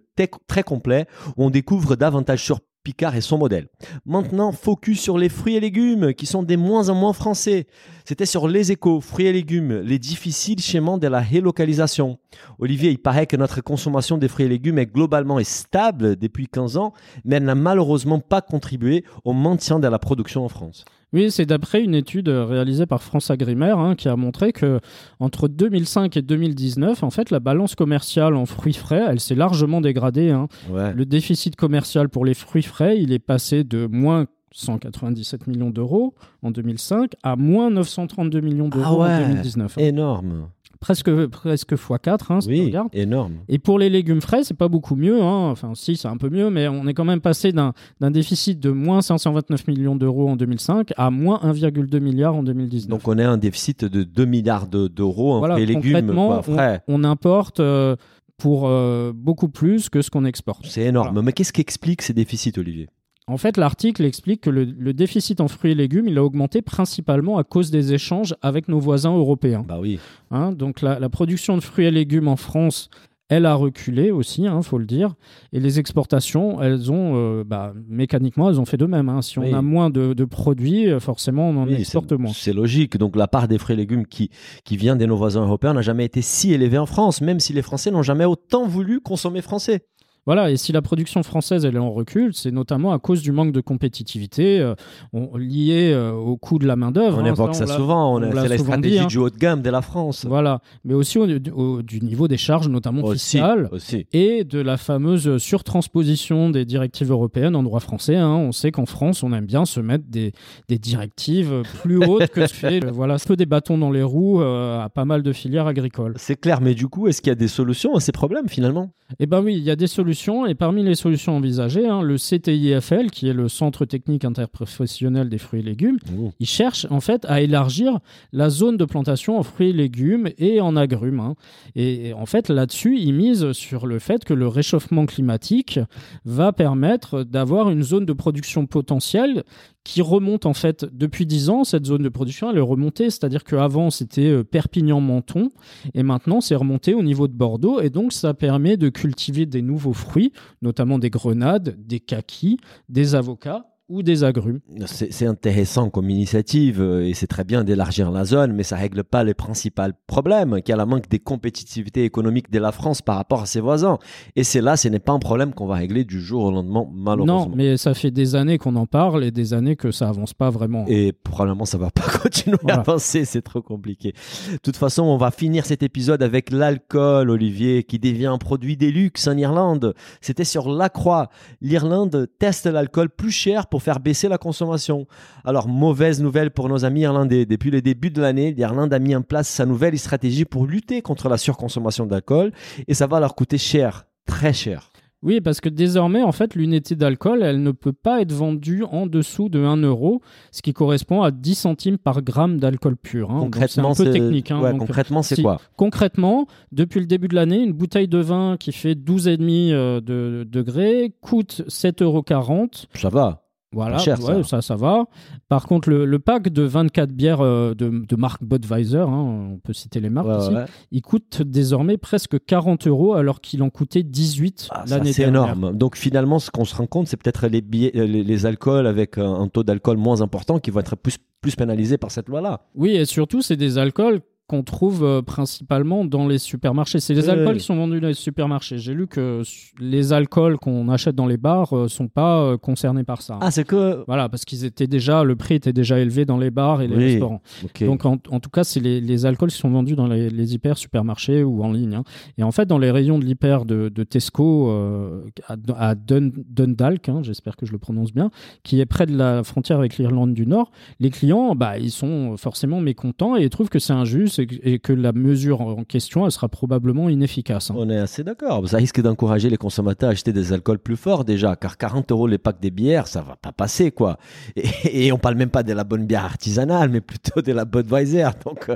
très 0.47 0.63
complet 0.63 1.07
où 1.37 1.45
on 1.45 1.49
découvre 1.49 1.95
davantage 1.95 2.43
sur 2.43 2.59
Picard 2.83 3.15
et 3.15 3.21
son 3.21 3.37
modèle. 3.37 3.69
Maintenant, 4.05 4.51
focus 4.51 4.99
sur 4.99 5.17
les 5.17 5.29
fruits 5.29 5.55
et 5.55 5.61
légumes 5.61 6.13
qui 6.13 6.25
sont 6.25 6.43
des 6.43 6.57
moins 6.57 6.89
en 6.89 6.95
moins 6.95 7.13
français. 7.13 7.65
C'était 8.03 8.25
sur 8.25 8.49
les 8.49 8.73
échos, 8.73 8.99
fruits 8.99 9.27
et 9.27 9.31
légumes, 9.31 9.79
les 9.79 9.99
difficiles 9.99 10.59
schémas 10.59 10.97
de 10.97 11.07
la 11.07 11.21
relocalisation. 11.21 12.19
Olivier, 12.59 12.91
il 12.91 13.01
paraît 13.01 13.25
que 13.25 13.37
notre 13.37 13.61
consommation 13.61 14.17
des 14.17 14.27
fruits 14.27 14.47
et 14.47 14.49
légumes 14.49 14.79
est 14.79 14.85
globalement 14.85 15.41
stable 15.43 16.17
depuis 16.17 16.49
15 16.49 16.75
ans, 16.75 16.91
mais 17.23 17.37
elle 17.37 17.45
n'a 17.45 17.55
malheureusement 17.55 18.19
pas 18.19 18.41
contribué 18.41 19.05
au 19.23 19.31
maintien 19.31 19.79
de 19.79 19.87
la 19.87 19.97
production 19.97 20.43
en 20.43 20.49
France. 20.49 20.83
Oui, 21.13 21.29
c'est 21.31 21.45
d'après 21.45 21.83
une 21.83 21.93
étude 21.95 22.27
euh, 22.29 22.43
réalisée 22.45 22.85
par 22.85 23.01
France 23.03 23.29
Agrimaire 23.31 23.77
hein, 23.79 23.95
qui 23.95 24.09
a 24.09 24.15
montré 24.15 24.51
que 24.51 24.79
entre 25.19 25.47
2005 25.47 26.17
et 26.17 26.21
2019, 26.21 27.03
en 27.03 27.09
fait, 27.11 27.29
la 27.29 27.39
balance 27.39 27.75
commerciale 27.75 28.35
en 28.35 28.45
fruits 28.45 28.73
frais, 28.73 29.03
elle 29.07 29.19
s'est 29.19 29.35
largement 29.35 29.79
dégradée. 29.81 30.31
hein. 30.31 30.47
Ouais. 30.69 30.93
Le 30.93 31.05
déficit 31.05 31.55
commercial 31.55 32.09
pour 32.09 32.25
les 32.25 32.33
fruits 32.33 32.63
frais, 32.63 32.99
il 32.99 33.13
est 33.13 33.19
passé 33.19 33.63
de 33.63 33.85
moins 33.85 34.25
197 34.55 35.47
millions 35.47 35.69
d'euros 35.71 36.13
en 36.43 36.51
2005 36.51 37.13
à 37.23 37.35
moins 37.35 37.69
932 37.71 38.39
millions 38.41 38.69
d'euros 38.69 39.01
Ah 39.03 39.17
ouais. 39.19 39.23
en 39.25 39.27
2019. 39.29 39.77
Énorme. 39.79 40.47
Presque, 40.83 41.25
presque 41.27 41.73
x4, 41.73 42.19
hein, 42.29 42.41
si 42.41 42.49
Oui, 42.49 42.65
regarde. 42.65 42.89
énorme. 42.91 43.35
Et 43.47 43.57
pour 43.57 43.79
les 43.79 43.89
légumes 43.89 44.19
frais, 44.19 44.43
c'est 44.43 44.53
pas 44.53 44.67
beaucoup 44.67 44.95
mieux. 44.97 45.21
hein. 45.21 45.49
Enfin, 45.49 45.71
si, 45.75 45.95
c'est 45.95 46.09
un 46.09 46.17
peu 46.17 46.29
mieux, 46.29 46.49
mais 46.49 46.67
on 46.67 46.85
est 46.87 46.93
quand 46.93 47.05
même 47.05 47.21
passé 47.21 47.53
d'un 47.53 47.71
d'un 48.01 48.11
déficit 48.11 48.59
de 48.59 48.69
moins 48.69 49.01
529 49.01 49.65
millions 49.67 49.95
d'euros 49.95 50.27
en 50.29 50.35
2005 50.35 50.91
à 50.97 51.09
moins 51.09 51.39
1,2 51.41 51.99
milliard 52.01 52.35
en 52.35 52.43
2019. 52.43 52.89
Donc 52.89 53.07
on 53.07 53.17
a 53.17 53.25
un 53.25 53.37
déficit 53.37 53.85
de 53.85 54.03
2 54.03 54.25
milliards 54.25 54.67
de- 54.67 54.89
d'euros 54.89 55.33
en 55.35 55.39
voilà, 55.39 55.57
et 55.57 55.65
légumes 55.65 56.11
quoi, 56.13 56.41
frais. 56.43 56.81
on, 56.89 57.01
on 57.01 57.03
importe 57.05 57.61
euh, 57.61 57.95
pour 58.37 58.67
euh, 58.67 59.13
beaucoup 59.15 59.47
plus 59.47 59.87
que 59.89 60.01
ce 60.01 60.09
qu'on 60.09 60.25
exporte. 60.25 60.65
C'est 60.67 60.81
énorme. 60.81 61.09
Voilà. 61.13 61.25
Mais 61.25 61.31
qu'est-ce 61.31 61.53
qui 61.53 61.61
explique 61.61 62.01
ces 62.01 62.13
déficits, 62.13 62.53
Olivier? 62.57 62.89
En 63.27 63.37
fait, 63.37 63.55
l'article 63.57 64.03
explique 64.03 64.41
que 64.41 64.49
le, 64.49 64.65
le 64.65 64.93
déficit 64.93 65.39
en 65.39 65.47
fruits 65.47 65.71
et 65.71 65.75
légumes, 65.75 66.07
il 66.09 66.17
a 66.17 66.23
augmenté 66.23 66.61
principalement 66.61 67.37
à 67.37 67.43
cause 67.45 67.71
des 67.71 67.93
échanges 67.93 68.35
avec 68.41 68.67
nos 68.67 68.79
voisins 68.79 69.15
européens. 69.15 69.63
Bah 69.67 69.79
oui. 69.79 69.99
hein. 70.31 70.51
donc 70.51 70.81
la, 70.81 70.99
la 70.99 71.09
production 71.09 71.55
de 71.55 71.61
fruits 71.63 71.85
et 71.85 71.91
légumes 71.91 72.27
en 72.27 72.35
France, 72.35 72.89
elle 73.29 73.45
a 73.45 73.55
reculé 73.55 74.11
aussi, 74.11 74.43
il 74.43 74.63
faut 74.63 74.77
le 74.77 74.85
dire. 74.85 75.15
Et 75.53 75.61
les 75.61 75.79
exportations, 75.79 76.61
elles 76.61 76.91
ont, 76.91 77.13
euh, 77.15 77.43
bah, 77.45 77.73
mécaniquement, 77.87 78.49
elles 78.49 78.59
ont 78.59 78.65
fait 78.65 78.75
de 78.77 78.85
même. 78.85 79.07
hein. 79.07 79.21
Si 79.21 79.39
on 79.39 79.53
a 79.53 79.61
moins 79.61 79.89
de, 79.89 80.13
de 80.13 80.25
produits, 80.25 80.89
euh, 80.89 80.99
forcément, 80.99 81.49
on 81.49 81.57
en 81.63 81.65
Oui, 81.67 81.75
exporte 81.75 82.11
moins. 82.11 82.33
C'est 82.33 82.53
logique. 82.53 82.97
Donc 82.97 83.15
la 83.15 83.29
part 83.29 83.47
des 83.47 83.57
fruits 83.57 83.73
et 83.75 83.77
légumes 83.77 84.05
qui, 84.05 84.29
qui 84.65 84.75
vient 84.75 84.97
de 84.97 85.05
nos 85.05 85.15
voisins 85.15 85.41
européens 85.43 85.73
n'a 85.73 85.81
jamais 85.81 86.03
été 86.05 86.21
si 86.21 86.51
élevée 86.53 86.77
en 86.77 86.85
France, 86.85 87.21
même 87.21 87.39
si 87.39 87.53
les 87.53 87.61
Français 87.61 87.89
n'ont 87.89 88.03
jamais 88.03 88.25
autant 88.25 88.67
voulu 88.67 88.99
consommer 88.99 89.41
français. 89.41 89.85
Voilà, 90.25 90.51
et 90.51 90.57
si 90.57 90.71
la 90.71 90.81
production 90.81 91.21
française 91.23 91.65
elle 91.65 91.75
est 91.75 91.79
en 91.79 91.91
recul, 91.91 92.33
c'est 92.33 92.51
notamment 92.51 92.93
à 92.93 92.99
cause 92.99 93.21
du 93.21 93.31
manque 93.31 93.51
de 93.51 93.59
compétitivité 93.61 94.59
euh, 94.61 94.73
on- 95.11 95.35
lié 95.37 95.91
euh, 95.93 96.11
au 96.13 96.37
coût 96.37 96.59
de 96.59 96.65
la 96.65 96.75
main-d'œuvre. 96.75 97.17
On 97.19 97.25
hein. 97.25 97.25
évoque 97.25 97.55
ça 97.55 97.67
souvent. 97.67 98.15
On 98.17 98.31
C'est 98.31 98.47
la 98.47 98.57
stratégie 98.57 98.95
dit, 98.95 98.99
hein. 98.99 99.07
du 99.07 99.17
haut 99.17 99.29
de 99.29 99.37
gamme 99.37 99.61
de 99.61 99.69
la 99.69 99.81
France. 99.81 100.25
Voilà, 100.25 100.61
mais 100.85 100.93
aussi 100.93 101.17
au, 101.17 101.27
au- 101.53 101.81
du 101.81 101.99
niveau 102.01 102.27
des 102.27 102.37
charges, 102.37 102.69
notamment 102.69 103.03
Aussi, 103.03 103.37
fiscales. 103.37 103.67
aussi. 103.71 104.05
Et 104.13 104.43
de 104.45 104.59
la 104.59 104.77
fameuse 104.77 105.37
surtransposition 105.39 106.49
des 106.49 106.65
directives 106.65 107.11
européennes 107.11 107.55
en 107.55 107.63
droit 107.63 107.79
français. 107.79 108.15
hein. 108.15 108.29
On 108.35 108.51
sait 108.51 108.71
qu'en 108.71 108.85
France, 108.85 109.23
on 109.23 109.33
aime 109.33 109.45
bien 109.45 109.65
se 109.65 109.79
mettre 109.79 110.05
des, 110.07 110.31
des 110.69 110.77
directives 110.77 111.63
plus 111.81 111.97
hautes 111.97 112.27
que 112.29 112.45
ce 112.47 112.53
fait. 112.53 112.79
Voilà, 112.93 113.15
un 113.15 113.17
peu 113.25 113.35
des 113.35 113.45
bâtons 113.45 113.77
dans 113.77 113.91
les 113.91 114.03
roues 114.03 114.41
euh, 114.41 114.79
à 114.81 114.89
pas 114.89 115.03
mal 115.05 115.23
de 115.23 115.31
filières 115.33 115.67
agricoles. 115.67 116.13
C'est 116.17 116.35
clair, 116.39 116.61
mais 116.61 116.75
du 116.75 116.87
coup, 116.87 117.07
est-ce 117.07 117.21
qu'il 117.21 117.29
y 117.29 117.31
a 117.31 117.35
des 117.35 117.47
solutions 117.47 117.95
à 117.95 117.99
ces 117.99 118.11
problèmes 118.11 118.47
finalement? 118.47 118.91
Eh 119.19 119.25
ben 119.25 119.41
oui, 119.43 119.55
il 119.55 119.63
y 119.63 119.69
a 119.71 119.75
des 119.75 119.87
solutions 119.87 120.12
et 120.47 120.55
parmi 120.55 120.83
les 120.83 120.95
solutions 120.95 121.35
envisagées, 121.37 121.87
hein, 121.87 122.01
le 122.01 122.17
CTIFL, 122.17 123.09
qui 123.11 123.27
est 123.27 123.33
le 123.33 123.49
Centre 123.49 123.85
technique 123.85 124.25
interprofessionnel 124.25 125.29
des 125.29 125.37
fruits 125.37 125.59
et 125.59 125.63
légumes, 125.63 125.97
il 126.39 126.45
cherche 126.47 126.85
en 126.89 126.99
fait 126.99 127.25
à 127.25 127.41
élargir 127.41 127.99
la 128.31 128.49
zone 128.49 128.77
de 128.77 128.85
plantation 128.85 129.37
en 129.37 129.43
fruits 129.43 129.69
et 129.69 129.73
légumes 129.73 130.29
et 130.37 130.61
en 130.61 130.75
agrumes. 130.75 131.19
hein. 131.19 131.35
Et, 131.75 132.09
et 132.09 132.13
en 132.13 132.25
fait 132.25 132.49
là-dessus, 132.49 132.97
il 132.99 133.13
mise 133.13 133.51
sur 133.51 133.87
le 133.87 133.99
fait 133.99 134.23
que 134.23 134.33
le 134.33 134.47
réchauffement 134.47 135.05
climatique 135.05 135.79
va 136.25 136.51
permettre 136.53 137.23
d'avoir 137.23 137.69
une 137.69 137.83
zone 137.83 138.05
de 138.05 138.13
production 138.13 138.65
potentielle 138.65 139.43
qui 139.83 140.01
remonte 140.01 140.45
en 140.45 140.53
fait 140.53 140.85
depuis 140.91 141.25
10 141.25 141.49
ans. 141.49 141.63
Cette 141.63 141.85
zone 141.85 142.03
de 142.03 142.09
production, 142.09 142.49
elle 142.49 142.57
est 142.57 142.61
remontée, 142.61 143.09
c'est-à-dire 143.09 143.43
qu'avant 143.43 143.89
c'était 143.89 144.29
euh, 144.29 144.43
Perpignan-Menton 144.43 145.49
et 145.93 146.03
maintenant 146.03 146.41
c'est 146.41 146.55
remonté 146.55 146.93
au 146.93 147.03
niveau 147.03 147.27
de 147.27 147.33
Bordeaux 147.33 147.81
et 147.81 147.89
donc 147.89 148.13
ça 148.13 148.33
permet 148.33 148.77
de 148.77 148.89
cultiver 148.89 149.45
des 149.45 149.61
nouveaux 149.61 149.93
fruits, 149.93 150.31
notamment 150.61 150.99
des 150.99 151.09
grenades, 151.09 151.75
des 151.77 151.99
kakis, 151.99 152.57
des 152.89 153.15
avocats 153.15 153.72
ou 153.89 154.01
des 154.01 154.23
agrumes. 154.23 154.59
C'est 154.85 155.25
intéressant 155.25 155.89
comme 155.89 156.09
initiative 156.09 156.81
euh, 156.81 157.05
et 157.05 157.13
c'est 157.13 157.27
très 157.27 157.43
bien 157.43 157.63
d'élargir 157.63 158.11
la 158.11 158.23
zone, 158.25 158.53
mais 158.53 158.63
ça 158.63 158.75
règle 158.77 159.03
pas 159.03 159.23
les 159.23 159.33
principaux 159.33 159.81
problèmes, 160.07 160.61
qui 160.61 160.71
est 160.71 160.75
la 160.75 160.85
manque 160.85 161.09
des 161.09 161.19
compétitivités 161.19 162.03
économiques 162.05 162.49
de 162.49 162.59
la 162.59 162.71
France 162.71 163.01
par 163.01 163.17
rapport 163.17 163.41
à 163.41 163.45
ses 163.45 163.59
voisins. 163.59 163.97
Et 164.35 164.43
c'est 164.43 164.61
là, 164.61 164.77
ce 164.77 164.87
n'est 164.87 164.99
pas 164.99 165.11
un 165.11 165.19
problème 165.19 165.53
qu'on 165.53 165.67
va 165.67 165.75
régler 165.75 166.03
du 166.05 166.21
jour 166.21 166.45
au 166.45 166.51
lendemain, 166.51 166.85
malheureusement. 166.93 167.47
Non, 167.47 167.51
mais 167.55 167.77
ça 167.77 167.93
fait 167.93 168.11
des 168.11 168.35
années 168.35 168.57
qu'on 168.57 168.75
en 168.75 168.85
parle 168.85 169.23
et 169.23 169.31
des 169.31 169.53
années 169.53 169.75
que 169.75 169.91
ça 169.91 170.09
avance 170.09 170.33
pas 170.33 170.49
vraiment. 170.49 170.85
Et 170.87 171.11
probablement 171.11 171.65
ça 171.65 171.77
va 171.77 171.91
pas 171.91 172.03
continuer 172.21 172.57
Voilà. 172.61 172.77
à 172.77 172.79
avancer, 172.81 173.25
c'est 173.25 173.41
trop 173.41 173.61
compliqué. 173.61 174.13
De 174.51 174.57
toute 174.57 174.77
façon, 174.77 175.03
on 175.03 175.17
va 175.17 175.29
finir 175.31 175.65
cet 175.65 175.83
épisode 175.83 176.23
avec 176.23 176.51
l'alcool, 176.51 177.29
Olivier, 177.29 177.83
qui 177.83 177.99
devient 177.99 178.27
un 178.27 178.37
produit 178.37 178.77
des 178.77 178.91
luxe 178.91 179.27
en 179.27 179.37
Irlande. 179.37 179.93
C'était 180.21 180.43
sur 180.45 180.69
la 180.71 180.89
croix. 180.89 181.29
L'Irlande 181.61 182.27
teste 182.39 182.65
l'alcool 182.65 183.09
plus 183.09 183.31
cher 183.31 183.67
pour 183.73 183.81
faire 183.81 183.99
baisser 183.99 184.27
la 184.27 184.37
consommation. 184.37 185.07
Alors, 185.43 185.67
mauvaise 185.67 186.21
nouvelle 186.21 186.51
pour 186.51 186.69
nos 186.69 186.85
amis 186.85 187.01
irlandais. 187.01 187.47
Depuis 187.47 187.71
le 187.71 187.81
début 187.81 188.11
de 188.11 188.21
l'année, 188.21 188.53
l'Irlande 188.53 188.93
a 188.93 188.99
mis 188.99 189.15
en 189.15 189.23
place 189.23 189.47
sa 189.49 189.65
nouvelle 189.65 189.97
stratégie 189.97 190.45
pour 190.45 190.67
lutter 190.67 191.01
contre 191.01 191.27
la 191.27 191.37
surconsommation 191.39 192.05
d'alcool 192.05 192.51
et 192.87 192.93
ça 192.93 193.07
va 193.07 193.19
leur 193.19 193.33
coûter 193.33 193.57
cher, 193.57 194.05
très 194.27 194.53
cher. 194.53 194.91
Oui, 195.23 195.39
parce 195.39 195.61
que 195.61 195.69
désormais, 195.69 196.21
en 196.21 196.33
fait, 196.33 196.53
l'unité 196.53 196.95
d'alcool, 196.97 197.43
elle 197.43 197.63
ne 197.63 197.71
peut 197.71 197.93
pas 197.93 198.21
être 198.21 198.33
vendue 198.33 198.83
en 198.91 199.07
dessous 199.07 199.47
de 199.47 199.63
1 199.63 199.77
euro, 199.77 200.21
ce 200.51 200.61
qui 200.61 200.73
correspond 200.73 201.21
à 201.21 201.31
10 201.31 201.55
centimes 201.55 201.97
par 201.97 202.21
gramme 202.21 202.59
d'alcool 202.59 202.97
pur. 202.97 203.31
hein. 203.31 203.39
Donc, 203.39 203.53
Concrètement, 203.53 203.93
c'est 203.93 204.01
un 204.01 204.05
peu 204.05 204.11
technique. 204.11 204.51
hein. 204.51 204.59
ouais, 204.61 204.71
Donc, 204.71 204.81
concrètement, 204.81 205.21
c'est 205.23 205.35
si- 205.35 205.41
quoi? 205.41 205.61
Concrètement, 205.77 206.45
depuis 206.73 206.99
le 206.99 207.05
début 207.05 207.29
de 207.29 207.35
l'année, 207.35 207.63
une 207.63 207.71
bouteille 207.71 208.09
de 208.09 208.17
vin 208.17 208.57
qui 208.59 208.73
fait 208.73 208.95
12,5 208.95 209.71
euh, 209.71 210.01
de 210.01 210.43
degrés 210.47 211.15
coûte 211.21 211.63
7,40 211.69 212.03
euros. 212.03 212.67
Ça 212.93 213.07
va. 213.07 213.42
Voilà, 213.73 213.97
cher, 213.97 214.17
ça. 214.21 214.35
ouais, 214.37 214.43
ça. 214.43 214.61
ça, 214.61 214.75
va. 214.75 215.05
Par 215.49 215.65
contre, 215.67 215.89
le, 215.89 216.05
le 216.05 216.19
pack 216.19 216.49
de 216.49 216.63
24 216.63 217.11
bières 217.11 217.41
euh, 217.41 217.73
de, 217.73 217.89
de 218.07 218.15
marque 218.15 218.43
Budweiser, 218.43 218.97
hein, 218.99 219.07
on 219.53 219.59
peut 219.63 219.73
citer 219.73 219.99
les 219.99 220.09
marques 220.09 220.27
Ouais, 220.27 220.37
ici, 220.39 220.53
ouais. 220.53 220.65
il 220.91 221.01
coûte 221.01 221.41
désormais 221.41 221.97
presque 221.97 222.43
40 222.45 222.87
euros 222.87 223.13
alors 223.13 223.41
qu'il 223.41 223.61
en 223.63 223.69
coûtait 223.69 224.03
18 224.03 224.69
Ah, 224.71 224.83
l'année 224.87 225.11
c'est 225.13 225.23
dernière. 225.23 225.43
énorme. 225.55 225.75
Donc 225.75 225.97
finalement, 225.97 226.39
ce 226.39 226.51
qu'on 226.51 226.65
se 226.65 226.75
rend 226.75 226.87
compte, 226.87 227.07
c'est 227.07 227.17
peut-être 227.17 227.47
les, 227.47 227.61
euh, 227.95 228.05
les, 228.05 228.23
les 228.23 228.45
alcools 228.45 228.87
avec 228.87 229.17
un, 229.17 229.33
un 229.33 229.47
taux 229.47 229.63
d'alcool 229.63 229.97
moins 229.97 230.21
important 230.21 230.59
qui 230.59 230.71
vont 230.71 230.79
être 230.79 230.95
plus, 230.95 231.17
plus 231.41 231.55
pénalisés 231.55 231.97
par 231.97 232.11
cette 232.11 232.29
loi-là. 232.29 232.61
Oui, 232.75 232.91
et 232.91 233.05
surtout, 233.05 233.41
c'est 233.41 233.57
des 233.57 233.77
alcools 233.77 234.21
qu'on 234.47 234.61
trouve 234.61 235.03
euh, 235.05 235.21
principalement 235.21 236.03
dans 236.05 236.27
les 236.27 236.37
supermarchés. 236.37 236.99
C'est 236.99 237.13
les 237.13 237.29
alcools 237.29 237.57
qui 237.57 237.63
sont 237.63 237.75
vendus 237.77 238.01
dans 238.01 238.09
les 238.09 238.13
supermarchés. 238.13 238.77
J'ai 238.77 238.93
lu 238.93 239.07
que 239.07 239.41
les 239.79 240.11
alcools 240.13 240.57
qu'on 240.57 240.89
achète 240.89 241.15
dans 241.15 241.25
les 241.27 241.37
bars 241.37 241.73
euh, 241.75 241.87
sont 241.87 242.07
pas 242.09 242.41
euh, 242.41 242.57
concernés 242.57 243.03
par 243.05 243.21
ça. 243.21 243.37
Ah, 243.41 243.51
c'est 243.51 243.63
que. 243.63 244.03
Voilà, 244.05 244.27
parce 244.29 244.43
qu'ils 244.45 244.65
étaient 244.65 244.87
déjà, 244.87 245.23
le 245.23 245.35
prix 245.35 245.55
était 245.55 245.71
déjà 245.73 245.97
élevé 245.99 246.25
dans 246.25 246.37
les 246.37 246.51
bars 246.51 246.81
et 246.81 246.87
les 246.87 246.95
Oui. 246.95 247.03
restaurants. 247.11 247.41
Donc 247.81 248.05
en, 248.05 248.17
en 248.29 248.39
tout 248.39 248.49
cas, 248.49 248.63
c'est 248.65 248.79
les, 248.81 248.99
les 248.99 249.25
alcools 249.25 249.49
qui 249.49 249.57
sont 249.57 249.69
vendus 249.69 249.95
dans 249.95 250.07
les, 250.07 250.29
les 250.29 250.53
hyper 250.53 250.77
supermarchés 250.77 251.43
ou 251.43 251.63
en 251.63 251.71
ligne. 251.71 251.95
hein. 251.95 252.03
Et 252.37 252.43
en 252.43 252.51
fait, 252.51 252.65
dans 252.65 252.77
les 252.77 252.91
rayons 252.91 253.19
de 253.19 253.25
l'hyper 253.25 253.63
de, 253.65 253.87
de 253.89 254.03
Tesco 254.03 254.69
euh, 254.69 255.21
à, 255.47 255.55
à 255.77 255.95
Dun- 255.95 256.31
Dundalk, 256.49 257.07
hein, 257.09 257.21
j'espère 257.23 257.55
que 257.55 257.65
je 257.65 257.71
le 257.71 257.77
prononce 257.77 258.13
bien, 258.13 258.29
qui 258.63 258.79
est 258.81 258.85
près 258.85 259.05
de 259.05 259.15
la 259.15 259.43
frontière 259.43 259.79
avec 259.79 259.97
l'Irlande 259.97 260.33
du 260.33 260.45
Nord, 260.45 260.69
les 260.99 261.09
clients, 261.11 261.55
bah, 261.55 261.77
ils 261.77 261.91
sont 261.91 262.35
forcément 262.37 262.81
mécontents 262.81 263.37
et 263.37 263.43
ils 263.43 263.49
trouvent 263.49 263.69
que 263.69 263.79
c'est 263.79 263.93
injuste 263.93 264.32
que, 264.37 264.55
et 264.63 264.79
que 264.79 264.93
la 264.93 265.11
mesure 265.11 265.61
en 265.61 265.83
question, 265.83 266.25
elle 266.25 266.31
sera 266.31 266.49
probablement 266.49 267.09
inefficace. 267.09 267.71
hein. 267.71 267.75
On 267.77 267.89
est 267.89 267.97
assez 267.97 268.23
d'accord. 268.23 268.67
Ça 268.67 268.77
risque 268.77 269.01
d'encourager 269.01 269.49
les 269.49 269.57
consommateurs 269.57 270.09
à 270.09 270.11
acheter 270.13 270.33
des 270.33 270.53
alcools 270.53 270.79
plus 270.79 270.97
forts 270.97 271.25
déjà, 271.25 271.55
car 271.55 271.77
40 271.77 272.11
euros 272.11 272.27
les 272.27 272.37
packs 272.37 272.59
des 272.59 272.71
bières, 272.71 273.07
ça 273.07 273.21
va 273.21 273.35
pas 273.35 273.51
passer 273.51 273.91
quoi. 273.91 274.17
Et, 274.55 275.07
et 275.07 275.11
on 275.11 275.17
parle 275.17 275.35
même 275.35 275.49
pas 275.49 275.63
de 275.63 275.73
la 275.73 275.83
bonne 275.83 276.05
bière 276.05 276.25
artisanale, 276.25 276.89
mais 276.89 277.01
plutôt 277.01 277.41
de 277.41 277.51
la 277.51 277.65
Budweiser. 277.65 278.27
Donc 278.45 278.69
euh, 278.69 278.75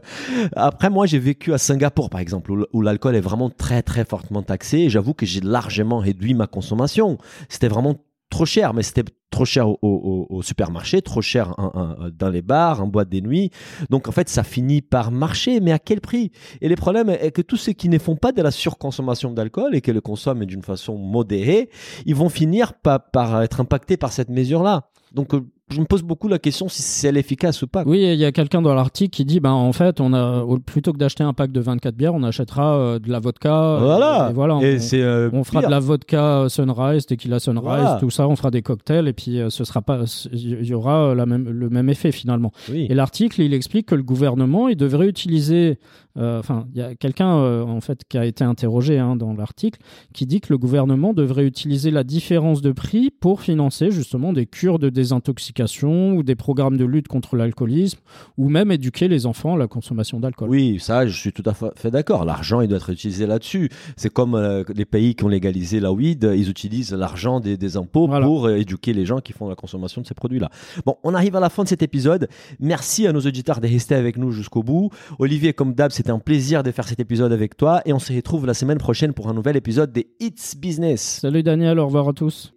après, 0.55 0.89
moi 0.89 1.05
j'ai 1.05 1.19
vécu 1.19 1.53
à 1.53 1.57
Singapour 1.57 2.09
par 2.09 2.21
exemple, 2.21 2.51
où, 2.51 2.65
où 2.73 2.81
l'alcool 2.81 3.15
est 3.15 3.21
vraiment 3.21 3.49
très 3.49 3.81
très 3.81 4.05
fortement 4.05 4.43
taxé. 4.43 4.89
J'avoue 4.89 5.13
que 5.13 5.25
j'ai 5.25 5.41
largement 5.41 5.99
réduit 5.99 6.33
ma 6.33 6.47
consommation. 6.47 7.17
C'était 7.49 7.67
vraiment 7.67 7.95
trop 8.29 8.45
cher, 8.45 8.73
mais 8.73 8.83
c'était 8.83 9.03
trop 9.29 9.45
cher 9.45 9.67
au, 9.69 9.77
au- 9.81 10.27
au 10.29 10.41
supermarché, 10.41 11.01
trop 11.01 11.21
cher 11.21 11.53
en- 11.57 12.09
dans 12.17 12.29
les 12.29 12.41
bars, 12.41 12.81
en 12.81 12.87
boîte 12.87 13.09
des 13.09 13.21
nuits. 13.21 13.51
Donc 13.89 14.07
en 14.07 14.11
fait, 14.11 14.29
ça 14.29 14.43
finit 14.43 14.81
par 14.81 15.11
marcher, 15.11 15.59
mais 15.59 15.71
à 15.71 15.79
quel 15.79 16.01
prix? 16.01 16.31
Et 16.61 16.69
le 16.69 16.75
problème 16.75 17.09
est 17.09 17.31
que 17.31 17.41
tous 17.41 17.57
ceux 17.57 17.73
qui 17.73 17.89
ne 17.89 17.97
font 17.99 18.15
pas 18.15 18.31
de 18.31 18.41
la 18.41 18.51
surconsommation 18.51 19.31
d'alcool 19.31 19.75
et 19.75 19.81
qui 19.81 19.91
le 19.91 20.01
consomment 20.01 20.45
d'une 20.45 20.63
façon 20.63 20.97
modérée, 20.97 21.69
ils 22.05 22.15
vont 22.15 22.29
finir 22.29 22.73
par, 22.73 23.11
par 23.11 23.41
être 23.43 23.59
impactés 23.59 23.97
par 23.97 24.11
cette 24.11 24.29
mesure-là. 24.29 24.89
Donc 25.13 25.33
euh, 25.33 25.41
je 25.69 25.81
me 25.81 25.85
pose 25.85 26.01
beaucoup 26.01 26.29
la 26.29 26.39
question 26.39 26.69
si 26.69 26.81
c'est 26.81 27.13
efficace 27.13 27.61
ou 27.61 27.67
pas. 27.67 27.83
Oui, 27.85 27.99
il 28.01 28.15
y 28.19 28.23
a 28.23 28.31
quelqu'un 28.31 28.61
dans 28.61 28.73
l'article 28.73 29.09
qui 29.09 29.25
dit, 29.25 29.41
ben 29.41 29.51
en 29.51 29.73
fait, 29.73 29.99
on 29.99 30.13
a 30.13 30.45
plutôt 30.65 30.93
que 30.93 30.97
d'acheter 30.97 31.25
un 31.25 31.33
pack 31.33 31.51
de 31.51 31.59
24 31.59 31.93
bières, 31.93 32.13
on 32.15 32.23
achètera 32.23 32.77
euh, 32.77 32.99
de 32.99 33.11
la 33.11 33.19
vodka. 33.19 33.53
euh, 33.53 33.79
Voilà. 33.79 34.29
et 34.29 34.33
voilà. 34.33 34.59
Et 34.61 34.75
on- 34.77 34.79
c'est 34.79 35.01
euh, 35.01 35.29
On 35.33 35.43
fera 35.43 35.61
de 35.61 35.67
la 35.67 35.79
vodka 35.79 36.45
Sunrise, 36.47 37.05
tequila 37.05 37.39
Sunrise, 37.39 37.63
Voilà. 37.63 37.97
tout 37.99 38.09
ça. 38.09 38.29
On 38.29 38.37
fera 38.37 38.49
des 38.49 38.61
cocktails 38.61 39.09
et 39.09 39.13
puis 39.13 39.41
euh, 39.41 39.49
ce 39.49 39.65
sera 39.65 39.81
pas, 39.81 40.03
il 40.31 40.63
y 40.65 40.73
aura 40.73 41.13
la 41.13 41.25
même, 41.25 41.49
le 41.49 41.69
même 41.69 41.89
effet 41.89 42.13
finalement. 42.13 42.53
Oui. 42.71 42.87
Et 42.89 42.93
l'article, 42.93 43.41
il 43.41 43.53
explique 43.53 43.87
que 43.87 43.95
le 43.95 44.03
gouvernement, 44.03 44.69
il 44.69 44.77
devrait 44.77 45.07
utiliser, 45.07 45.79
enfin, 46.17 46.65
il 46.73 46.79
y 46.79 46.81
a 46.81 46.95
quelqu'un 46.95 47.27
en 47.33 47.81
fait 47.81 48.03
qui 48.07 48.17
a 48.17 48.25
été 48.25 48.45
interrogé 48.45 48.99
hein, 48.99 49.17
dans 49.17 49.33
l'article, 49.33 49.79
qui 50.13 50.25
dit 50.25 50.39
que 50.39 50.47
le 50.53 50.57
gouvernement 50.57 51.13
devrait 51.13 51.45
utiliser 51.45 51.91
la 51.91 52.05
différence 52.05 52.61
de 52.61 52.71
prix 52.71 53.11
pour 53.11 53.41
financer 53.41 53.91
justement 53.91 54.31
des 54.31 54.45
cures 54.45 54.79
de 54.79 54.89
désintoxication 54.89 55.56
ou 55.65 56.23
des 56.23 56.35
programmes 56.35 56.77
de 56.77 56.85
lutte 56.85 57.07
contre 57.07 57.35
l'alcoolisme 57.35 57.99
ou 58.37 58.49
même 58.49 58.71
éduquer 58.71 59.07
les 59.07 59.25
enfants 59.25 59.55
à 59.55 59.57
la 59.57 59.67
consommation 59.67 60.19
d'alcool. 60.19 60.49
Oui, 60.49 60.77
ça, 60.79 61.05
je 61.07 61.17
suis 61.17 61.31
tout 61.33 61.43
à 61.45 61.53
fa- 61.53 61.71
fait 61.75 61.91
d'accord. 61.91 62.25
L'argent, 62.25 62.61
il 62.61 62.67
doit 62.67 62.77
être 62.77 62.89
utilisé 62.89 63.25
là-dessus. 63.27 63.69
C'est 63.95 64.11
comme 64.11 64.35
euh, 64.35 64.63
les 64.73 64.85
pays 64.85 65.15
qui 65.15 65.23
ont 65.23 65.27
légalisé 65.29 65.79
la 65.79 65.91
weed, 65.91 66.25
euh, 66.25 66.35
ils 66.35 66.49
utilisent 66.49 66.93
l'argent 66.93 67.39
des, 67.39 67.57
des 67.57 67.77
impôts 67.77 68.07
Voilà. 68.07 68.25
pour 68.25 68.45
euh, 68.47 68.55
éduquer 68.57 68.93
les 68.93 69.05
gens 69.05 69.19
qui 69.19 69.33
font 69.33 69.47
la 69.49 69.55
consommation 69.55 70.01
de 70.01 70.07
ces 70.07 70.13
produits-là. 70.13 70.49
Bon, 70.85 70.97
on 71.03 71.13
arrive 71.13 71.35
à 71.35 71.39
la 71.39 71.49
fin 71.49 71.63
de 71.63 71.67
cet 71.67 71.81
épisode. 71.81 72.27
Merci 72.59 73.07
à 73.07 73.13
nos 73.13 73.21
auditeurs 73.21 73.59
de 73.61 73.67
rester 73.67 73.95
avec 73.95 74.17
nous 74.17 74.31
jusqu'au 74.31 74.63
bout. 74.63 74.89
Olivier, 75.19 75.53
comme 75.53 75.73
d'hab, 75.73 75.91
c'était 75.91 76.11
un 76.11 76.19
plaisir 76.19 76.63
de 76.63 76.71
faire 76.71 76.87
cet 76.87 76.99
épisode 76.99 77.31
avec 77.31 77.57
toi 77.57 77.81
et 77.85 77.93
on 77.93 77.99
se 77.99 78.13
retrouve 78.13 78.45
la 78.45 78.53
semaine 78.53 78.77
prochaine 78.77 79.13
pour 79.13 79.27
un 79.29 79.33
nouvel 79.33 79.55
épisode 79.55 79.91
des 79.91 80.07
It's 80.19 80.55
Business. 80.55 81.19
Salut 81.21 81.43
Daniel, 81.43 81.79
au 81.79 81.85
revoir 81.85 82.09
à 82.09 82.13
tous. 82.13 82.56